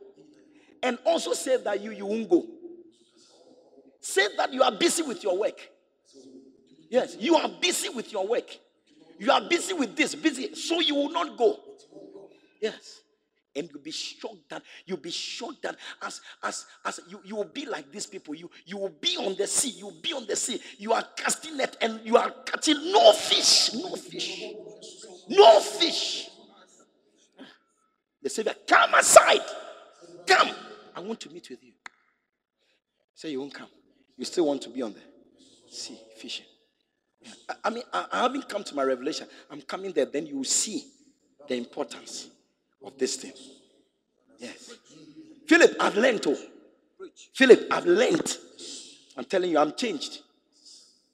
And 0.83 0.97
also 1.05 1.33
say 1.33 1.57
that 1.57 1.81
you 1.81 1.91
you 1.91 2.05
won't 2.05 2.29
go. 2.29 2.45
Say 3.99 4.27
that 4.37 4.53
you 4.53 4.63
are 4.63 4.71
busy 4.71 5.03
with 5.03 5.23
your 5.23 5.37
work. 5.37 5.59
Yes, 6.89 7.17
you 7.19 7.35
are 7.35 7.49
busy 7.61 7.89
with 7.89 8.11
your 8.11 8.27
work. 8.27 8.49
You 9.19 9.31
are 9.31 9.41
busy 9.41 9.73
with 9.73 9.95
this, 9.95 10.15
busy, 10.15 10.53
so 10.55 10.79
you 10.79 10.95
will 10.95 11.09
not 11.09 11.37
go. 11.37 11.59
Yes. 12.61 13.01
And 13.57 13.69
you'll 13.71 13.81
be 13.81 13.91
shocked 13.91 14.49
that 14.49 14.61
you'll 14.85 14.97
be 14.97 15.11
shocked 15.11 15.63
that 15.63 15.75
as 16.01 16.21
as 16.43 16.65
as 16.85 16.99
you, 17.09 17.19
you 17.25 17.35
will 17.35 17.45
be 17.45 17.65
like 17.65 17.91
these 17.91 18.05
people, 18.05 18.35
you 18.35 18.49
you 18.65 18.77
will 18.77 18.93
be 19.01 19.17
on 19.17 19.35
the 19.35 19.47
sea, 19.47 19.69
you'll 19.69 19.99
be 20.01 20.13
on 20.13 20.27
the 20.27 20.35
sea, 20.35 20.61
you 20.77 20.93
are 20.93 21.03
casting 21.15 21.57
net 21.57 21.75
and 21.81 21.99
you 22.03 22.17
are 22.17 22.31
catching 22.45 22.91
no 22.91 23.11
fish, 23.13 23.73
no 23.73 23.95
fish, 23.95 24.43
no 25.29 25.59
fish. 25.59 26.29
The 28.21 28.29
Savior, 28.29 28.55
come 28.67 28.93
aside, 28.93 29.41
come. 30.25 30.49
I 30.95 30.99
want 30.99 31.19
to 31.21 31.29
meet 31.29 31.49
with 31.49 31.63
you. 31.63 31.73
Say 33.13 33.31
you 33.31 33.39
won't 33.39 33.53
come. 33.53 33.69
You 34.15 34.25
still 34.25 34.45
want 34.45 34.61
to 34.63 34.69
be 34.69 34.81
on 34.81 34.93
the 34.93 35.71
sea 35.71 35.97
fishing. 36.17 36.45
I, 37.49 37.55
I 37.65 37.69
mean, 37.69 37.83
I, 37.91 38.05
I 38.11 38.21
haven't 38.21 38.47
come 38.47 38.63
to 38.63 38.75
my 38.75 38.83
revelation. 38.83 39.27
I'm 39.49 39.61
coming 39.61 39.91
there, 39.91 40.05
then 40.05 40.25
you 40.27 40.37
will 40.37 40.43
see 40.43 40.85
the 41.47 41.55
importance 41.55 42.29
of 42.83 42.97
this 42.97 43.15
thing. 43.15 43.33
Yes. 44.39 44.73
Philip, 45.47 45.75
I've 45.79 45.97
learned. 45.97 46.23
Oh. 46.27 46.37
Philip, 47.33 47.67
I've 47.71 47.85
learned. 47.85 48.37
I'm 49.15 49.25
telling 49.25 49.51
you, 49.51 49.57
I'm 49.57 49.73
changed. 49.75 50.19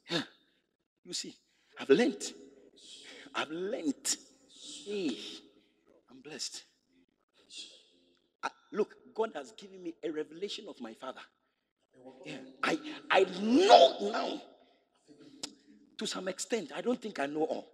Yeah. 0.09 0.21
You 1.05 1.13
see, 1.13 1.35
I've 1.79 1.89
learned. 1.89 2.33
I've 3.35 3.49
learned. 3.49 4.17
Hey, 4.85 5.17
I'm 6.09 6.21
blessed. 6.21 6.63
I, 8.43 8.49
look, 8.71 8.95
God 9.15 9.31
has 9.35 9.51
given 9.53 9.81
me 9.81 9.93
a 10.03 10.11
revelation 10.11 10.65
of 10.67 10.79
my 10.81 10.93
father. 10.93 11.21
Yeah. 12.25 12.37
I, 12.61 12.77
I 13.09 13.25
know 13.41 13.97
now 14.11 14.41
to 15.97 16.05
some 16.05 16.27
extent. 16.27 16.71
I 16.75 16.81
don't 16.81 17.01
think 17.01 17.19
I 17.19 17.27
know 17.27 17.43
all 17.43 17.67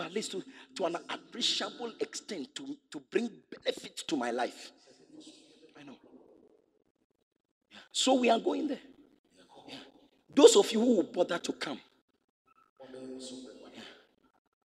but 0.00 0.06
at 0.06 0.14
least 0.14 0.30
to, 0.30 0.42
to 0.74 0.86
an 0.86 0.96
appreciable 1.10 1.92
extent 2.00 2.54
to, 2.54 2.74
to 2.90 3.02
bring 3.10 3.28
benefit 3.50 3.98
to 4.08 4.16
my 4.16 4.30
life. 4.30 4.72
I 5.78 5.82
know. 5.82 5.96
So 7.92 8.14
we 8.14 8.30
are 8.30 8.38
going 8.38 8.68
there. 8.68 8.78
Yeah. 9.68 9.74
Those 10.34 10.56
of 10.56 10.72
you 10.72 10.80
who 10.80 10.96
will 10.96 11.02
bother 11.02 11.36
to 11.36 11.52
come, 11.52 11.78
yeah. 13.74 13.82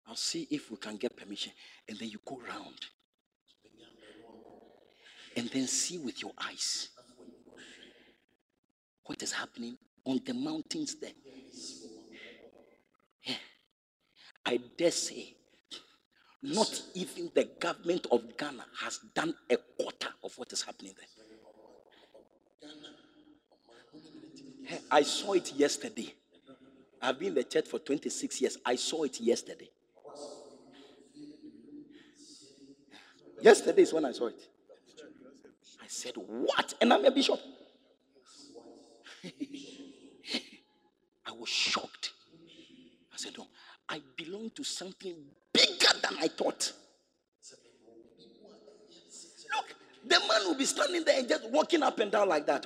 I'll 0.08 0.16
see 0.16 0.48
if 0.52 0.70
we 0.70 0.78
can 0.78 0.98
get 0.98 1.18
permission. 1.18 1.52
And 1.90 1.98
then 1.98 2.10
you 2.10 2.20
go 2.24 2.40
round. 2.48 2.86
And 5.36 5.50
then 5.50 5.66
see 5.66 5.98
with 5.98 6.22
your 6.22 6.34
eyes 6.38 6.90
what 9.06 9.24
is 9.24 9.32
happening 9.32 9.80
on 10.06 10.22
the 10.24 10.36
mountains 10.36 10.94
there. 11.02 11.10
I 14.46 14.60
dare 14.78 14.92
say, 14.92 15.36
not 16.42 16.82
even 16.94 17.32
the 17.34 17.46
government 17.60 18.06
of 18.12 18.38
Ghana 18.38 18.66
has 18.82 19.00
done 19.16 19.34
a 19.50 19.56
quarter 19.58 20.10
of 20.24 20.38
what 20.38 20.52
is 20.52 20.62
happening 20.62 20.94
there. 20.98 21.08
I 24.92 25.04
saw 25.04 25.34
it 25.34 25.54
yesterday. 25.54 26.14
I've 27.02 27.20
been 27.20 27.30
in 27.30 27.36
the 27.36 27.44
church 27.44 27.68
for 27.68 27.80
26 27.80 28.42
years. 28.42 28.58
I 28.66 28.76
saw 28.76 29.04
it 29.04 29.20
yesterday. 29.22 29.70
Yesterday 33.42 33.82
is 33.82 33.94
when 33.94 34.06
I 34.06 34.12
saw 34.14 34.28
it. 34.28 34.40
I 35.82 35.88
said, 35.88 36.14
What? 36.16 36.74
And 36.82 36.94
I'm 36.94 37.04
a 37.06 37.12
bishop. 37.12 37.40
I 41.26 41.32
was 41.32 41.50
shocked. 41.50 42.12
I 43.14 43.18
said, 43.18 43.34
No, 43.38 43.48
I 43.90 44.02
belong 44.18 44.50
to 44.52 44.64
something 44.64 45.16
bigger 45.54 45.94
than 46.02 46.18
I 46.20 46.28
thought. 46.28 46.72
Look, 49.56 49.76
the 50.06 50.20
man 50.20 50.48
will 50.48 50.56
be 50.58 50.66
standing 50.66 51.04
there 51.04 51.20
and 51.20 51.28
just 51.28 51.50
walking 51.50 51.84
up 51.84 52.00
and 52.00 52.12
down 52.12 52.30
like 52.30 52.46
that. 52.48 52.66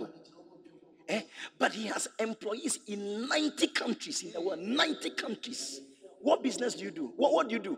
Eh? 1.09 1.21
But 1.57 1.73
he 1.73 1.87
has 1.87 2.07
employees 2.19 2.79
in 2.87 3.27
90 3.27 3.67
countries 3.67 4.23
in 4.23 4.31
the 4.31 4.41
world. 4.41 4.59
90 4.59 5.09
countries. 5.11 5.81
What 6.21 6.43
business 6.43 6.75
do 6.75 6.83
you 6.83 6.91
do? 6.91 7.13
What, 7.15 7.33
what 7.33 7.49
do 7.49 7.55
you 7.55 7.61
do? 7.61 7.77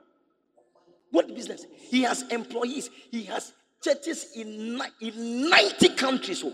What 1.12 1.28
business? 1.34 1.66
He 1.76 2.04
has 2.04 2.24
employees. 2.30 2.90
He 3.12 3.24
has 3.24 3.54
churches 3.84 4.32
in, 4.36 4.82
in 5.02 5.50
90 5.50 5.90
countries. 5.90 6.44
Oh. 6.46 6.54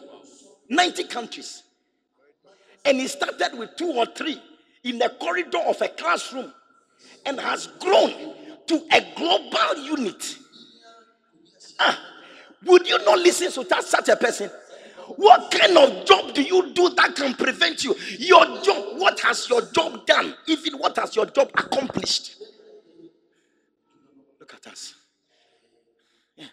90 0.70 1.04
countries. 1.06 1.64
And 2.84 3.00
he 3.00 3.08
started 3.08 3.58
with 3.58 3.76
two 3.76 3.92
or 3.92 4.06
three 4.06 4.42
in 4.84 5.00
the 5.00 5.10
corridor 5.20 5.60
of 5.66 5.82
a 5.82 5.88
classroom 5.90 6.54
and 7.26 7.39
has 7.39 7.68
grown 7.80 8.34
to 8.68 8.76
a 8.91 9.06
global 9.16 9.84
unit. 9.84 10.38
Ah, 11.80 11.99
would 12.66 12.88
you 12.88 12.97
not 13.06 13.20
listen 13.20 13.51
to 13.51 13.64
that, 13.70 13.84
such 13.84 14.10
a 14.10 14.16
person? 14.16 14.49
What 15.18 15.51
kind 15.51 15.78
of 15.78 16.06
job 16.06 16.34
do 16.34 16.41
you 16.41 16.74
do 16.74 16.89
that 16.95 17.16
can 17.16 17.36
prevent 17.36 17.84
you? 17.84 17.95
Your 18.18 18.43
job, 18.64 18.99
what 18.99 19.20
has 19.20 19.47
your 19.49 19.62
job 19.72 20.06
done? 20.06 20.34
Even 20.47 20.80
what 20.80 20.95
has 20.97 21.16
your 21.16 21.28
job 21.28 21.51
accomplished? 21.53 22.41
Look 24.39 24.53
at 24.53 24.66
us. 24.72 24.95
Yeah. 26.36 26.45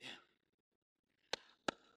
Yeah. 0.00 0.08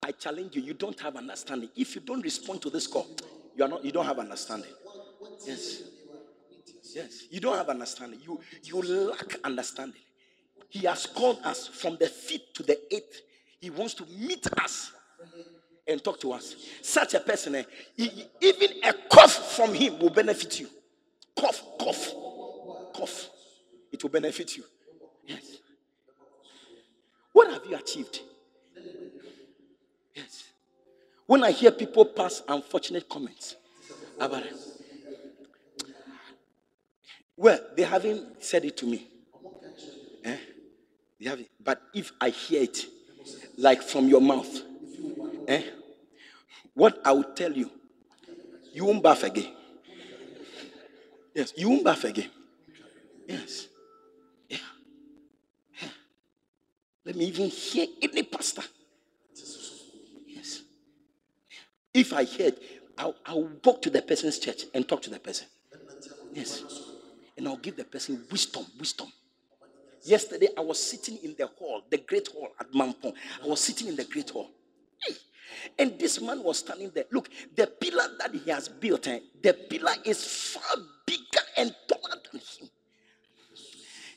I 0.04 0.12
challenge 0.12 0.56
you, 0.56 0.62
you 0.62 0.74
don't 0.74 1.00
have 1.02 1.18
understanding. 1.18 1.70
If 1.76 1.96
you 1.96 2.02
don't 2.02 2.22
respond 2.22 2.62
to 2.62 2.70
this 2.70 2.88
call, 2.88 3.08
you 3.56 3.66
are 3.66 3.68
not 3.68 3.84
you 3.84 3.92
don't 3.92 4.06
have 4.06 4.20
understanding. 4.20 4.72
Yes. 5.46 5.84
Yes, 6.96 7.24
you 7.30 7.40
don't 7.40 7.56
have 7.58 7.70
understanding. 7.70 8.20
You 8.24 8.40
you 8.64 8.82
lack 9.10 9.36
understanding. 9.44 10.02
He 10.70 10.86
has 10.88 11.06
called 11.06 11.40
us 11.44 11.68
from 11.68 11.98
the 11.98 12.08
fifth 12.08 12.54
to 12.54 12.64
the 12.64 12.80
eighth. 12.94 13.22
He 13.60 13.70
wants 13.70 13.94
to 13.96 14.06
meet 14.06 14.48
us 14.60 14.92
and 15.88 16.04
talk 16.04 16.20
to 16.22 16.32
us. 16.32 16.56
Such 16.82 17.14
a 17.14 17.20
person, 17.20 17.56
eh, 17.56 17.64
he, 17.96 18.10
even 18.42 18.70
a 18.84 18.94
cough 19.10 19.56
from 19.56 19.74
him 19.74 20.00
will 20.00 20.10
benefit 20.10 20.60
you. 20.60 20.68
Cough, 21.38 21.62
cough, 21.80 22.14
cough. 22.96 23.30
It 23.92 24.02
will 24.02 24.10
benefit 24.10 24.56
you. 24.56 24.64
Yes. 25.28 25.58
What 27.34 27.52
have 27.52 27.66
you 27.70 27.76
achieved? 27.76 28.22
Yes. 30.16 30.44
When 31.26 31.44
I 31.44 31.52
hear 31.52 31.72
people 31.72 32.06
pass 32.06 32.42
unfortunate 32.48 33.08
comments 33.08 33.56
about 34.20 34.46
it, 34.46 34.56
well, 37.42 37.60
they 37.76 37.82
haven't 37.82 38.44
said 38.44 38.64
it 38.66 38.78
to 38.78 38.86
me. 38.86 39.08
Eh? 40.24 40.38
They 41.20 41.28
haven't. 41.28 41.48
But 41.60 41.82
if 41.92 42.12
I 42.22 42.30
hear 42.30 42.62
it, 42.62 42.86
like 43.58 43.82
from 43.82 44.08
your 44.08 44.22
mouth, 44.22 44.62
eh? 45.48 45.64
what 46.76 47.02
I 47.04 47.14
will 47.14 47.34
tell 47.34 47.52
you, 47.52 47.72
you 48.72 48.86
won't 48.86 49.02
bath 49.02 49.24
again. 49.24 49.52
Yes, 51.34 51.52
you 51.58 51.68
won't 51.72 51.84
bath 51.84 52.04
again. 52.04 52.30
Yes. 53.28 53.68
Yeah. 54.48 54.58
yeah. 55.82 55.90
Let 57.06 57.16
me 57.16 57.26
even 57.26 57.48
hear 57.48 57.88
any 58.04 58.22
pastor. 58.22 58.62
Yes. 60.28 60.62
If 61.92 62.14
I 62.14 62.24
hear 62.24 62.50
it, 62.50 62.62
I'll, 63.00 63.16
I'll 63.26 63.50
walk 63.66 63.82
to 63.82 63.90
the 63.90 64.04
person's 64.04 64.38
church 64.38 64.66
and 64.76 64.88
talk 64.88 65.02
to 65.02 65.10
the 65.10 65.20
person. 65.20 65.48
Yes 66.36 66.91
and 67.42 67.48
I'll 67.48 67.58
give 67.58 67.76
the 67.76 67.84
person 67.84 68.24
wisdom, 68.32 68.64
wisdom. 68.78 69.08
Yesterday, 70.04 70.50
I 70.56 70.62
was 70.62 70.80
sitting 70.80 71.18
in 71.24 71.34
the 71.36 71.48
hall, 71.48 71.82
the 71.90 71.98
great 71.98 72.28
hall 72.28 72.50
at 72.60 72.72
Mampong. 72.72 73.14
I 73.44 73.48
was 73.48 73.60
sitting 73.60 73.88
in 73.88 73.96
the 73.96 74.04
great 74.04 74.30
hall. 74.30 74.52
And 75.80 75.98
this 75.98 76.22
man 76.22 76.44
was 76.44 76.60
standing 76.60 76.92
there. 76.94 77.06
Look, 77.12 77.30
the 77.56 77.66
pillar 77.66 78.10
that 78.20 78.32
he 78.32 78.52
has 78.52 78.70
built, 78.70 79.08
eh, 79.08 79.22
the 79.42 79.54
pillar 79.54 79.94
is 80.06 80.24
far 80.54 80.84
bigger 81.08 81.46
and 81.58 81.76
taller 81.88 82.22
than 82.32 82.42
him. 82.42 82.70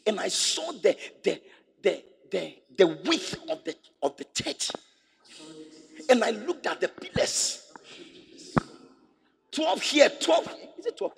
And 0.06 0.20
I 0.20 0.28
saw 0.28 0.72
the 0.72 0.94
the 1.22 1.40
the 1.82 2.04
the, 2.30 2.54
the 2.76 2.86
width 2.86 3.36
of 3.48 3.64
the 3.64 3.74
of 4.02 4.18
the 4.18 4.24
church. 4.34 4.70
And 6.10 6.22
I 6.22 6.30
looked 6.30 6.66
at 6.66 6.78
the 6.78 6.88
pillars. 6.88 7.72
12 9.50 9.82
here, 9.82 10.10
12. 10.20 10.48
Is 10.78 10.86
it 10.86 10.96
12? 10.98 11.12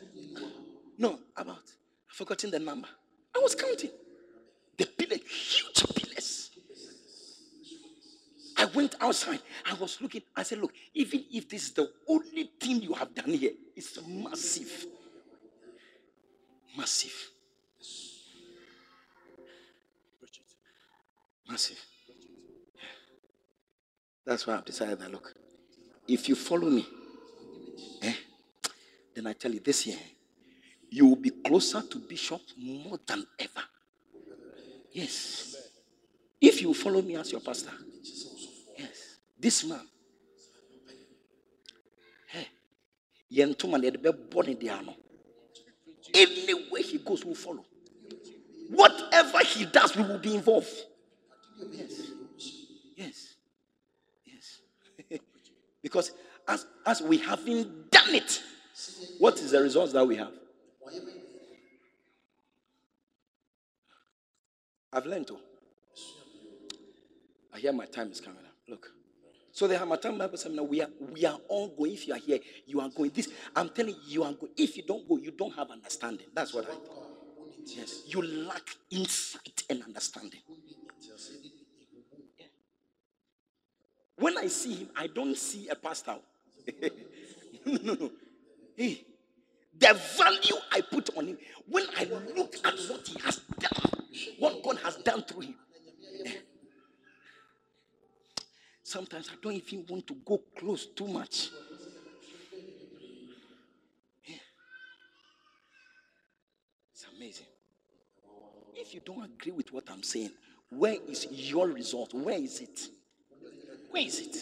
No, 0.99 1.19
about 1.37 1.59
forgotten 2.17 2.51
the 2.51 2.59
number. 2.59 2.89
I 3.35 3.39
was 3.41 3.55
counting. 3.55 3.91
The 4.79 4.87
pillar, 4.87 5.17
huge 5.17 5.85
pillars. 5.95 6.51
I 8.57 8.65
went 8.67 8.95
outside. 9.01 9.41
I 9.67 9.75
was 9.75 10.01
looking. 10.01 10.23
I 10.35 10.43
said, 10.43 10.59
Look, 10.59 10.73
even 10.95 11.25
if 11.31 11.49
this 11.49 11.65
is 11.65 11.73
the 11.73 11.91
only 12.09 12.51
thing 12.59 12.81
you 12.83 12.95
have 12.95 13.15
done 13.15 13.31
here, 13.35 13.51
it's 13.77 13.99
massive. 14.07 14.87
Massive. 16.77 17.31
Massive. 21.49 21.85
That's 24.25 24.47
why 24.47 24.55
I've 24.55 24.65
decided 24.65 24.99
that 24.99 25.13
look, 25.13 25.33
if 26.09 26.29
you 26.29 26.35
follow 26.35 26.69
me, 26.69 26.85
eh, 28.03 28.15
then 29.15 29.27
I 29.29 29.33
tell 29.35 29.53
you 29.53 29.61
this 29.61 29.87
year, 29.87 29.99
you 30.97 31.05
will 31.09 31.17
be 31.17 31.29
closer 31.29 31.83
to 31.83 31.99
Bishop 31.99 32.41
more 32.57 32.99
than 33.07 33.23
ever. 33.39 33.63
Yes. 34.93 35.55
If 36.41 36.63
you 36.63 36.73
follow 36.73 37.03
me 37.03 37.17
as 37.17 37.31
your 37.31 37.43
pastor, 37.43 37.73
yes. 38.79 39.19
This 39.39 39.63
man, 39.65 39.87
hey, 42.29 42.47
Anywhere 46.15 46.83
he 46.83 46.97
goes, 47.05 47.27
we'll 47.27 47.35
follow. 47.35 47.67
Whatever 48.71 49.41
he 49.41 49.67
does, 49.67 49.95
we 49.95 50.03
will 50.03 50.19
be 50.19 50.35
involved. 50.35 50.73
Yes. 51.73 52.11
Yes. 52.97 53.35
Yes. 54.25 54.61
because 55.83 56.13
as, 56.49 56.65
as 56.87 57.03
we 57.03 57.19
haven't 57.19 57.91
done 57.91 58.15
it, 58.15 58.41
what 59.19 59.35
is 59.41 59.51
the 59.51 59.61
results 59.61 59.93
that 59.93 60.07
we 60.07 60.17
have? 60.17 60.33
I've 64.97 65.05
learned 65.05 65.27
to. 65.27 65.37
I 67.53 67.59
hear 67.59 67.73
my 67.73 67.85
time 67.85 68.11
is 68.11 68.21
coming 68.21 68.39
up. 68.39 68.55
Look. 68.67 68.91
So 69.53 69.67
the 69.67 69.77
Harmattan 69.77 70.17
Bible 70.17 70.39
Seminar, 70.39 70.65
we 70.65 70.81
are 70.81 70.89
we 71.13 71.27
are 71.27 71.39
all 71.49 71.69
going. 71.69 71.93
If 71.93 72.09
you 72.09 72.15
are 72.15 72.19
here, 72.19 72.39
you 72.67 72.81
are 72.81 72.89
going. 72.89 73.11
This 73.15 73.29
I'm 73.55 73.69
telling 73.69 73.95
you, 74.07 74.23
you 74.23 74.25
are 74.25 74.33
going. 74.33 74.53
If 74.57 74.75
you 74.79 74.85
don't 74.85 75.07
go, 75.07 75.19
you 75.19 75.33
don't 75.33 75.55
have 75.55 75.71
understanding. 75.71 76.27
That's 76.35 76.55
what 76.55 76.65
I 76.65 76.75
Yes. 77.67 78.05
You 78.07 78.23
lack 78.23 78.63
insight 78.91 79.65
and 79.69 79.83
understanding. 79.83 80.41
When 84.19 84.39
I 84.39 84.47
see 84.47 84.77
him, 84.77 84.89
I 84.97 85.09
don't 85.09 85.37
see 85.37 85.69
a 85.69 85.75
pastor. 85.75 86.17
no, 87.67 87.79
no, 87.83 87.95
no. 87.95 88.11
Hey, 88.77 89.05
the 89.79 89.93
value 90.17 90.57
I 90.73 90.81
put 90.81 91.15
on 91.19 91.27
him, 91.27 91.39
when 91.69 91.85
I 91.99 92.05
look 92.35 92.57
at 92.65 92.75
what 92.89 93.07
he 93.07 93.21
has 93.21 93.41
done, 93.59 93.96
what 94.39 94.63
God 94.63 94.79
has 94.85 94.97
done 94.97 95.23
through 95.23 95.43
him, 95.43 95.55
sometimes 98.83 99.31
I 99.31 99.37
don't 99.43 99.55
even 99.55 99.85
want 99.89 100.07
to 100.07 100.15
go 100.25 100.41
close 100.59 100.87
too 100.87 101.09
much. 101.09 101.51
It's 106.93 107.07
amazing. 107.17 107.47
If 108.75 108.95
you 108.95 109.01
don't 109.05 109.25
agree 109.25 109.53
with 109.53 109.73
what 109.73 109.85
I'm 109.91 110.03
saying, 110.03 110.31
where 110.71 110.97
is 111.09 111.27
your 111.31 111.69
result? 111.69 112.15
Where 112.15 112.39
is 112.39 112.61
it? 112.61 112.81
Where 113.91 114.03
is 114.03 114.21
it? 114.21 114.37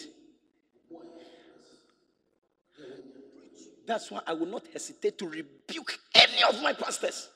That's 3.85 4.09
why 4.09 4.21
I 4.25 4.33
will 4.33 4.47
not 4.47 4.65
hesitate 4.73 5.17
to 5.19 5.27
rebuke 5.27 5.99
any 6.15 6.43
of 6.49 6.61
my 6.61 6.73
pastors 6.73 7.29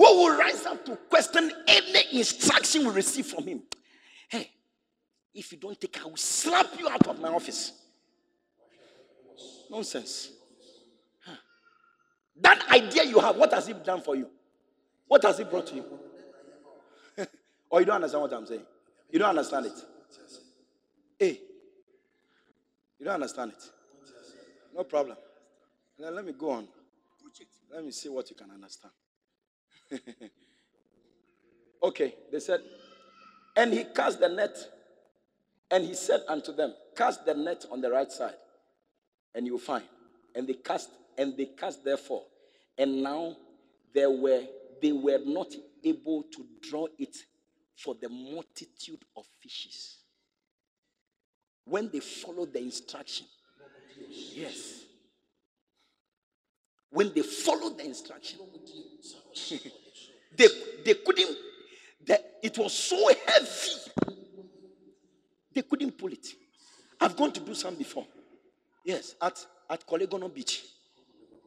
who 0.00 0.16
will 0.16 0.38
rise 0.38 0.64
up 0.64 0.82
to 0.86 0.96
question 0.96 1.52
any 1.68 2.18
instruction 2.18 2.86
we 2.86 2.90
receive 2.90 3.26
from 3.26 3.46
him. 3.46 3.62
Hey, 4.30 4.50
if 5.34 5.52
you 5.52 5.58
don't 5.58 5.78
take, 5.78 6.00
I 6.00 6.06
will 6.06 6.16
slap 6.16 6.68
you 6.78 6.88
out 6.88 7.06
of 7.06 7.20
my 7.20 7.28
office. 7.28 7.72
Nonsense. 9.70 10.30
Huh. 11.22 11.36
That 12.40 12.66
idea 12.70 13.04
you 13.04 13.18
have, 13.20 13.36
what 13.36 13.52
has 13.52 13.68
it 13.68 13.84
done 13.84 14.00
for 14.00 14.16
you? 14.16 14.26
What 15.06 15.22
has 15.24 15.38
it 15.38 15.50
brought 15.50 15.66
to 15.66 15.74
you? 15.74 15.84
or 17.70 17.80
you 17.80 17.86
don't 17.86 17.96
understand 17.96 18.22
what 18.22 18.32
I'm 18.32 18.46
saying? 18.46 18.64
You 19.10 19.18
don't 19.18 19.28
understand 19.28 19.66
it? 19.66 19.84
Hey, 21.18 21.40
you 22.98 23.04
don't 23.04 23.14
understand 23.14 23.52
it? 23.52 23.62
No 24.74 24.82
problem. 24.84 25.18
Now 25.98 26.08
let 26.08 26.24
me 26.24 26.32
go 26.32 26.52
on. 26.52 26.68
Let 27.70 27.84
me 27.84 27.90
see 27.90 28.08
what 28.08 28.30
you 28.30 28.36
can 28.36 28.50
understand. 28.50 28.94
okay, 31.82 32.14
they 32.32 32.40
said, 32.40 32.60
and 33.56 33.72
he 33.72 33.84
cast 33.84 34.20
the 34.20 34.28
net, 34.28 34.56
and 35.70 35.84
he 35.84 35.94
said 35.94 36.20
unto 36.28 36.52
them, 36.52 36.74
Cast 36.96 37.24
the 37.24 37.34
net 37.34 37.64
on 37.70 37.80
the 37.80 37.90
right 37.90 38.10
side, 38.10 38.34
and 39.34 39.46
you'll 39.46 39.58
find. 39.58 39.84
And 40.34 40.46
they 40.46 40.54
cast, 40.54 40.90
and 41.18 41.36
they 41.36 41.46
cast 41.46 41.84
therefore. 41.84 42.22
And 42.78 43.02
now 43.02 43.36
there 43.94 44.10
were 44.10 44.42
they 44.80 44.92
were 44.92 45.18
not 45.24 45.48
able 45.84 46.22
to 46.22 46.44
draw 46.62 46.86
it 46.98 47.16
for 47.76 47.94
the 48.00 48.08
multitude 48.08 49.04
of 49.16 49.26
fishes. 49.40 49.98
When 51.64 51.90
they 51.90 52.00
followed 52.00 52.52
the 52.52 52.60
instruction, 52.60 53.26
yes, 54.08 54.84
when 56.90 57.12
they 57.14 57.22
followed 57.22 57.78
the 57.78 57.84
instruction, 57.84 58.40
they, 60.36 60.46
they 60.84 60.94
couldn't, 60.94 61.36
the, 62.06 62.20
it 62.42 62.56
was 62.58 62.72
so 62.72 63.10
heavy, 63.26 64.18
they 65.54 65.62
couldn't 65.62 65.98
pull 65.98 66.12
it. 66.12 66.26
I've 67.00 67.16
gone 67.16 67.32
to 67.32 67.40
do 67.40 67.54
some 67.54 67.74
before. 67.74 68.06
Yes, 68.84 69.14
at, 69.20 69.44
at 69.68 69.86
Korle 69.86 70.06
Gonno 70.06 70.32
Beach. 70.32 70.62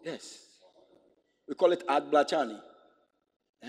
Yes. 0.04 0.40
We 1.48 1.56
call 1.56 1.72
it 1.72 1.84
Ad 1.88 2.12
Blachani. 2.12 2.60
Eh? 3.62 3.68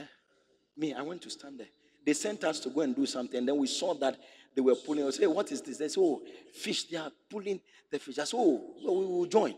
Me, 0.76 0.94
I 0.94 1.02
went 1.02 1.22
to 1.22 1.30
stand 1.30 1.58
there. 1.58 1.68
They 2.04 2.12
sent 2.12 2.44
us 2.44 2.60
to 2.60 2.70
go 2.70 2.82
and 2.82 2.94
do 2.94 3.06
something, 3.06 3.44
then 3.44 3.56
we 3.56 3.66
saw 3.66 3.94
that 3.94 4.18
they 4.54 4.60
were 4.60 4.74
pulling. 4.74 5.06
I 5.06 5.10
said, 5.10 5.22
hey, 5.22 5.26
what 5.26 5.50
is 5.50 5.60
this? 5.62 5.78
They 5.78 5.88
said, 5.88 6.00
oh, 6.00 6.22
fish, 6.52 6.84
they 6.84 6.96
are 6.96 7.10
pulling 7.28 7.60
the 7.90 7.98
fish. 7.98 8.18
I 8.18 8.24
said, 8.24 8.36
oh, 8.38 8.74
so 8.82 8.92
we 8.92 9.06
will 9.06 9.26
join. 9.26 9.54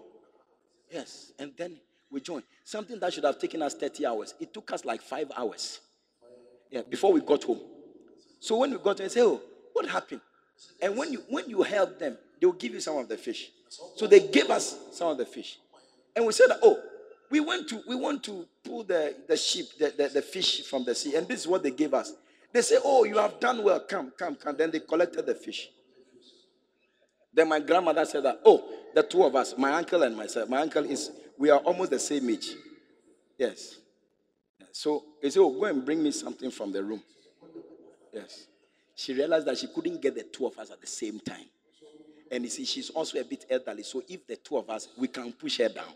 Yes. 0.91 1.33
And 1.39 1.53
then 1.57 1.79
we 2.11 2.21
joined. 2.21 2.45
Something 2.65 2.99
that 3.01 3.13
should 3.13 3.25
have 3.25 3.39
taken 3.39 3.63
us 3.63 3.75
30 3.75 4.07
hours. 4.07 4.35
It 4.41 4.53
took 4.53 4.73
us 4.73 4.85
like 4.85 5.03
five 5.03 5.31
hours. 5.37 5.81
Yeah, 6.71 6.83
before 6.89 7.13
we 7.13 7.21
got 7.21 7.45
home. 7.45 7.61
So 8.41 8.59
when 8.59 8.71
we 8.71 8.79
got 8.79 8.97
there, 8.99 9.09
say, 9.09 9.23
oh, 9.23 9.41
what 9.73 9.89
happened? 9.89 10.21
And 10.81 10.97
when 10.97 11.13
you 11.13 11.23
when 11.29 11.49
you 11.49 11.63
help 11.63 11.99
them, 11.99 12.17
they 12.41 12.47
will 12.47 12.55
give 12.55 12.73
you 12.73 12.81
some 12.81 12.97
of 12.97 13.09
the 13.09 13.17
fish. 13.17 13.51
So 13.97 14.07
they 14.07 14.21
gave 14.21 14.51
us 14.51 14.77
some 14.93 15.09
of 15.09 15.19
the 15.19 15.27
fish. 15.27 15.59
And 16.15 16.25
we 16.27 16.33
said, 16.33 16.49
oh, 16.63 16.81
we 17.31 17.41
went 17.41 17.69
to 17.69 17.83
we 17.87 17.95
want 17.95 18.23
to 18.25 18.47
pull 18.65 18.85
the, 18.85 19.15
the 19.29 19.37
sheep, 19.37 19.67
the, 19.79 19.93
the, 19.97 20.09
the 20.09 20.23
fish 20.23 20.63
from 20.63 20.85
the 20.85 20.95
sea. 20.95 21.15
And 21.17 21.29
this 21.29 21.41
is 21.41 21.47
what 21.49 21.63
they 21.63 21.71
gave 21.71 21.95
us. 21.95 22.13
They 22.53 22.63
say, 22.63 22.77
Oh, 22.83 23.05
you 23.05 23.19
have 23.19 23.39
done 23.41 23.63
well. 23.63 23.81
Come, 23.81 24.13
come, 24.17 24.35
come. 24.35 24.57
Then 24.57 24.71
they 24.71 24.81
collected 24.81 25.27
the 25.27 25.35
fish. 25.35 25.69
Then 27.35 27.49
my 27.51 27.61
grandmother 27.61 28.05
said 28.05 28.25
that, 28.25 28.41
Oh, 28.45 28.65
the 28.95 29.03
two 29.03 29.25
of 29.25 29.37
us, 29.37 29.55
my 29.59 29.75
uncle 29.75 30.03
and 30.03 30.17
myself. 30.17 30.49
My 30.49 30.63
uncle 30.63 30.85
is, 30.85 31.11
we 31.39 31.51
are 31.51 31.59
almost 31.61 31.91
the 31.91 31.99
same 31.99 32.29
age. 32.31 32.51
Yes. 33.39 33.77
So 34.73 35.05
he 35.23 35.31
said, 35.31 35.41
Oh, 35.41 35.51
go 35.51 35.65
and 35.65 35.85
bring 35.85 36.03
me 36.03 36.11
something 36.11 36.51
from 36.51 36.73
the 36.73 36.83
room. 36.83 37.03
Yes. 38.13 38.47
She 38.95 39.13
realized 39.13 39.47
that 39.47 39.59
she 39.59 39.67
couldn't 39.69 40.01
get 40.01 40.15
the 40.15 40.23
two 40.23 40.47
of 40.47 40.59
us 40.59 40.71
at 40.71 40.81
the 40.81 40.87
same 40.87 41.21
time. 41.21 41.45
And 42.31 42.45
you 42.45 42.51
see, 42.51 42.65
she's 42.65 42.91
also 42.91 43.19
a 43.21 43.25
bit 43.25 43.45
elderly. 43.51 43.83
So 43.83 44.03
if 44.09 44.27
the 44.27 44.37
two 44.37 44.57
of 44.57 44.69
us, 44.71 44.89
we 44.97 45.09
can 45.09 45.33
push 45.33 45.59
her 45.59 45.69
down. 45.69 45.93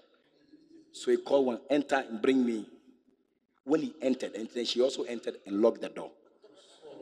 So 0.92 1.10
he 1.10 1.16
called 1.16 1.46
one, 1.46 1.60
enter 1.70 2.04
and 2.08 2.20
bring 2.20 2.44
me. 2.44 2.66
When 3.64 3.82
he 3.82 3.94
entered, 4.02 4.34
and 4.34 4.48
then 4.54 4.64
she 4.64 4.80
also 4.80 5.02
entered 5.04 5.36
and 5.46 5.60
locked 5.60 5.80
the 5.80 5.88
door. 5.88 6.10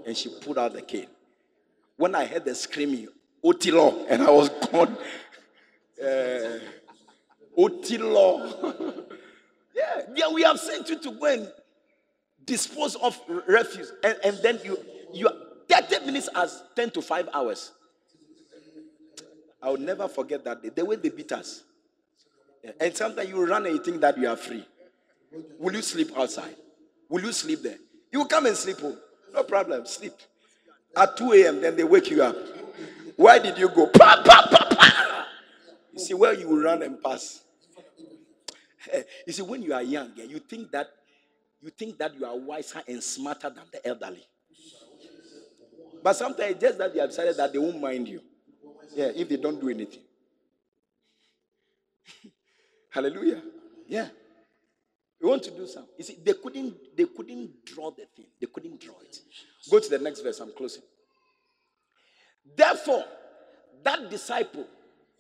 And 0.07 0.17
she 0.17 0.29
pulled 0.41 0.59
out 0.59 0.73
the 0.73 0.83
cane. 0.83 1.07
When 1.97 2.15
I 2.15 2.27
heard 2.27 2.45
the 2.45 2.55
screaming, 2.55 3.09
Otilo, 3.45 4.07
and 4.09 4.23
I 4.23 4.31
was 4.31 4.49
gone. 4.49 4.97
Uh, 6.03 6.59
Otilo. 7.59 9.05
yeah, 9.75 10.03
yeah, 10.15 10.33
we 10.33 10.43
have 10.43 10.61
sent 10.61 10.89
you 10.89 10.99
to 11.01 11.11
go 11.13 11.27
and 11.27 11.51
dispose 12.45 12.95
of 12.97 13.19
refuse. 13.47 13.93
And, 14.05 14.17
and 14.25 14.39
then 14.43 14.61
you, 14.65 14.79
you 15.13 15.29
30 15.69 16.07
minutes 16.07 16.29
as 16.35 16.63
10 16.77 16.91
to 16.93 17.03
5 17.03 17.29
hours. 17.35 17.73
I 19.63 19.71
will 19.71 19.79
never 19.79 20.07
forget 20.09 20.45
that 20.45 20.63
day. 20.63 20.71
The 20.71 20.85
way 20.85 20.97
they 20.97 21.09
beat 21.09 21.33
us. 21.33 21.65
Yeah. 22.63 22.71
And 22.81 22.97
sometimes 22.97 23.29
you 23.29 23.45
run 23.45 23.67
and 23.67 23.75
you 23.75 23.83
think 23.83 24.01
that 24.01 24.17
you 24.17 24.29
are 24.29 24.37
free. 24.37 24.65
Will 25.59 25.75
you 25.75 25.83
sleep 25.83 26.11
outside? 26.17 26.55
Will 27.09 27.23
you 27.23 27.33
sleep 27.33 27.63
there? 27.63 27.77
You 28.13 28.21
will 28.21 28.27
come 28.27 28.47
and 28.47 28.57
sleep 28.57 28.79
home. 28.79 28.97
No 29.35 29.43
problem. 29.43 29.85
Sleep. 29.87 30.13
At 30.97 31.17
2 31.17 31.33
a.m., 31.33 31.61
then 31.61 31.77
they 31.77 31.85
wake 31.85 32.11
you 32.11 32.23
up. 32.23 32.37
Why 33.17 33.39
did 33.39 33.59
you 33.59 33.69
go? 33.69 33.89
Pa, 33.89 34.23
pa, 34.25 34.49
pa, 34.51 34.75
pa. 34.75 35.27
You 35.93 35.99
see, 35.99 36.15
where 36.15 36.33
you 36.33 36.49
will 36.49 36.63
run 36.63 36.83
and 36.83 37.03
pass. 37.03 37.43
You 39.27 39.33
see, 39.33 39.43
when 39.43 39.63
you 39.63 39.73
are 39.73 39.83
young, 39.83 40.13
you 40.17 40.39
think 40.39 40.71
that 40.73 40.89
you 41.61 41.71
think 41.71 41.99
that 41.99 42.15
you 42.19 42.25
are 42.25 42.37
wiser 42.37 42.83
and 42.87 43.03
smarter 43.03 43.51
than 43.51 43.65
the 43.73 43.87
elderly. 43.87 44.25
But 46.03 46.15
sometimes 46.15 46.53
it's 46.53 46.61
just 46.61 46.79
that 46.79 46.95
they 46.95 47.01
have 47.01 47.11
decided 47.11 47.37
that 47.37 47.53
they 47.53 47.59
won't 47.59 47.81
mind 47.81 48.07
you. 48.07 48.21
Yeah, 48.95 49.11
if 49.15 49.29
they 49.29 49.37
don't 49.37 49.61
do 49.61 49.69
anything. 49.69 50.03
Hallelujah. 52.91 53.43
Yeah. 53.87 54.09
You 55.21 55.29
want 55.29 55.43
to 55.45 55.51
do 55.51 55.67
something. 55.67 55.93
You 55.99 56.05
see, 56.05 56.19
they 56.25 56.35
couldn't, 56.35 56.97
they 56.97 57.05
couldn't 57.05 57.65
draw 57.65 57.91
the 57.91 58.07
thing. 58.17 58.27
They 58.41 58.47
couldn't 58.47 58.81
draw 58.81 58.95
it. 59.01 59.19
Go 59.69 59.81
to 59.81 59.91
the 59.91 59.99
next 59.99 60.21
verse. 60.21 60.39
I'm 60.39 60.53
closing. 60.53 60.83
Therefore, 62.57 63.05
that 63.83 64.09
disciple 64.09 64.67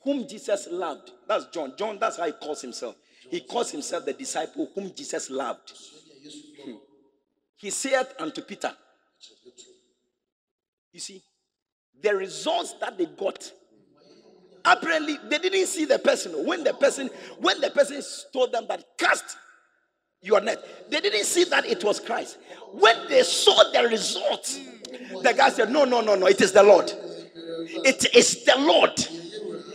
whom 0.02 0.26
Jesus 0.26 0.68
loved, 0.70 1.10
that's 1.26 1.46
John. 1.46 1.74
John, 1.76 1.98
that's 1.98 2.16
how 2.16 2.26
he 2.26 2.32
calls 2.32 2.62
himself. 2.62 2.94
He 3.31 3.41
calls 3.41 3.70
himself 3.70 4.05
the 4.05 4.12
disciple 4.12 4.70
whom 4.74 4.93
Jesus 4.95 5.31
loved. 5.31 5.72
Hmm. 6.64 6.74
He 7.57 7.70
said 7.70 8.07
unto 8.18 8.41
Peter, 8.43 8.72
You 10.93 11.01
see, 11.01 11.22
the 12.01 12.14
results 12.14 12.74
that 12.81 12.97
they 12.97 13.07
got 13.07 13.51
apparently 14.64 15.18
they 15.29 15.39
didn't 15.39 15.66
see 15.66 15.85
the 15.85 15.99
person. 15.99 16.33
When 16.47 16.64
the 16.64 16.74
person 16.74 17.11
when 17.39 17.61
the 17.61 17.70
person 17.70 18.03
told 18.33 18.53
them 18.53 18.66
that 18.68 18.85
cast 18.99 19.37
your 20.20 20.41
net 20.41 20.91
they 20.91 21.01
didn't 21.01 21.24
see 21.24 21.45
that 21.45 21.64
it 21.66 21.83
was 21.85 22.01
christ. 22.01 22.39
When 22.72 23.09
they 23.09 23.22
saw 23.22 23.70
the 23.72 23.89
results 23.89 24.61
the 25.22 25.35
guy 25.37 25.51
said 25.51 25.70
no 25.70 25.85
no 25.85 26.01
no 26.01 26.14
no 26.14 26.26
it 26.26 26.41
is 26.41 26.53
the 26.53 26.62
lord. 26.62 26.93
It 27.85 28.14
is 28.14 28.45
the 28.45 28.57
lord. 28.59 28.93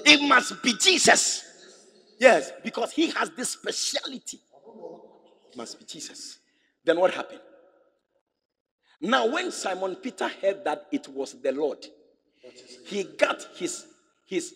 It 0.06 0.28
must 0.28 0.62
be 0.64 0.74
jesus 0.80 1.44
yes 2.24 2.52
because 2.64 2.92
he 2.92 3.10
has 3.12 3.30
this 3.32 3.50
speciality 3.50 4.40
it 5.52 5.58
must 5.58 5.80
be 5.80 5.86
jesus 5.86 6.40
then 6.84 7.00
what 7.00 7.14
happened 7.14 7.42
now 9.02 9.28
when 9.28 9.52
simon 9.52 9.96
peter 9.96 10.30
heard 10.42 10.64
that 10.64 10.86
it 10.92 11.08
was 11.10 11.34
the 11.42 11.52
lord 11.52 11.86
he 12.86 13.04
got 13.04 13.46
his 13.56 13.86
his 14.26 14.54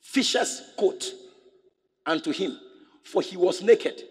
fisher's 0.00 0.62
coat 0.78 1.04
unto 2.06 2.32
him, 2.32 2.56
for 3.02 3.20
he 3.20 3.36
was 3.36 3.62
naked 3.62 4.02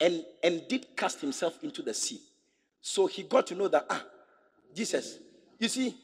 and, 0.00 0.24
and 0.42 0.66
did 0.68 0.96
cast 0.96 1.20
himself 1.20 1.62
into 1.62 1.82
the 1.82 1.92
sea. 1.94 2.20
So 2.80 3.06
he 3.06 3.22
got 3.22 3.46
to 3.48 3.54
know 3.54 3.68
that, 3.68 3.86
ah, 3.88 4.02
Jesus, 4.74 5.18
you 5.58 5.68
see, 5.68 5.94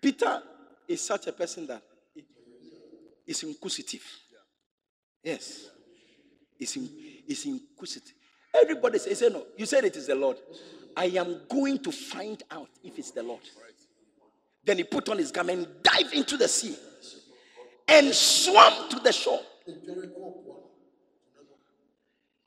Peter 0.00 0.40
is 0.86 1.00
such 1.00 1.26
a 1.26 1.32
person 1.32 1.66
that 1.66 1.82
is 3.26 3.42
inquisitive. 3.42 4.02
Yes. 5.22 5.68
Is 6.58 6.76
in, 6.76 6.88
is 7.28 7.46
inquisitive. 7.46 8.14
Everybody 8.54 8.98
says, 8.98 9.22
no, 9.32 9.44
you 9.56 9.66
said 9.66 9.84
it 9.84 9.96
is 9.96 10.06
the 10.06 10.14
Lord. 10.14 10.38
I 10.96 11.06
am 11.06 11.42
going 11.48 11.78
to 11.80 11.92
find 11.92 12.42
out 12.50 12.68
if 12.82 12.98
it's 12.98 13.12
the 13.12 13.22
Lord. 13.22 13.42
Then 14.64 14.78
he 14.78 14.84
put 14.84 15.08
on 15.08 15.18
his 15.18 15.30
garment, 15.30 15.68
dive 15.82 16.12
into 16.12 16.36
the 16.36 16.48
sea 16.48 16.76
and 17.86 18.12
swam 18.12 18.88
to 18.90 18.98
the 19.00 19.12
shore. 19.12 19.40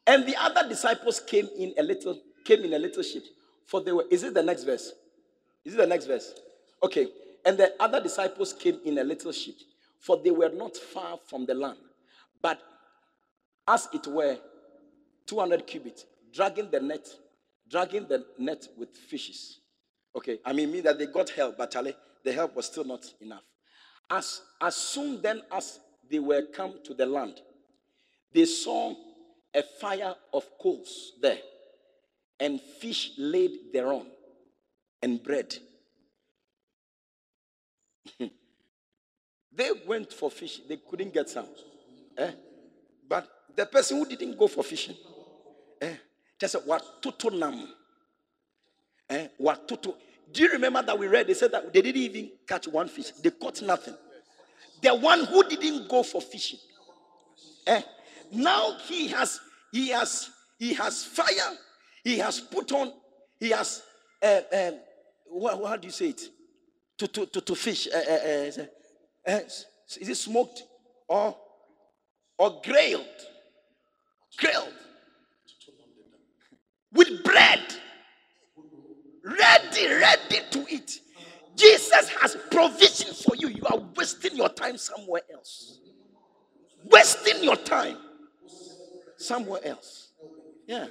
And 0.05 0.25
the 0.25 0.35
other 0.37 0.67
disciples 0.67 1.19
came 1.19 1.47
in 1.57 1.73
a 1.77 1.83
little, 1.83 2.19
came 2.43 2.63
in 2.63 2.73
a 2.73 2.79
little 2.79 3.03
ship. 3.03 3.23
For 3.65 3.81
they 3.81 3.91
were, 3.91 4.05
is 4.11 4.23
it 4.23 4.33
the 4.33 4.43
next 4.43 4.63
verse? 4.63 4.91
Is 5.63 5.75
it 5.75 5.77
the 5.77 5.87
next 5.87 6.05
verse? 6.05 6.33
Okay. 6.83 7.07
And 7.45 7.57
the 7.57 7.73
other 7.79 8.01
disciples 8.01 8.53
came 8.53 8.79
in 8.85 8.97
a 8.97 9.03
little 9.03 9.31
ship, 9.31 9.55
for 9.99 10.21
they 10.21 10.31
were 10.31 10.49
not 10.49 10.75
far 10.75 11.17
from 11.25 11.45
the 11.45 11.53
land, 11.53 11.77
but 12.41 12.61
as 13.67 13.87
it 13.93 14.07
were 14.07 14.37
200 15.25 15.65
cubits, 15.65 16.05
dragging 16.33 16.69
the 16.69 16.79
net, 16.79 17.07
dragging 17.69 18.07
the 18.07 18.25
net 18.37 18.67
with 18.77 18.95
fishes. 18.95 19.59
Okay, 20.15 20.39
I 20.45 20.53
mean, 20.53 20.71
mean 20.71 20.83
that 20.83 20.97
they 20.99 21.05
got 21.05 21.29
help, 21.29 21.57
but 21.57 21.71
the 22.23 22.33
help 22.33 22.55
was 22.55 22.65
still 22.65 22.83
not 22.83 23.05
enough. 23.21 23.43
As, 24.09 24.41
as 24.59 24.75
soon 24.75 25.21
then 25.21 25.41
as 25.51 25.79
they 26.09 26.19
were 26.19 26.43
come 26.53 26.79
to 26.83 26.93
the 26.93 27.05
land, 27.05 27.39
they 28.33 28.45
saw 28.45 28.93
a 29.53 29.63
fire 29.63 30.15
of 30.33 30.45
coals 30.61 31.13
there, 31.21 31.39
and 32.39 32.59
fish 32.59 33.11
laid 33.17 33.51
thereon, 33.73 34.07
and 35.01 35.23
bread. 35.23 35.55
they 38.19 39.69
went 39.87 40.11
for 40.11 40.29
fish, 40.29 40.59
they 40.67 40.77
couldn't 40.77 41.13
get 41.13 41.29
some. 41.29 41.47
Eh? 42.21 42.31
But 43.09 43.27
the 43.55 43.65
person 43.65 43.97
who 43.97 44.05
didn't 44.05 44.37
go 44.37 44.47
for 44.47 44.63
fishing, 44.63 44.95
eh, 45.81 45.95
just 46.39 46.53
said, 46.53 46.61
What 46.65 46.83
nam? 47.33 47.67
Eh? 49.09 49.27
What 49.37 49.67
do 49.67 50.43
you 50.43 50.51
remember 50.51 50.81
that 50.83 50.97
we 50.97 51.07
read? 51.07 51.27
They 51.27 51.33
said 51.33 51.51
that 51.51 51.73
they 51.73 51.81
didn't 51.81 52.01
even 52.01 52.31
catch 52.47 52.67
one 52.67 52.87
fish, 52.87 53.11
they 53.23 53.31
caught 53.31 53.61
nothing. 53.61 53.95
The 54.81 54.95
one 54.95 55.25
who 55.25 55.43
didn't 55.43 55.89
go 55.89 56.03
for 56.03 56.21
fishing. 56.21 56.59
Eh? 57.67 57.81
Now 58.31 58.77
he 58.87 59.07
has 59.09 59.39
he 59.71 59.89
has 59.89 60.29
he 60.59 60.73
has 60.75 61.03
fire, 61.03 61.57
he 62.03 62.17
has 62.19 62.39
put 62.39 62.71
on, 62.71 62.93
he 63.39 63.49
has 63.49 63.81
uh, 64.21 64.41
uh, 64.53 64.71
what, 65.27 65.65
how 65.67 65.75
do 65.75 65.87
you 65.87 65.91
say 65.91 66.09
it? 66.09 66.21
To 66.99 67.07
to 67.07 67.25
to, 67.25 67.41
to 67.41 67.55
fish. 67.55 67.87
Uh, 67.87 67.97
uh, 67.97 69.31
uh, 69.31 69.39
is 69.99 70.09
it 70.09 70.15
smoked 70.15 70.63
or 71.07 71.35
or 72.41 72.59
grilled? 72.63 73.05
Grilled 74.37 74.73
with 76.93 77.23
bread 77.23 77.59
ready, 79.23 79.87
ready 79.87 80.39
to 80.51 80.65
eat. 80.69 80.99
Jesus 81.55 82.09
has 82.09 82.37
provision 82.49 83.13
for 83.13 83.35
you. 83.35 83.49
You 83.49 83.63
are 83.65 83.79
wasting 83.95 84.35
your 84.35 84.49
time 84.49 84.77
somewhere 84.77 85.21
else. 85.31 85.79
Wasting 86.85 87.43
your 87.43 87.55
time 87.55 87.97
somewhere 89.17 89.61
else. 89.63 90.09
Yeah. 90.65 90.87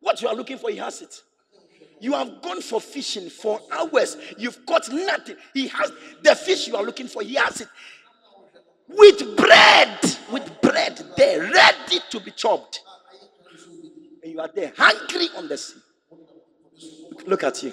What 0.00 0.22
you 0.22 0.28
are 0.28 0.34
looking 0.34 0.58
for, 0.58 0.70
he 0.70 0.76
has 0.76 1.02
it. 1.02 1.22
You 2.00 2.12
have 2.12 2.42
gone 2.42 2.60
for 2.60 2.80
fishing 2.80 3.30
for 3.30 3.60
hours. 3.70 4.16
You've 4.36 4.64
caught 4.66 4.92
nothing. 4.92 5.36
He 5.54 5.68
has 5.68 5.92
the 6.22 6.34
fish 6.34 6.68
you 6.68 6.76
are 6.76 6.82
looking 6.82 7.06
for, 7.06 7.22
he 7.22 7.34
has 7.34 7.60
it. 7.60 7.68
With 8.88 9.36
bread, 9.36 9.98
with 10.30 10.61
bread 10.72 10.98
there, 11.16 11.40
ready 11.40 12.00
to 12.10 12.20
be 12.20 12.30
chopped. 12.30 12.80
And 14.22 14.32
you 14.32 14.40
are 14.40 14.50
there, 14.54 14.72
hungry 14.76 15.28
on 15.36 15.48
the 15.48 15.58
sea. 15.58 15.80
Look 17.26 17.44
at 17.44 17.62
you. 17.62 17.72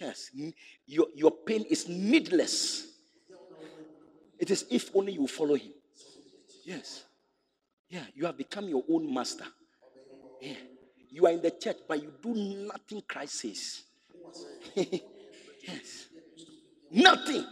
Yes. 0.00 0.30
Your, 0.86 1.06
your 1.14 1.30
pain 1.30 1.64
is 1.68 1.88
needless. 1.88 2.86
It 4.38 4.50
is 4.50 4.64
if 4.70 4.90
only 4.94 5.12
you 5.12 5.26
follow 5.26 5.54
him. 5.54 5.72
Yes. 6.64 7.04
Yeah. 7.90 8.04
You 8.14 8.26
have 8.26 8.38
become 8.38 8.68
your 8.68 8.84
own 8.90 9.12
master. 9.12 9.44
Yeah. 10.40 10.54
You 11.10 11.26
are 11.26 11.32
in 11.32 11.42
the 11.42 11.50
church, 11.50 11.78
but 11.86 12.02
you 12.02 12.12
do 12.22 12.34
nothing 12.34 13.02
Christ 13.06 13.34
says. 13.34 13.82
yes. 14.74 16.06
Nothing. 16.90 17.44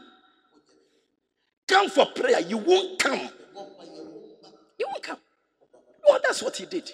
Come 1.67 1.91
for 1.91 2.07
prayer. 2.07 2.41
You 2.41 2.59
won't 2.59 2.99
come. 2.99 3.29
Well, 6.07 6.21
that's 6.23 6.43
what 6.43 6.57
he 6.57 6.67
did. 6.67 6.91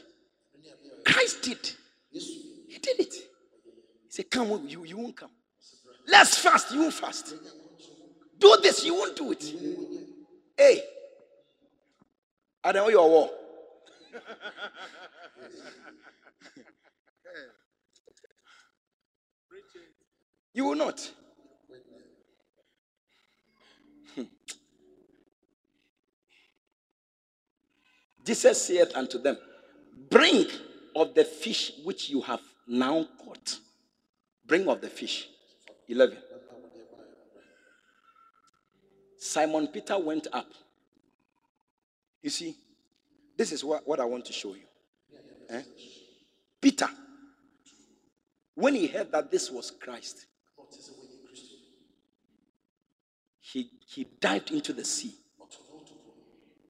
Christ 1.05 1.43
did. 1.43 1.71
He 2.11 2.79
did 2.81 3.01
it. 3.01 3.13
He 3.13 4.11
said, 4.11 4.31
Come, 4.31 4.67
you, 4.67 4.85
you 4.85 4.97
won't 4.97 5.17
come. 5.17 5.31
Let's 6.07 6.39
fast, 6.39 6.73
you 6.73 6.81
won't 6.81 6.95
fast. 6.95 7.35
Do 8.39 8.57
this, 8.63 8.85
you 8.85 8.95
won't 8.95 9.17
do 9.17 9.33
it. 9.33 9.45
Hey, 10.57 10.83
I 12.65 12.73
know 12.73 12.89
your 12.89 13.09
war. 13.09 13.31
you 20.55 20.65
will 20.65 20.77
not. 20.77 21.11
Jesus 28.25 28.67
saith 28.67 28.95
unto 28.95 29.19
them, 29.19 29.37
Bring 30.11 30.47
of 30.95 31.15
the 31.15 31.25
fish 31.25 31.73
which 31.85 32.11
you 32.11 32.21
have 32.21 32.41
now 32.67 33.07
caught. 33.25 33.59
Bring 34.47 34.69
of 34.69 34.81
the 34.81 34.89
fish. 34.89 35.29
11. 35.89 36.17
Simon 39.17 39.67
Peter 39.69 39.99
went 39.99 40.27
up. 40.33 40.47
You 42.23 42.31
see, 42.31 42.57
this 43.37 43.53
is 43.53 43.65
what, 43.65 43.87
what 43.87 44.01
I 44.01 44.05
want 44.05 44.25
to 44.27 44.33
show 44.33 44.55
you. 44.55 44.63
Eh? 45.51 45.63
Peter, 46.61 46.89
when 48.55 48.75
he 48.75 48.87
heard 48.87 49.11
that 49.13 49.31
this 49.31 49.51
was 49.51 49.71
Christ, 49.71 50.27
he, 53.41 53.71
he 53.87 54.07
dived 54.21 54.51
into 54.51 54.73
the 54.73 54.85
sea 54.85 55.15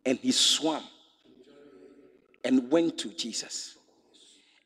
and 0.05 0.19
he 0.19 0.33
swam 0.33 0.83
and 2.45 2.71
went 2.71 2.99
to 2.99 3.09
Jesus 3.11 3.77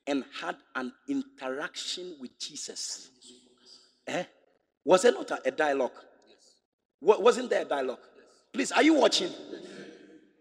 and 0.06 0.24
had 0.40 0.56
an 0.74 0.92
interaction 1.08 2.16
with 2.20 2.38
Jesus. 2.38 3.10
Eh? 4.06 4.24
Was 4.84 5.02
there 5.02 5.12
not 5.12 5.30
a, 5.30 5.48
a 5.48 5.50
dialogue? 5.50 5.92
Wa- 7.00 7.18
Wasn't 7.18 7.50
there 7.50 7.62
a 7.62 7.64
dialogue? 7.64 7.98
Please, 8.52 8.72
are 8.72 8.82
you 8.82 8.94
watching? 8.94 9.30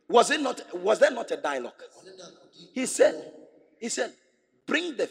Was 0.08 0.30
it 0.32 0.40
not? 0.40 0.62
Was 0.80 1.00
there 1.00 1.12
not 1.12 1.32
a 1.32 1.38
dialogue? 1.38 1.74
He 2.74 2.86
said, 2.86 3.34
he 3.80 3.90
said, 3.90 4.14
bring 4.68 4.96
the, 4.96 5.10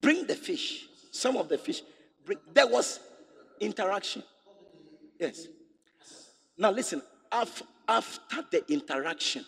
bring 0.00 0.24
the 0.26 0.34
fish. 0.36 0.86
Some 1.10 1.36
of 1.36 1.48
the 1.48 1.58
fish. 1.58 1.82
Bring. 2.24 2.38
There 2.54 2.66
was 2.68 3.00
interaction. 3.60 4.22
Yes. 5.18 5.46
Now 6.56 6.70
listen. 6.70 7.02
af- 7.32 7.62
After 7.88 8.44
the 8.50 8.72
interaction, 8.72 9.44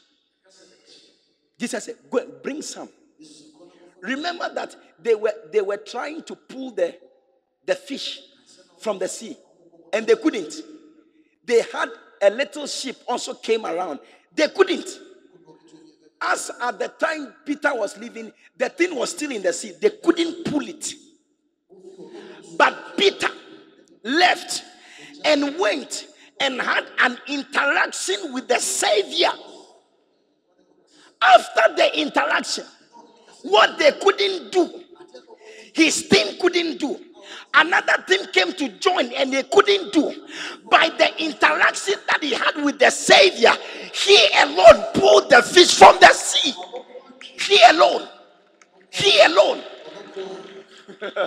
Jesus 1.58 1.84
said, 1.84 1.96
"Go 2.10 2.18
and 2.18 2.42
bring 2.42 2.62
some." 2.62 2.88
Remember 4.00 4.52
that 4.54 4.76
they 5.00 5.14
were 5.14 5.32
they 5.52 5.60
were 5.60 5.76
trying 5.76 6.22
to 6.24 6.34
pull 6.36 6.70
the 6.70 6.96
the 7.64 7.74
fish 7.74 8.20
from 8.78 8.98
the 8.98 9.08
sea, 9.08 9.36
and 9.92 10.06
they 10.06 10.16
couldn't. 10.16 10.54
They 11.44 11.62
had 11.62 11.90
a 12.22 12.30
little 12.30 12.66
ship 12.66 12.96
also 13.06 13.34
came 13.34 13.66
around. 13.66 14.00
They 14.34 14.48
couldn't. 14.48 14.88
As 16.20 16.50
at 16.60 16.78
the 16.78 16.88
time 16.88 17.34
Peter 17.44 17.74
was 17.74 17.96
leaving, 17.98 18.32
the 18.56 18.68
thing 18.68 18.94
was 18.94 19.10
still 19.10 19.30
in 19.30 19.42
the 19.42 19.52
sea. 19.52 19.72
They 19.80 19.90
couldn't 19.90 20.44
pull 20.46 20.66
it. 20.66 20.94
But 22.56 22.96
Peter 22.96 23.28
left 24.02 24.62
and 25.24 25.58
went 25.58 26.06
and 26.40 26.60
had 26.60 26.86
an 26.98 27.18
interaction 27.28 28.32
with 28.32 28.48
the 28.48 28.58
Savior. 28.58 29.32
After 31.24 31.74
the 31.76 32.00
interaction, 32.00 32.64
what 33.42 33.78
they 33.78 33.92
couldn't 33.92 34.52
do, 34.52 34.82
his 35.74 36.08
team 36.08 36.38
couldn't 36.40 36.78
do. 36.78 36.98
Another 37.52 38.04
team 38.08 38.26
came 38.32 38.52
to 38.52 38.68
join 38.78 39.12
and 39.12 39.32
they 39.32 39.42
couldn't 39.44 39.92
do. 39.92 40.26
By 40.70 40.90
the 40.98 41.22
interaction 41.22 41.94
that 42.08 42.22
he 42.22 42.34
had 42.34 42.56
with 42.64 42.78
the 42.78 42.90
Savior, 42.90 43.52
he 43.92 44.18
alone 44.38 44.84
pulled 44.94 45.30
the 45.30 45.42
fish 45.42 45.74
from 45.78 45.96
the 46.00 46.12
sea. 46.12 46.52
He 47.20 47.60
alone. 47.70 48.08
He 48.90 49.20
alone. 49.22 49.62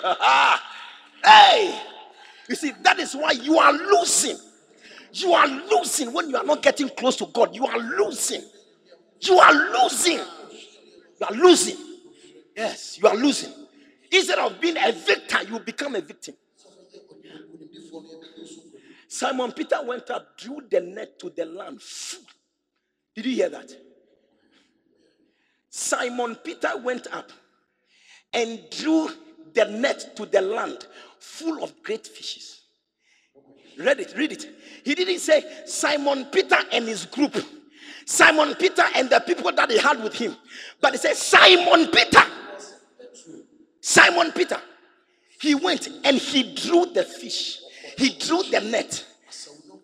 hey, 1.24 1.82
you 2.50 2.56
see, 2.56 2.74
that 2.82 3.00
is 3.00 3.14
why 3.14 3.32
you 3.32 3.58
are 3.58 3.72
losing. 3.74 4.38
You 5.14 5.34
are 5.34 5.48
losing 5.48 6.14
when 6.14 6.30
you 6.30 6.38
are 6.38 6.44
not 6.44 6.62
getting 6.62 6.90
close 6.90 7.16
to 7.18 7.26
God. 7.28 7.56
You 7.56 7.66
are 7.66 7.80
losing. 7.80 8.44
You 9.22 9.40
are 9.40 9.54
losing. 9.54 10.20
You 10.20 11.28
are 11.28 11.36
losing. 11.36 11.78
Yes, 12.56 12.98
you 13.02 13.08
are 13.08 13.16
losing. 13.16 13.54
Instead 14.12 14.40
of 14.40 14.60
being 14.60 14.78
a 14.78 14.92
victor, 14.92 15.44
you 15.44 15.60
become 15.60 15.96
a 15.96 16.02
victim. 16.02 16.36
Simon 19.08 19.52
Peter 19.52 19.78
went 19.84 20.10
up, 20.10 20.38
drew 20.38 20.62
the 20.70 20.82
net 20.82 21.18
to 21.20 21.30
the 21.30 21.46
land. 21.46 21.82
Did 23.16 23.26
you 23.26 23.36
hear 23.36 23.50
that? 23.50 23.72
Simon 25.70 26.36
Peter 26.36 26.78
went 26.78 27.08
up 27.12 27.32
and 28.34 28.60
drew 28.70 29.10
the 29.54 29.66
net 29.66 30.16
to 30.16 30.26
the 30.26 30.42
land 30.42 30.86
full 31.20 31.64
of 31.64 31.74
great 31.84 32.06
fishes. 32.06 32.62
Read 33.78 34.00
it, 34.00 34.14
read 34.18 34.32
it. 34.32 34.48
He 34.84 34.96
didn't 34.96 35.20
say 35.20 35.44
Simon 35.66 36.26
Peter 36.26 36.58
and 36.72 36.86
his 36.88 37.06
group, 37.06 37.36
Simon 38.10 38.56
Peter 38.56 38.84
and 38.96 39.10
the 39.10 39.20
people 39.20 39.52
that 39.52 39.70
he 39.70 39.78
had 39.78 40.02
with 40.02 40.14
him, 40.14 40.34
but 40.80 40.94
he 40.94 40.98
said 40.98 41.14
Simon 41.14 41.92
Peter. 41.92 42.24
Simon 43.82 44.32
Peter. 44.32 44.58
He 45.42 45.54
went 45.54 45.90
and 46.06 46.16
he 46.16 46.56
drew 46.56 46.86
the 46.86 47.04
fish, 47.04 47.60
he 47.98 48.18
drew 48.18 48.44
the 48.44 48.62
net. 48.62 49.06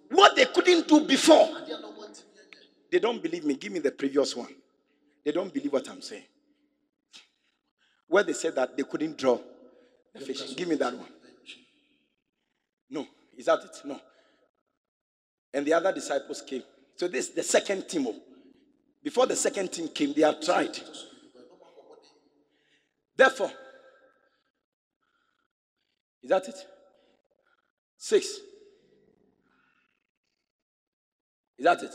What 0.10 0.38
they 0.38 0.46
couldn't 0.46 0.88
do 0.88 1.02
before, 1.02 1.50
they 2.90 3.00
don't 3.00 3.22
believe 3.22 3.44
me. 3.44 3.56
Give 3.56 3.74
me 3.74 3.80
the 3.80 3.92
previous 3.92 4.34
one. 4.38 4.56
They 5.26 5.34
don't 5.34 5.54
believe 5.54 5.74
what 5.74 5.90
I'm 5.90 6.02
saying. 6.02 6.24
Where 8.08 8.24
they 8.24 8.34
said 8.34 8.56
that 8.56 8.78
they 8.78 8.84
couldn't 8.84 9.18
draw 9.18 9.38
the 10.14 10.22
fish. 10.22 10.56
Give 10.56 10.70
me 10.70 10.76
that 10.76 10.94
one. 10.94 11.10
No, 12.90 13.06
is 13.38 13.48
that 13.48 13.60
it? 13.66 13.82
No. 13.84 14.00
And 15.54 15.66
the 15.66 15.74
other 15.74 15.92
disciples 15.92 16.42
came. 16.42 16.64
So 16.96 17.08
this 17.08 17.30
is 17.30 17.36
the 17.36 17.44
second 17.44 17.88
team. 17.90 18.08
oh. 18.08 18.16
Before 19.04 19.26
the 19.26 19.36
second 19.36 19.72
team 19.72 19.90
came, 19.90 20.14
they 20.14 20.22
have 20.22 20.42
tried. 20.42 20.78
Therefore, 23.16 23.52
is 26.22 26.30
that 26.30 26.48
it? 26.48 26.56
Six. 27.98 28.26
Is 31.58 31.66
that 31.66 31.84
it? 31.84 31.94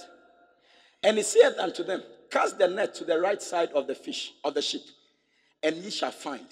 And 1.02 1.16
he 1.16 1.22
said 1.22 1.54
unto 1.58 1.82
them, 1.82 2.02
Cast 2.30 2.58
the 2.58 2.68
net 2.68 2.94
to 2.96 3.04
the 3.04 3.18
right 3.18 3.40
side 3.40 3.70
of 3.72 3.86
the 3.86 3.94
fish, 3.94 4.32
of 4.44 4.54
the 4.54 4.62
ship, 4.62 4.82
and 5.62 5.76
ye 5.76 5.90
shall 5.90 6.10
find. 6.10 6.46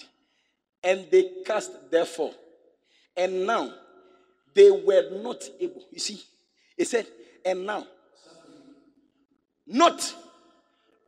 And 0.83 1.05
they 1.11 1.29
cast 1.45 1.91
therefore. 1.91 2.33
And 3.15 3.45
now 3.45 3.73
they 4.53 4.71
were 4.71 5.21
not 5.21 5.43
able. 5.59 5.83
You 5.91 5.99
see, 5.99 6.21
he 6.75 6.83
said, 6.83 7.05
and 7.45 7.65
now, 7.65 7.85
not, 9.67 10.15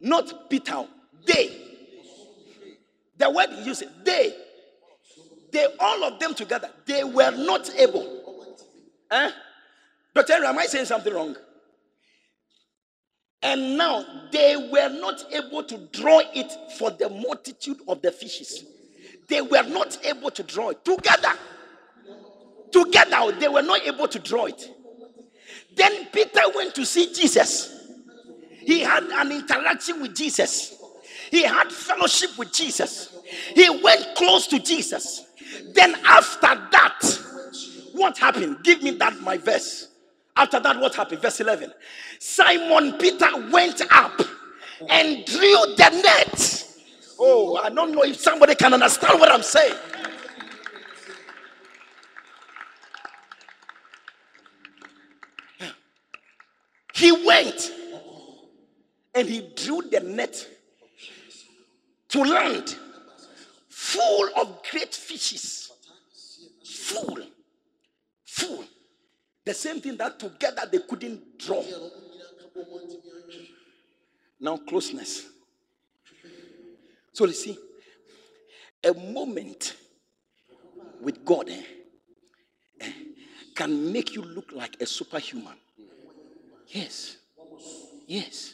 not 0.01 0.49
Peter, 0.49 0.85
they. 1.25 1.57
The 3.17 3.29
word 3.29 3.49
he 3.49 3.63
used, 3.63 3.83
they. 4.03 4.33
They, 5.51 5.65
all 5.79 6.03
of 6.03 6.19
them 6.19 6.33
together, 6.35 6.69
they 6.85 7.03
were 7.03 7.31
not 7.31 7.69
able. 7.75 8.55
Eh? 9.11 9.31
Dr. 10.13 10.33
Henry, 10.33 10.47
am 10.47 10.59
I 10.59 10.65
saying 10.65 10.85
something 10.85 11.13
wrong? 11.13 11.35
And 13.41 13.77
now 13.77 14.05
they 14.31 14.69
were 14.71 14.89
not 14.89 15.23
able 15.31 15.63
to 15.63 15.77
draw 15.93 16.21
it 16.33 16.51
for 16.77 16.91
the 16.91 17.09
multitude 17.09 17.77
of 17.87 18.01
the 18.01 18.11
fishes. 18.11 18.65
They 19.27 19.41
were 19.41 19.63
not 19.63 19.97
able 20.05 20.31
to 20.31 20.43
draw 20.43 20.69
it 20.69 20.83
together. 20.83 21.31
Together, 22.71 23.31
they 23.39 23.47
were 23.47 23.61
not 23.61 23.81
able 23.81 24.07
to 24.07 24.19
draw 24.19 24.45
it. 24.45 24.69
Then 25.75 26.07
Peter 26.11 26.41
went 26.53 26.75
to 26.75 26.85
see 26.85 27.13
Jesus. 27.13 27.78
He 28.69 28.81
had 28.81 29.03
an 29.05 29.31
interaction 29.31 29.99
with 29.99 30.15
Jesus. 30.15 30.75
He 31.31 31.41
had 31.41 31.71
fellowship 31.71 32.37
with 32.37 32.53
Jesus. 32.53 33.17
He 33.55 33.67
went 33.67 34.13
close 34.13 34.45
to 34.45 34.59
Jesus. 34.59 35.25
Then, 35.73 35.95
after 36.05 36.53
that, 36.71 37.01
what 37.93 38.19
happened? 38.19 38.63
Give 38.63 38.83
me 38.83 38.91
that, 38.91 39.19
my 39.21 39.37
verse. 39.37 39.87
After 40.37 40.59
that, 40.59 40.79
what 40.79 40.93
happened? 40.93 41.19
Verse 41.19 41.39
11. 41.39 41.73
Simon 42.19 42.93
Peter 42.99 43.49
went 43.49 43.81
up 43.89 44.21
and 44.87 45.25
drew 45.25 45.57
the 45.75 46.01
net. 46.03 46.67
Oh, 47.19 47.55
I 47.55 47.71
don't 47.71 47.91
know 47.91 48.03
if 48.03 48.17
somebody 48.17 48.53
can 48.53 48.75
understand 48.75 49.19
what 49.19 49.31
I'm 49.31 49.41
saying. 49.41 49.73
He 56.93 57.11
went 57.25 57.71
and 59.19 59.27
he 59.27 59.41
drew 59.53 59.81
the 59.81 59.99
net 59.99 60.47
to 62.07 62.23
land 62.23 62.73
full 63.67 64.29
of 64.37 64.63
great 64.71 64.95
fishes. 64.95 65.73
Full. 66.63 67.17
Full. 68.23 68.63
The 69.43 69.53
same 69.53 69.81
thing 69.81 69.97
that 69.97 70.19
together 70.19 70.61
they 70.71 70.79
couldn't 70.79 71.37
draw. 71.37 71.61
Now, 74.39 74.55
closeness. 74.55 75.25
So, 77.11 77.25
you 77.25 77.33
see, 77.33 77.57
a 78.81 78.93
moment 78.93 79.75
with 81.01 81.25
God 81.25 81.49
eh, 81.49 81.61
eh, 82.79 82.91
can 83.53 83.91
make 83.91 84.15
you 84.15 84.21
look 84.21 84.53
like 84.53 84.81
a 84.81 84.85
superhuman. 84.85 85.57
Yes. 86.69 87.17
Yes. 88.07 88.53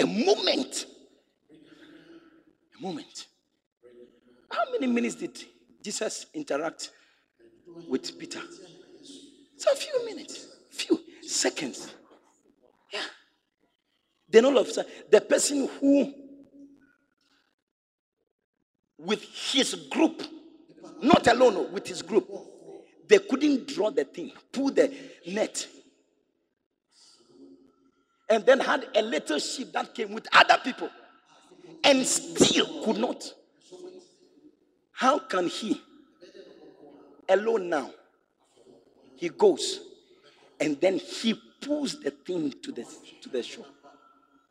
A 0.00 0.06
moment. 0.06 0.86
A 2.78 2.82
moment. 2.82 3.26
How 4.50 4.64
many 4.72 4.86
minutes 4.86 5.16
did 5.16 5.38
Jesus 5.82 6.26
interact 6.32 6.90
with 7.86 8.18
Peter? 8.18 8.40
It's 9.54 9.66
a 9.66 9.76
few 9.76 10.06
minutes, 10.06 10.46
few 10.70 10.98
seconds. 11.22 11.94
Yeah. 12.90 13.00
Then 14.26 14.46
all 14.46 14.56
of 14.56 14.68
a 14.68 14.72
sudden, 14.72 14.90
the 15.10 15.20
person 15.20 15.68
who, 15.78 16.14
with 18.98 19.22
his 19.22 19.74
group, 19.90 20.22
not 21.02 21.26
alone, 21.26 21.72
with 21.74 21.86
his 21.86 22.00
group, 22.00 22.26
they 23.06 23.18
couldn't 23.18 23.68
draw 23.68 23.90
the 23.90 24.04
thing, 24.04 24.32
pull 24.50 24.70
the 24.70 24.90
net. 25.26 25.66
And 28.30 28.46
then 28.46 28.60
had 28.60 28.86
a 28.94 29.02
little 29.02 29.38
ship 29.38 29.72
that 29.72 29.94
came 29.94 30.12
with 30.12 30.26
other 30.32 30.58
people 30.62 30.88
and 31.84 32.06
still 32.06 32.84
could 32.84 32.98
not. 32.98 33.24
How 34.92 35.18
can 35.18 35.48
he, 35.48 35.80
alone 37.28 37.68
now, 37.68 37.90
he 39.16 39.28
goes 39.30 39.80
and 40.60 40.80
then 40.80 40.98
he 40.98 41.34
pulls 41.60 42.00
the 42.00 42.10
thing 42.10 42.54
to 42.62 42.72
the, 42.72 42.86
to 43.22 43.28
the 43.28 43.42
shore, 43.42 43.66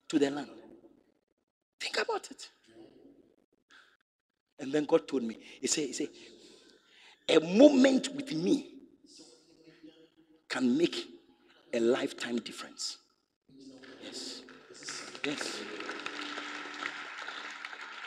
to 0.09 0.19
the 0.19 0.29
land? 0.29 0.49
Think 1.79 1.99
about 2.01 2.29
it. 2.31 2.49
And 4.59 4.73
then 4.73 4.85
God 4.85 5.07
told 5.07 5.23
me, 5.23 5.37
He 5.61 5.67
said, 5.67 5.85
He 5.85 5.93
said, 5.93 6.09
a 7.29 7.39
moment 7.39 8.09
with 8.15 8.33
me 8.33 8.71
can 10.49 10.77
make 10.77 11.07
a 11.71 11.79
lifetime 11.79 12.39
difference. 12.39 12.97
Yes. 15.25 15.25
Yes. 15.25 15.61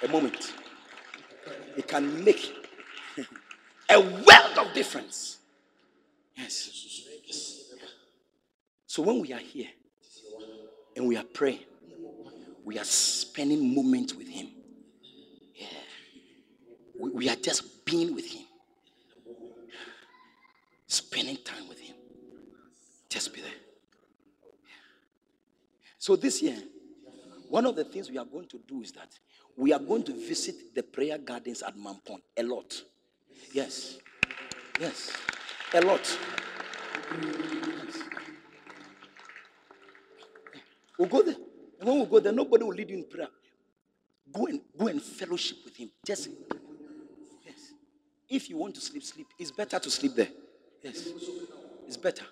A 0.02 0.08
moment. 0.08 0.54
It 1.76 1.86
can 1.86 2.24
make 2.24 2.52
a 3.90 4.00
world 4.00 4.58
of 4.58 4.72
difference. 4.74 5.38
Yes. 6.36 6.70
So 8.86 9.02
when 9.02 9.20
we 9.20 9.32
are 9.32 9.38
here 9.38 9.68
and 10.96 11.06
we 11.06 11.16
are 11.16 11.24
praying, 11.24 11.60
we 12.64 12.78
are 12.78 12.84
spending 12.84 13.74
moments 13.74 14.14
with 14.14 14.28
Him. 14.28 14.48
Yeah. 15.54 15.66
We, 16.98 17.10
we 17.10 17.28
are 17.28 17.36
just 17.36 17.84
being 17.84 18.14
with 18.14 18.26
Him, 18.26 18.44
spending 20.86 21.38
time 21.38 21.68
with 21.68 21.78
Him. 21.80 21.96
Just 23.08 23.32
be 23.32 23.40
there. 23.40 23.50
So 25.98 26.16
this 26.16 26.42
year, 26.42 26.56
one 27.52 27.66
of 27.66 27.76
the 27.76 27.84
things 27.84 28.10
we 28.10 28.16
are 28.16 28.24
going 28.24 28.46
to 28.48 28.58
do 28.66 28.80
is 28.80 28.92
that 28.92 29.10
we 29.58 29.74
are 29.74 29.78
going 29.78 30.02
to 30.02 30.14
visit 30.14 30.74
the 30.74 30.82
prayer 30.82 31.18
gardens 31.18 31.62
at 31.62 31.76
Mampong 31.76 32.22
a 32.34 32.42
lot. 32.42 32.82
Yes. 33.52 33.98
Yes. 34.80 35.12
A 35.74 35.82
lot. 35.82 36.00
Yes. 37.20 37.98
We'll 40.98 41.08
go 41.08 41.20
there. 41.22 41.36
And 41.78 41.88
when 41.90 42.00
we 42.00 42.06
go 42.06 42.20
there, 42.20 42.32
nobody 42.32 42.64
will 42.64 42.72
lead 42.72 42.88
you 42.88 42.96
in 42.96 43.04
prayer. 43.04 43.28
Go 44.32 44.46
and 44.46 44.62
go 44.78 44.86
and 44.86 45.02
fellowship 45.02 45.58
with 45.62 45.76
him. 45.76 45.90
Just 46.06 46.30
yes. 47.44 47.74
If 48.30 48.48
you 48.48 48.56
want 48.56 48.76
to 48.76 48.80
sleep, 48.80 49.02
sleep. 49.02 49.26
It's 49.38 49.50
better 49.50 49.78
to 49.78 49.90
sleep 49.90 50.14
there. 50.16 50.30
Yes. 50.82 51.06
It's 51.86 51.98
better. 51.98 52.24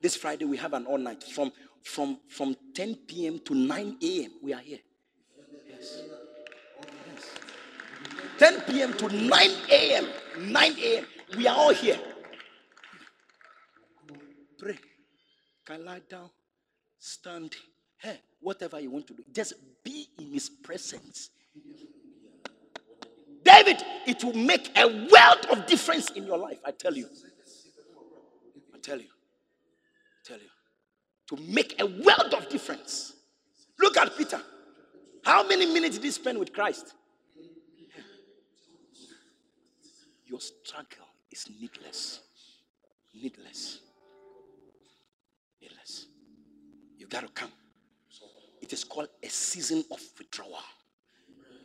This 0.00 0.16
Friday 0.16 0.44
we 0.44 0.56
have 0.56 0.74
an 0.74 0.86
all 0.86 0.98
night 0.98 1.22
from 1.24 1.52
from 1.82 2.18
from 2.28 2.56
10 2.74 2.94
p.m. 3.06 3.38
to 3.40 3.54
9 3.54 3.96
a.m. 4.02 4.30
We 4.42 4.52
are 4.54 4.60
here. 4.60 4.78
Yes. 5.68 6.02
yes. 7.14 7.26
10 8.38 8.60
p.m. 8.62 8.92
to 8.94 9.08
9 9.08 9.50
a.m. 9.70 10.06
9 10.38 10.72
a.m. 10.78 11.06
We 11.36 11.46
are 11.46 11.56
all 11.56 11.74
here. 11.74 11.98
Pray. 14.58 14.78
Can 15.64 15.84
lie 15.84 16.00
down, 16.08 16.30
stand, 16.98 17.54
hey, 17.98 18.20
whatever 18.40 18.80
you 18.80 18.90
want 18.90 19.06
to 19.08 19.14
do. 19.14 19.22
Just 19.32 19.54
be 19.84 20.08
in 20.18 20.32
his 20.32 20.48
presence. 20.48 21.30
David, 23.44 23.82
it 24.06 24.22
will 24.24 24.34
make 24.34 24.70
a 24.76 24.86
world 24.86 25.46
of 25.50 25.66
difference 25.66 26.10
in 26.12 26.24
your 26.24 26.38
life. 26.38 26.58
I 26.64 26.70
tell 26.70 26.94
you. 26.94 27.06
I 28.74 28.78
tell 28.78 28.98
you. 28.98 29.08
Tell 30.28 30.38
you. 30.38 31.36
To 31.36 31.42
make 31.50 31.80
a 31.80 31.86
world 31.86 32.34
of 32.34 32.48
difference. 32.50 33.14
Look 33.78 33.96
at 33.96 34.16
Peter. 34.16 34.40
How 35.24 35.46
many 35.46 35.66
minutes 35.66 35.96
did 35.96 36.04
he 36.04 36.10
spend 36.10 36.38
with 36.38 36.52
Christ? 36.52 36.94
Your 40.26 40.40
struggle 40.40 41.06
is 41.30 41.46
needless. 41.58 42.20
Needless. 43.14 43.80
Needless. 45.62 46.06
You 46.98 47.06
got 47.06 47.22
to 47.22 47.28
come. 47.28 47.52
It 48.60 48.72
is 48.72 48.84
called 48.84 49.08
a 49.22 49.28
season 49.28 49.84
of 49.90 50.00
withdrawal. 50.18 50.58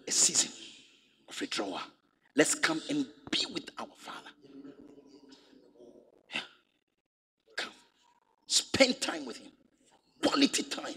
A 0.07 0.11
season 0.11 0.51
of 1.27 1.39
withdrawal. 1.39 1.81
Let's 2.35 2.55
come 2.55 2.81
and 2.89 3.05
be 3.29 3.45
with 3.53 3.69
our 3.77 3.87
Father. 3.97 4.29
Yeah. 6.33 6.41
Come. 7.57 7.73
Spend 8.73 8.99
time 9.01 9.25
with 9.25 9.37
Him. 9.37 9.51
Quality 10.21 10.63
time. 10.63 10.95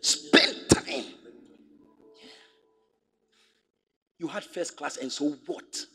Spend 0.00 0.68
time. 0.68 1.04
You 4.18 4.26
had 4.26 4.42
first 4.42 4.76
class, 4.76 4.96
and 4.96 5.12
so 5.12 5.36
what? 5.46 5.86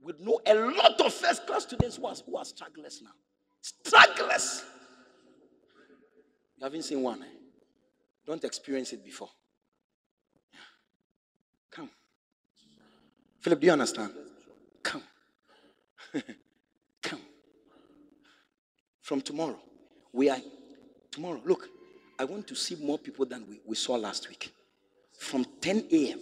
We 0.00 0.12
know 0.20 0.40
a 0.46 0.54
lot 0.54 1.00
of 1.00 1.12
first 1.12 1.46
class 1.46 1.62
students 1.64 1.96
who 1.96 2.06
are, 2.06 2.14
who 2.26 2.36
are 2.36 2.44
strugglers 2.44 3.02
now. 3.02 3.10
Strugglers. 3.60 4.64
You 6.58 6.64
haven't 6.64 6.82
seen 6.82 7.02
one. 7.02 7.22
Eh? 7.22 7.26
Don't 8.26 8.44
experience 8.44 8.92
it 8.92 9.04
before. 9.04 9.28
Come. 11.70 11.90
Philip, 13.40 13.60
do 13.60 13.66
you 13.66 13.72
understand? 13.72 14.12
Come. 14.82 15.02
Come. 16.12 16.22
From 19.04 19.20
tomorrow, 19.20 19.58
we 20.14 20.30
are. 20.30 20.38
Tomorrow, 21.10 21.42
look, 21.44 21.68
I 22.18 22.24
want 22.24 22.46
to 22.46 22.54
see 22.54 22.74
more 22.76 22.98
people 22.98 23.26
than 23.26 23.44
we, 23.46 23.60
we 23.66 23.76
saw 23.76 23.96
last 23.96 24.30
week. 24.30 24.50
From 25.18 25.44
10 25.60 25.88
a.m. 25.92 26.18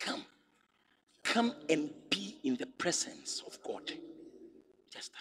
Come. 0.00 0.24
Come 1.22 1.52
and 1.68 1.90
be 2.08 2.38
in 2.44 2.56
the 2.56 2.64
presence 2.64 3.42
of 3.46 3.62
God. 3.62 3.92
Just 4.90 5.12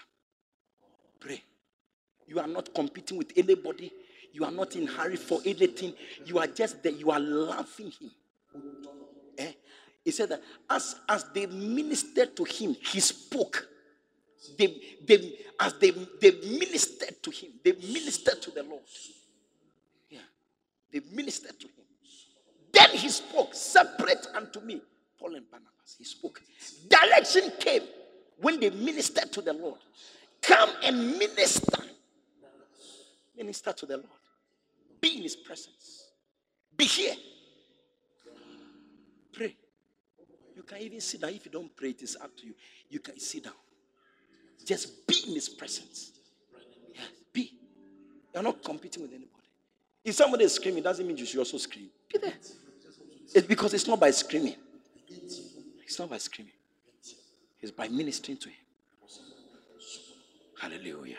pray. 1.20 1.44
You 2.26 2.40
are 2.40 2.48
not 2.48 2.74
competing 2.74 3.18
with 3.18 3.34
anybody. 3.36 3.92
You 4.32 4.46
are 4.46 4.52
not 4.52 4.78
in 4.78 4.88
hurry 4.88 5.18
for 5.18 5.42
anything. 5.46 5.94
You 6.26 6.40
are 6.40 6.48
just 6.48 6.82
there. 6.82 6.94
You 6.94 7.12
are 7.12 7.20
loving 7.20 7.92
him. 7.92 8.12
Eh? 9.38 9.52
He 10.06 10.12
said 10.12 10.30
that 10.30 10.42
as, 10.70 10.96
as 11.10 11.26
they 11.34 11.48
ministered 11.48 12.34
to 12.38 12.46
him, 12.46 12.78
he 12.82 13.02
spoke. 13.02 13.68
They, 14.58 14.98
they, 15.06 15.40
as 15.60 15.74
they, 15.80 15.92
they 15.92 16.32
ministered 16.60 17.22
to 17.24 17.32
him, 17.32 17.52
they 17.64 17.74
ministered 17.74 18.42
to 18.42 18.52
the 18.52 18.64
Lord. 18.64 18.84
Yeah. 20.10 20.20
They 20.92 21.02
ministered 21.12 21.60
to 21.60 21.68
him. 21.68 21.74
Then 22.72 22.90
he 22.92 23.10
spoke, 23.10 23.54
separate 23.54 24.28
unto 24.36 24.60
me 24.60 24.82
Paul 25.20 25.36
and 25.36 25.50
Barnabas. 25.50 25.96
He 25.98 26.04
spoke. 26.04 26.42
Direction 26.90 27.52
came 27.60 27.84
when 28.40 28.60
they 28.60 28.70
ministered 28.70 29.32
to 29.32 29.42
the 29.42 29.54
Lord. 29.54 29.80
Come 30.42 30.70
and 30.84 31.18
minister. 31.18 31.84
Minister 33.38 33.74
to 33.74 33.86
the 33.86 33.98
Lord. 33.98 34.10
Be 35.00 35.18
in 35.18 35.24
his 35.24 35.36
presence. 35.36 36.12
Be 36.76 36.86
here. 36.86 37.16
Pray. 39.32 39.56
You 40.56 40.64
can 40.64 40.80
even 40.80 41.02
sit 41.02 41.22
down. 41.22 41.32
If 41.32 41.46
you 41.46 41.52
don't 41.52 41.76
pray, 41.76 41.90
it 41.90 42.02
is 42.02 42.18
up 42.22 42.36
to 42.38 42.48
you. 42.48 42.54
You 42.90 43.00
can 43.00 43.20
sit 43.20 43.44
down. 43.44 43.54
Just 44.66 45.06
be 45.06 45.16
in 45.28 45.36
his 45.36 45.48
presence. 45.48 46.12
Yes, 46.94 47.06
be. 47.32 47.52
You're 48.34 48.44
not 48.44 48.64
competing 48.64 49.04
with 49.04 49.12
anybody. 49.12 49.32
If 50.04 50.16
somebody 50.16 50.46
is 50.46 50.54
screaming, 50.54 50.84
doesn't 50.84 51.06
mean 51.06 51.18
you 51.18 51.26
should 51.26 51.40
also 51.40 51.58
scream. 51.58 51.90
Be 52.12 52.20
there. 52.20 52.34
It's 53.34 53.48
because 53.48 53.74
it's 53.74 53.88
not 53.88 54.00
by 54.00 54.12
screaming. 54.12 54.56
It's 55.08 56.00
not 56.00 56.10
by 56.10 56.18
screaming. 56.18 56.54
It's 57.62 57.72
by 57.72 57.88
ministering 57.88 58.38
to 58.38 58.50
him. 58.50 58.56
Hallelujah. 60.60 61.18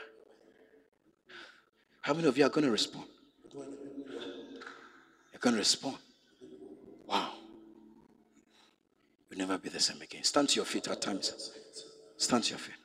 How 2.01 2.14
many 2.14 2.28
of 2.28 2.39
you 2.39 2.44
are 2.47 2.48
going 2.48 2.64
to 2.64 2.70
respond? 2.70 3.06
You're 3.52 5.40
going 5.40 5.55
to 5.55 5.59
respond. 5.59 5.97
Wow. 7.06 7.32
You'll 9.28 9.39
never 9.39 9.59
be 9.59 9.68
the 9.68 9.81
same 9.81 10.01
again. 10.01 10.23
Stand 10.24 10.48
to 10.51 10.56
your 10.56 10.64
feet 10.64 10.89
at 10.89 11.01
times. 11.01 11.52
Stand 12.16 12.44
to 12.44 12.51
your 12.51 12.59
feet. 12.59 12.77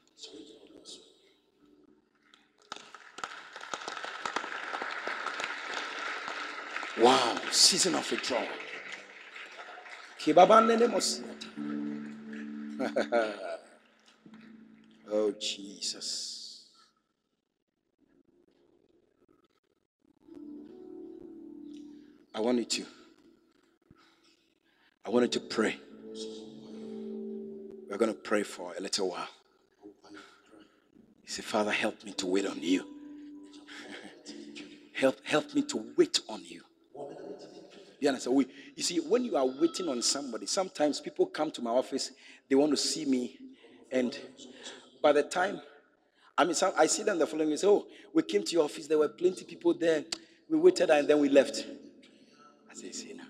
Wow. 7.00 7.38
Season 7.52 7.96
of 7.96 8.10
withdrawal. 8.12 8.48
oh, 15.12 15.32
Jesus. 15.40 16.66
I 22.34 22.40
want 22.40 22.60
you 22.60 22.66
to. 22.66 22.86
I 25.06 25.10
wanted 25.10 25.32
to 25.34 25.40
pray. 25.40 25.78
We're 27.90 27.98
going 27.98 28.14
to 28.14 28.20
pray 28.20 28.44
for 28.44 28.74
a 28.78 28.82
little 28.82 29.10
while. 29.10 29.28
You 30.12 31.28
say, 31.28 31.42
Father, 31.42 31.72
help 31.72 32.04
me 32.04 32.14
to 32.14 32.26
wait 32.26 32.46
on 32.46 32.62
you. 32.62 32.86
help, 34.94 35.18
help 35.26 35.54
me 35.54 35.64
to 35.64 35.86
wait 35.98 36.20
on 36.30 36.42
you. 36.46 36.62
You 38.00 38.08
understand? 38.08 38.36
We, 38.36 38.48
you 38.76 38.84
see, 38.84 38.98
when 39.00 39.24
you 39.24 39.38
are 39.38 39.46
waiting 39.46 39.88
on 39.88 40.02
somebody, 40.02 40.48
sometimes 40.48 41.00
people 41.00 41.28
come 41.28 41.52
to 41.52 41.62
my 41.62 41.70
office, 41.70 42.12
they 42.50 42.56
want 42.56 42.72
to 42.72 42.78
see 42.78 43.06
me, 43.06 43.38
and 43.92 44.18
by 45.02 45.12
the 45.12 45.24
time, 45.24 45.62
I 46.38 46.46
mean, 46.46 46.56
some, 46.56 46.74
I 46.78 46.88
see 46.88 47.04
them 47.04 47.20
the 47.20 47.28
following 47.28 47.50
day, 47.50 47.58
say, 47.58 47.68
Oh, 47.68 47.86
we 48.14 48.24
came 48.24 48.44
to 48.44 48.52
your 48.52 48.64
office, 48.64 48.88
there 48.88 48.98
were 48.98 49.10
plenty 49.10 49.46
people 49.46 49.74
there, 49.76 50.04
we 50.50 50.58
waited, 50.58 50.90
and 50.90 51.08
then 51.08 51.20
we 51.20 51.30
left. 51.30 51.66
I 52.70 52.74
say, 52.74 52.92
See 52.92 53.14
now. 53.14 53.26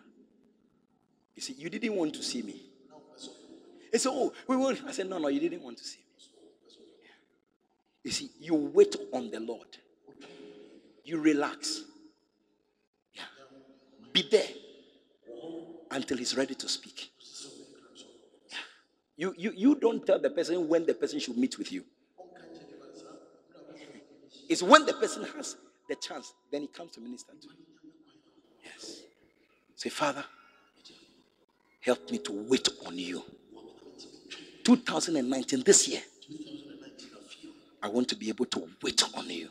You 1.35 1.41
see, 1.41 1.53
you 1.53 1.69
didn't 1.69 1.95
want 1.95 2.13
to 2.15 2.23
see 2.23 2.41
me. 2.41 2.61
They 3.91 3.97
say, 3.97 4.09
Oh, 4.11 4.31
we 4.47 4.55
will. 4.55 4.77
I 4.87 4.91
said, 4.91 5.09
No, 5.09 5.17
no, 5.17 5.27
you 5.27 5.41
didn't 5.41 5.63
want 5.63 5.77
to 5.79 5.83
see 5.83 5.99
me. 5.99 6.05
You 8.03 8.11
see, 8.11 8.31
you 8.39 8.55
wait 8.55 8.95
on 9.11 9.29
the 9.29 9.39
Lord, 9.39 9.67
you 11.03 11.19
relax. 11.19 11.83
Be 14.21 14.27
there 14.29 14.47
until 15.89 16.17
he's 16.17 16.35
ready 16.37 16.53
to 16.53 16.69
speak. 16.69 17.11
You, 19.17 19.33
you, 19.37 19.53
you 19.55 19.75
don't 19.75 20.05
tell 20.05 20.19
the 20.19 20.29
person 20.29 20.67
when 20.67 20.85
the 20.85 20.93
person 20.93 21.19
should 21.19 21.37
meet 21.37 21.57
with 21.57 21.71
you. 21.71 21.83
It's 24.47 24.61
when 24.61 24.85
the 24.85 24.93
person 24.93 25.25
has 25.35 25.55
the 25.87 25.95
chance, 25.95 26.33
then 26.51 26.61
he 26.61 26.67
comes 26.67 26.91
to 26.93 27.01
minister 27.01 27.31
to 27.39 27.47
you. 27.47 27.53
Yes. 28.63 29.01
Say, 29.75 29.89
Father, 29.89 30.23
help 31.79 32.11
me 32.11 32.17
to 32.19 32.31
wait 32.47 32.67
on 32.85 32.97
you. 32.97 33.23
2019, 34.63 35.63
this 35.63 35.87
year, 35.87 36.01
I 37.81 37.87
want 37.87 38.07
to 38.09 38.15
be 38.15 38.29
able 38.29 38.45
to 38.45 38.67
wait 38.83 39.03
on 39.15 39.29
you. 39.29 39.49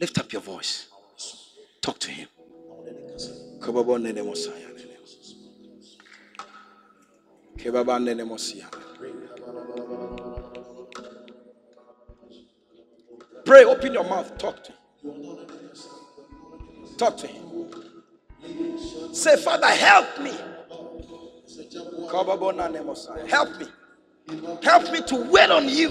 Lift 0.00 0.18
up 0.18 0.32
your 0.32 0.42
voice. 0.42 0.88
Talk 1.80 1.98
to 2.00 2.10
him. 2.10 2.28
Kababa 3.68 3.98
nene 3.98 4.22
mosaya 4.22 4.68
nene. 4.76 4.96
Kebaba 7.58 7.98
nene 8.02 8.24
mosia. 8.24 8.64
Pray, 13.44 13.64
open 13.64 13.92
your 13.92 14.04
mouth, 14.04 14.38
talk 14.38 14.64
to 14.64 14.72
him. 14.72 15.36
Talk 16.96 17.18
to 17.18 17.26
him. 17.26 17.44
Say, 19.12 19.36
Father, 19.36 19.66
help 19.66 20.18
me. 20.22 20.32
Help 23.28 23.58
me. 23.60 23.66
Help 24.62 24.92
me 24.92 25.02
to 25.02 25.16
wait 25.30 25.50
on 25.50 25.68
you. 25.68 25.90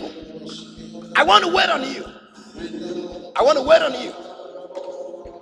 I 1.16 1.22
want 1.24 1.45
to 1.45 1.54
wait 1.54 1.70
on 1.70 1.84
you. 1.94 2.06
I 3.36 3.44
want 3.44 3.60
to 3.60 3.64
wait 3.64 3.84
on 3.84 3.94
you. 4.02 4.27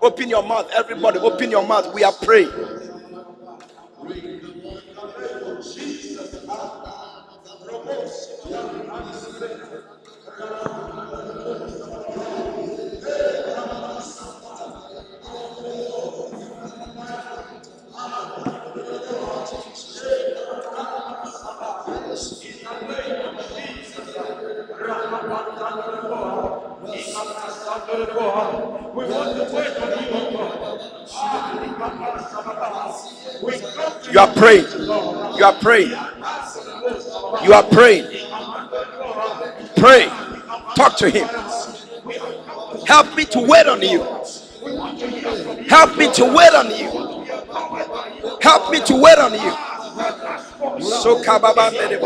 Open 0.02 0.30
your 0.30 0.44
mouth, 0.44 0.70
everybody. 0.74 1.20
Open 1.20 1.52
your 1.52 1.68
mouth. 1.68 1.94
We 1.94 2.04
are 2.04 2.14
praying. 2.14 2.85
You 34.16 34.22
are 34.22 34.34
praying. 34.34 34.66
You 34.72 35.44
are 35.44 35.54
praying. 35.60 35.90
You 37.44 37.54
are 37.54 37.64
praying. 37.64 38.06
Pray. 39.76 40.06
Talk 40.74 40.96
to 41.00 41.10
him. 41.10 41.28
Help 42.88 43.14
me 43.18 43.26
to 43.26 43.42
wait 43.42 43.68
on 43.68 43.82
you. 43.82 44.00
Help 45.68 45.98
me 45.98 46.10
to 46.14 46.24
wait 46.34 46.54
on 46.54 46.72
you. 46.72 47.26
Help 48.42 48.72
me 48.72 48.80
to 48.86 48.96
wait 48.96 49.18
on 49.18 49.34
you. 49.34 49.52
So 50.82 51.22
kababa 51.22 51.68
aba. 51.68 52.06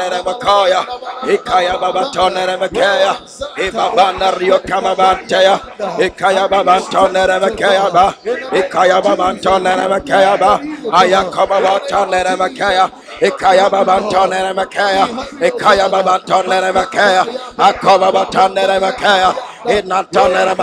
ba. 7.93 8.15
Ikaya 8.51 9.01
baba 9.01 9.35
tonere 9.43 9.89
mekeya 9.91 10.39
ba. 10.41 10.61
Ayakaba 10.93 11.61
baba 11.61 11.81
tonere 11.89 12.37
mekeya. 12.37 12.91
Ikaya 13.21 13.71
baba 13.71 14.01
tonere 14.11 14.53
mekeya. 14.55 15.07
Ikaya 15.49 15.89
baba 15.91 16.19
tonere 16.27 16.73
mekeya. 16.73 17.25
Akoba 17.59 18.13
baba 18.13 18.27
tonere 18.31 18.79
mekeya. 18.81 19.35
Inatonere. 19.67 20.55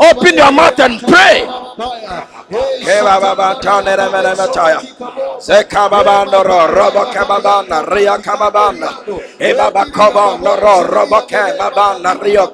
Open 0.00 0.34
your 0.36 0.52
mouth 0.52 0.80
and 0.80 1.00
pray. 1.02 1.46
Keba 2.84 3.20
baba 3.20 3.48
tonere 3.60 4.06
mene 4.12 4.32
metaya. 4.38 4.80
Seka 5.38 5.88
baba 5.90 6.24
noro 6.24 6.66
robo 6.76 7.04
kababana 7.12 7.82
ria 7.92 8.16
kababana. 8.18 8.88
Eba 9.38 9.70
bakoba 9.70 10.38
noro 10.38 10.86
robo 10.88 11.20
kababana 11.28 12.14
rio 12.22 12.46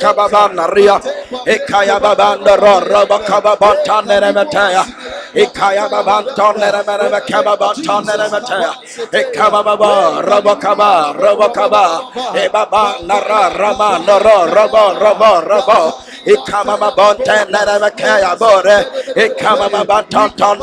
bantonton 19.91 20.59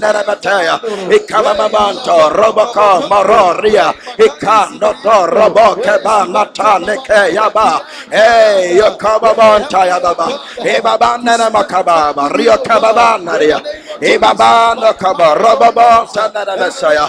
neremeteya. 0.00 0.76
Ikama 1.16 1.68
banto 1.72 2.28
roboko 2.36 3.08
mororia. 3.08 3.94
Ikando 4.18 4.92
to 5.02 5.16
roboke 5.32 6.02
ba 6.04 6.26
mata 6.26 6.78
nekeya 6.78 7.52
ba. 7.52 7.80
Hey, 8.10 8.76
yokama 8.78 9.32
bonta 9.34 9.86
ya 9.86 9.98
baba. 10.00 10.28
Ibaba 10.58 11.18
neremakaba. 11.24 12.28
Rio 12.36 12.58
kababa 12.58 13.18
naria. 13.24 13.58
Ibaba 14.00 14.76
nakaba 14.76 15.34
robabo 15.34 16.06
neremeseya. 16.34 17.06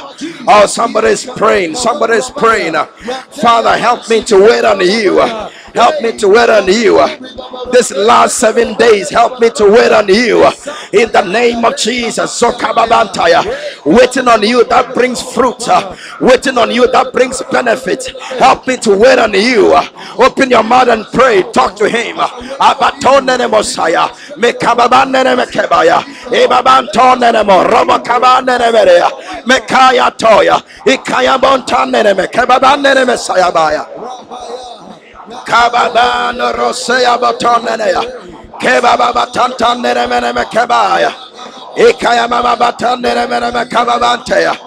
Oh, 0.47 0.65
somebody's 0.65 1.25
praying. 1.25 1.75
Somebody's 1.75 2.29
praying. 2.29 2.75
Father, 3.41 3.77
help 3.77 4.09
me 4.09 4.23
to 4.23 4.39
wait 4.39 4.63
on 4.63 4.79
you. 4.79 5.19
Help 5.73 6.01
me 6.01 6.17
to 6.17 6.27
wait 6.29 6.49
on 6.49 6.67
you. 6.67 6.97
This 7.71 7.91
last 7.91 8.37
seven 8.37 8.73
days, 8.75 9.09
help 9.09 9.39
me 9.39 9.49
to 9.51 9.69
wait 9.69 9.91
on 9.91 10.07
you. 10.07 10.43
In 10.93 11.06
the 11.11 11.21
name 11.23 11.65
of 11.65 11.77
Jesus. 11.77 12.41
Sokababantaya. 12.41 13.43
Waiting 13.85 14.27
on 14.27 14.43
you 14.43 14.63
that 14.65 14.93
brings 14.93 15.21
fruit. 15.21 15.67
Uh, 15.67 15.95
waiting 16.21 16.57
on 16.57 16.71
you 16.71 16.89
that 16.91 17.13
brings 17.13 17.41
benefit. 17.51 18.07
Help 18.39 18.67
me 18.67 18.77
to 18.77 18.95
wait 18.97 19.19
on 19.19 19.33
you. 19.33 19.75
Open 20.17 20.49
your 20.49 20.63
mouth 20.63 20.89
and 20.89 21.05
pray. 21.13 21.43
Talk 21.51 21.75
to 21.77 21.89
him. 21.89 22.17
Abatonene 22.17 23.49
Mosiah. 23.49 24.07
Mekababanene 24.37 25.35
Mekebaya. 25.37 26.01
Ebabantonene 26.31 27.45
Mo. 27.45 27.63
Robokabanene 27.63 28.71
Merea. 28.71 29.09
Mekaya 29.45 30.11
Toya. 30.17 30.61
Ikaya 30.85 31.37
Bontanene 31.37 32.13
Mekebabanene 32.15 33.05
Mesayabaya. 33.05 33.87
Kababano 35.45 36.53
Rosea 36.55 37.17
Batonenea. 38.59 38.81
Kebaba 38.81 39.13
Batantanene 39.13 40.07
Meneme 40.07 40.45
Kebaya. 40.49 41.13
Ikaya 41.77 42.27
Mama 42.29 42.55
Batanene 42.55 43.27
Meneme 43.27 43.69
Kababantea. 43.69 44.57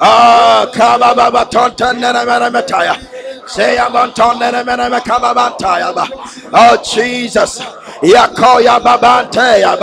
Ah, 0.00 0.66
Kababa 0.72 1.30
Batontanene 1.30 2.24
Meneme 2.24 2.66
Taya. 2.66 2.96
Seya 3.46 3.88
Bantonene 3.90 4.64
Meneme 4.64 5.00
Kababantaya. 5.00 5.92
Oh, 6.52 6.76
Jesus. 6.82 7.60
Yakoya 8.02 8.80
Babantea. 8.80 9.76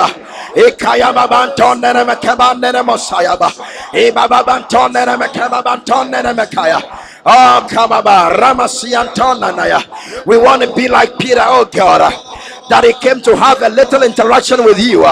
Ikaya 0.56 1.14
Babantonene 1.14 2.06
Mekabanene 2.06 2.84
Mosayaba. 2.84 3.52
Ibabantonene 3.94 5.18
Mekabantonene 5.18 6.34
Mekaya. 6.36 6.82
Oh, 7.28 7.68
Kababa, 7.68 8.30
Ramasiantonanaya. 8.38 9.82
We 10.28 10.38
want 10.38 10.62
to 10.62 10.74
be 10.76 10.88
like 10.88 11.18
Peter, 11.18 11.42
oh 11.42 11.66
God, 11.66 12.14
that 12.70 12.84
he 12.84 12.94
came 12.94 13.22
to 13.22 13.36
have 13.36 13.62
a 13.62 13.70
little 13.70 14.04
interaction 14.04 14.64
with 14.64 14.80
you. 14.80 15.06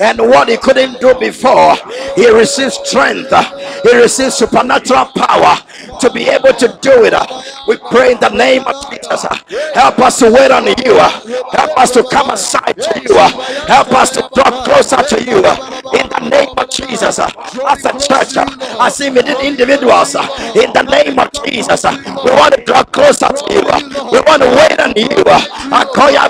And 0.00 0.18
what 0.20 0.48
he 0.48 0.56
couldn't 0.56 1.00
do 1.00 1.14
before, 1.14 1.76
he 2.16 2.30
receives 2.30 2.78
strength, 2.84 3.32
he 3.82 3.96
receives 3.96 4.34
supernatural 4.34 5.06
power 5.16 5.56
to 6.00 6.10
be 6.10 6.28
able 6.28 6.52
to 6.54 6.78
do 6.82 7.04
it. 7.04 7.14
We 7.68 7.76
pray 7.90 8.12
in 8.12 8.20
the 8.20 8.30
name 8.30 8.62
of 8.66 8.74
Jesus. 8.90 9.24
Help 9.74 9.98
us 10.00 10.18
to 10.18 10.30
wait 10.30 10.50
on 10.50 10.66
you, 10.66 10.98
help 11.52 11.78
us 11.78 11.90
to 11.92 12.02
come 12.04 12.30
aside 12.30 12.76
to 12.76 13.00
you, 13.02 13.16
help 13.66 13.92
us 13.92 14.10
to 14.10 14.28
draw 14.34 14.64
closer 14.64 14.96
to 15.02 15.24
you 15.24 15.38
in 15.38 16.08
the 16.10 16.28
name 16.30 16.54
of 16.56 16.68
Jesus. 16.70 17.18
As 17.18 17.84
a 17.84 17.92
church, 17.98 18.36
as 18.80 19.00
individuals, 19.00 20.14
in 20.54 20.72
the 20.72 20.82
name 20.90 21.18
of 21.18 21.30
Jesus, 21.44 21.84
we 21.84 22.30
want 22.32 22.54
to 22.54 22.64
draw 22.64 22.82
closer 22.84 23.28
to 23.28 23.54
you, 23.54 23.62
we 24.12 24.20
want 24.26 24.42
to 24.42 24.48
wait 24.48 24.80
on 24.80 24.92
you. 24.96 25.24
Akoya 25.72 26.28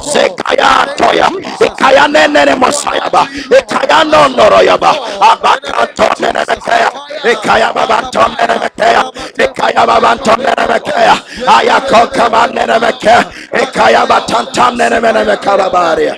sekaya 0.00 0.86
toya, 0.96 1.28
ikaya 1.60 2.08
nene 2.08 2.39
mosayaba, 2.56 3.28
ikaya 3.58 4.04
nonoroyaba, 4.04 4.90
abakato 5.20 6.04
nene 6.20 6.44
mekaya, 6.48 6.90
ikaya 7.32 7.72
babanto 7.72 8.22
nene 8.28 8.58
mekaya, 8.60 9.02
ikaya 9.44 9.86
babanto 9.86 10.36
nene 10.36 10.64
mekaya, 10.68 11.14
ayako 11.46 12.06
kama 12.14 12.46
nene 12.46 12.78
mekaya, 12.78 13.32
ikaya 13.62 14.06
batantam 14.06 14.76
nene 14.76 15.00
mene 15.00 15.24
mekarabaria. 15.24 16.16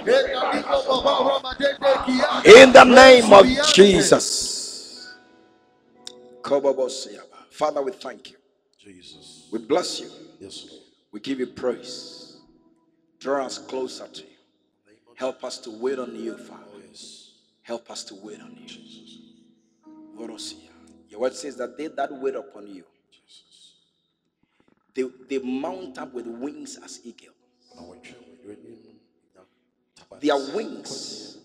In 2.44 2.73
the 2.73 2.85
name 2.85 3.32
of 3.32 3.47
Jesus. 3.73 5.15
Father, 7.51 7.82
we 7.82 7.93
thank 7.93 8.31
you. 8.31 8.36
Jesus. 8.78 9.49
We 9.53 9.59
bless 9.61 10.01
you. 10.01 10.11
Yes, 10.40 10.66
Lord. 10.69 10.82
We 11.12 11.20
give 11.20 11.39
you 11.39 11.47
praise. 11.47 12.39
Draw 13.20 13.44
us 13.44 13.59
closer 13.59 14.09
to 14.09 14.23
you. 14.23 14.32
Help 15.23 15.44
us 15.44 15.59
to 15.59 15.70
wait 15.70 16.01
on 16.01 16.16
you, 16.16 16.36
Father. 16.36 16.65
Oh, 16.74 16.81
Help 17.62 17.93
us 17.93 18.03
to 18.03 18.16
wait 18.16 18.40
on 18.40 18.59
you. 18.66 18.77
Your 21.09 21.20
word 21.20 21.32
says 21.32 21.55
that 21.59 21.78
they 21.78 21.86
that 21.86 22.11
wait 22.11 22.35
upon 22.35 22.66
you, 22.66 22.82
they, 24.97 25.05
they 25.28 25.39
mount 25.39 25.97
up 25.99 26.12
with 26.12 26.27
wings 26.27 26.77
as 26.85 26.99
eagles. 27.05 27.36
I 27.78 27.82
want 27.82 28.05
you 28.05 28.16
when 28.43 28.57
you're 28.65 28.73
in 28.73 28.78
now. 29.36 29.43
Taba. 29.97 30.20
Their 30.20 30.57
wings 30.57 31.39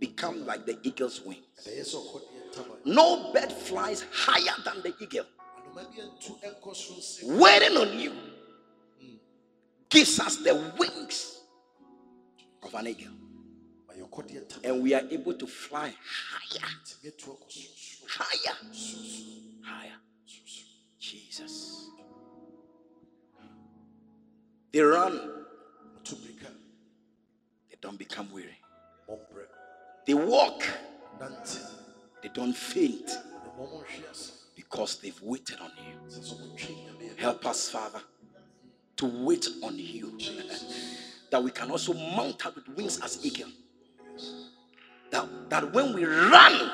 become 0.00 0.44
like 0.44 0.66
the 0.66 0.76
eagle's 0.82 1.20
wings. 1.20 1.44
The 1.64 1.70
yes 1.70 1.94
of 1.94 2.02
God 2.12 2.22
in 2.34 2.50
Taba. 2.60 2.84
No 2.84 3.32
bird 3.32 3.52
flies 3.52 4.04
higher 4.12 4.56
than 4.64 4.82
the 4.82 4.92
eagle. 5.00 5.26
And 5.66 5.76
maybe 5.76 6.00
in 6.02 6.10
two 6.20 6.34
echoes 6.42 6.80
from 6.80 7.00
six. 7.00 7.22
Waiting 7.28 7.76
on 7.76 7.96
you 7.96 8.10
hmm. 8.10 9.14
gives 9.88 10.18
us 10.18 10.38
the 10.38 10.72
wings 10.76 11.36
of 12.62 12.74
an 12.74 12.88
eagle. 12.88 13.19
And 14.64 14.82
we 14.82 14.94
are 14.94 15.02
able 15.10 15.34
to 15.34 15.46
fly 15.46 15.92
higher, 16.04 16.68
higher, 18.08 18.56
higher. 19.62 19.92
Jesus. 20.98 21.88
They 24.72 24.80
run, 24.80 25.44
they 27.68 27.76
don't 27.80 27.98
become 27.98 28.30
weary. 28.32 28.58
They 30.06 30.14
walk, 30.14 30.62
they 32.22 32.28
don't 32.28 32.54
faint 32.54 33.10
because 34.54 34.98
they've 35.00 35.20
waited 35.22 35.58
on 35.60 35.70
you. 35.78 37.16
Help 37.16 37.46
us, 37.46 37.68
Father, 37.70 38.00
to 38.96 39.06
wait 39.24 39.46
on 39.62 39.78
you. 39.78 40.18
that 41.30 41.42
we 41.42 41.50
can 41.50 41.70
also 41.70 41.94
mount 41.94 42.44
up 42.44 42.56
with 42.56 42.68
wings 42.70 43.00
as 43.02 43.24
eagle. 43.24 43.50
That, 45.10 45.28
that 45.50 45.72
when 45.72 45.94
we 45.94 46.04
run, 46.04 46.70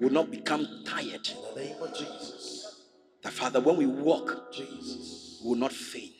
we 0.00 0.06
will 0.06 0.12
not 0.14 0.30
become 0.30 0.66
tired. 0.86 1.28
In 1.28 1.54
the 1.54 1.60
name 1.62 1.82
of 1.82 1.94
Jesus. 1.94 2.82
That 3.22 3.32
Father, 3.32 3.60
when 3.60 3.76
we 3.76 3.86
walk, 3.86 4.52
Jesus. 4.52 5.40
will 5.44 5.56
not 5.56 5.72
faint. 5.72 6.12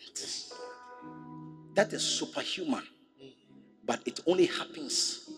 That 1.74 1.92
is 1.92 2.02
superhuman. 2.02 2.82
But 3.84 4.00
it 4.06 4.20
only 4.26 4.46
happens 4.46 5.30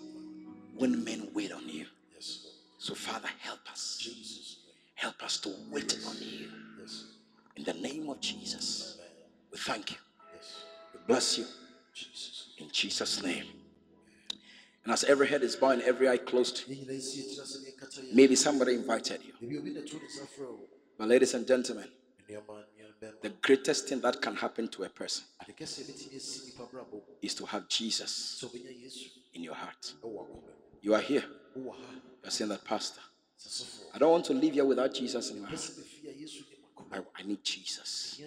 when 0.77 1.05
men 1.05 1.29
wait 1.35 1.53
on 1.53 1.69
you. 1.69 1.87
Yes, 2.15 2.47
So, 2.79 2.95
Father, 2.95 3.29
help 3.41 3.61
us. 3.71 3.99
Jesus. 4.03 4.59
Help 4.95 5.23
us 5.25 5.39
to 5.41 5.51
wait 5.71 5.99
on 6.07 6.17
you. 6.21 6.49
Yes. 6.81 7.05
In 7.57 7.65
the 7.65 7.75
name 7.75 8.09
of 8.11 8.21
Jesus, 8.21 8.99
we 9.53 9.59
thank 9.59 9.93
you. 9.93 9.97
Yes. 10.35 10.65
We 10.95 11.01
bless 11.07 11.39
you. 11.39 11.45
Jesus. 11.95 12.49
In 12.59 12.69
Jesus' 12.73 13.23
name. 13.23 13.47
And 14.85 14.93
as 14.93 15.05
every 15.05 15.27
head 15.29 15.43
is 15.43 15.57
bowed 15.57 15.73
and 15.73 15.83
every 15.83 16.09
eye 16.09 16.19
closed, 16.19 16.65
maybe 18.13 18.37
somebody 18.37 18.75
invited 18.75 19.21
you. 19.25 19.33
But, 20.99 21.09
ladies 21.09 21.35
and 21.35 21.47
gentlemen, 21.47 21.89
the 23.23 23.31
greatest 23.41 23.89
thing 23.89 24.01
that 24.03 24.21
can 24.21 24.37
happen 24.37 24.69
to 24.69 24.85
a 24.85 24.89
person 24.89 25.25
is 27.23 27.35
to 27.35 27.47
have 27.47 27.69
Jesus 27.69 28.45
in 29.33 29.43
your 29.43 29.55
heart. 29.55 29.95
You 30.83 30.95
are 30.95 31.01
here. 31.01 31.25
You're 31.57 32.31
saying 32.31 32.51
that, 32.51 32.65
Pastor, 32.65 33.01
I 33.95 33.99
don't 33.99 34.11
want 34.11 34.25
to 34.27 34.35
live 34.35 34.53
here 34.53 34.65
without 34.65 34.93
Jesus 34.95 35.31
in 35.31 35.43
my 35.43 35.49
heart. 35.49 35.71
I, 36.93 36.99
I 37.17 37.23
need 37.23 37.43
Jesus. 37.43 38.21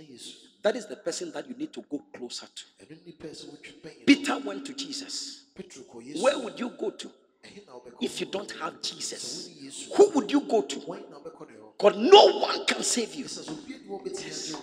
That 0.63 0.75
is 0.75 0.87
the 0.87 0.95
person 0.95 1.31
that 1.33 1.47
you 1.47 1.55
need 1.55 1.71
to 1.73 1.81
go 1.89 2.01
closer 2.13 2.47
to. 2.47 2.85
ɛno 2.85 2.97
nnipa 3.03 3.27
sɛ 3.29 3.45
wotwi 3.45 3.73
bɛn 3.81 4.05
Peter 4.05 4.37
went 4.39 4.65
to 4.65 4.73
Jesus. 4.73 5.43
petro 5.55 5.83
kɔ 5.83 6.03
yesu 6.07 6.21
Where 6.21 6.39
would 6.39 6.59
you 6.59 6.69
go 6.69 6.89
to 6.91 7.07
ɛhe 7.43 7.65
na 7.65 7.73
wobɛkɔ 7.73 7.97
if 8.01 8.19
you 8.19 8.25
don't 8.27 8.51
have 8.51 8.81
Jesus? 8.81 9.49
Who 9.95 10.09
would 10.11 10.31
you 10.31 10.41
go 10.41 10.61
to? 10.63 10.79
wɔn 10.79 11.09
na 11.09 11.19
wobɛkɔ 11.19 11.47
ne 11.49 11.55
hɔ 11.57 11.77
God, 11.77 11.95
no 11.97 12.39
one 12.39 12.65
can 12.65 12.83
save 12.83 13.13
you. 13.15 13.25
sɛ 13.25 13.45
sɛ 13.45 13.51
obi 13.51 13.73
ani 13.75 13.83
wɔ 13.87 14.03
bɛtumi 14.03 14.25
agye 14.25 14.53
wo 14.53 14.61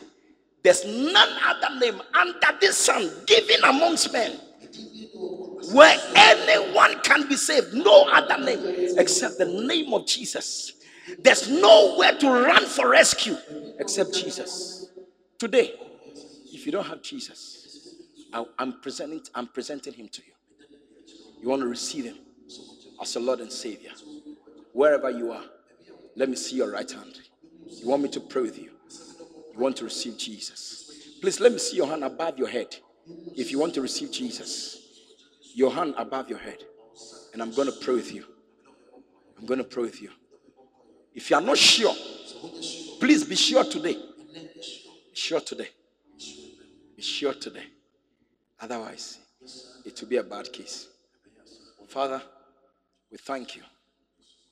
There's 0.62 0.84
none 0.84 1.28
other 1.44 1.78
name 1.78 2.00
under 2.14 2.58
this 2.60 2.76
sun 2.76 3.10
given 3.26 3.62
amongst 3.64 4.12
men 4.12 4.32
ɛdin 4.62 4.90
bi 4.92 4.98
ne 4.98 5.08
wɔ 5.14 5.38
wɔ 5.38 5.54
where 5.72 5.98
anyone 6.14 7.00
can 7.00 7.26
be 7.28 7.36
saved. 7.36 7.72
No 7.72 8.02
other 8.12 8.38
name 8.44 8.94
except 8.98 9.38
the 9.38 9.46
name 9.46 9.92
of 9.94 10.06
Jesus. 10.06 10.72
There's 11.18 11.48
nowhere 11.48 12.16
to 12.18 12.28
run 12.28 12.66
for 12.66 12.88
rescue 12.88 13.36
except 13.78 14.12
Jesus. 14.14 14.86
Today, 15.38 15.74
if 16.52 16.64
you 16.64 16.72
don't 16.72 16.86
have 16.86 17.02
Jesus, 17.02 17.96
I, 18.32 18.44
I'm 18.58 18.80
presenting. 18.80 19.20
I'm 19.34 19.48
presenting 19.48 19.92
him 19.92 20.08
to 20.08 20.22
you. 20.24 20.32
You 21.40 21.48
want 21.48 21.62
to 21.62 21.68
receive 21.68 22.04
him 22.04 22.16
as 23.00 23.16
a 23.16 23.20
Lord 23.20 23.40
and 23.40 23.52
Savior. 23.52 23.90
Wherever 24.72 25.10
you 25.10 25.32
are, 25.32 25.44
let 26.16 26.28
me 26.28 26.36
see 26.36 26.56
your 26.56 26.70
right 26.70 26.90
hand. 26.90 27.18
You 27.66 27.88
want 27.88 28.02
me 28.02 28.08
to 28.10 28.20
pray 28.20 28.42
with 28.42 28.58
you? 28.58 28.70
You 29.52 29.58
want 29.58 29.76
to 29.78 29.84
receive 29.84 30.16
Jesus? 30.16 31.18
Please 31.20 31.40
let 31.40 31.52
me 31.52 31.58
see 31.58 31.76
your 31.76 31.88
hand 31.88 32.04
above 32.04 32.38
your 32.38 32.48
head. 32.48 32.76
If 33.36 33.50
you 33.50 33.58
want 33.58 33.74
to 33.74 33.82
receive 33.82 34.10
Jesus, 34.12 34.78
your 35.54 35.72
hand 35.72 35.94
above 35.96 36.28
your 36.30 36.38
head, 36.38 36.58
and 37.32 37.42
I'm 37.42 37.52
going 37.52 37.68
to 37.68 37.78
pray 37.80 37.94
with 37.94 38.12
you. 38.14 38.24
I'm 39.38 39.46
going 39.46 39.58
to 39.58 39.64
pray 39.64 39.82
with 39.82 40.00
you. 40.00 40.10
If 41.14 41.30
you 41.30 41.36
are 41.36 41.42
not 41.42 41.58
sure, 41.58 41.94
please 43.00 43.24
be 43.24 43.36
sure 43.36 43.64
today. 43.64 43.96
Sure 45.24 45.40
today. 45.40 45.70
Be 46.94 47.02
sure 47.02 47.32
today. 47.32 47.64
Otherwise, 48.60 49.20
it 49.86 49.98
will 49.98 50.08
be 50.08 50.18
a 50.18 50.22
bad 50.22 50.52
case. 50.52 50.88
Father, 51.88 52.20
we 53.10 53.16
thank 53.16 53.56
you. 53.56 53.62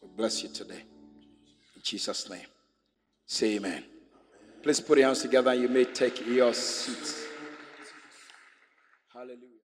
We 0.00 0.08
bless 0.16 0.42
you 0.42 0.48
today. 0.48 0.82
In 1.76 1.82
Jesus' 1.82 2.30
name. 2.30 2.46
Say 3.26 3.56
amen. 3.56 3.84
Please 4.62 4.80
put 4.80 4.96
your 4.96 5.08
hands 5.08 5.20
together. 5.20 5.52
You 5.52 5.68
may 5.68 5.84
take 5.84 6.26
your 6.26 6.54
seats. 6.54 7.22
Hallelujah. 9.12 9.51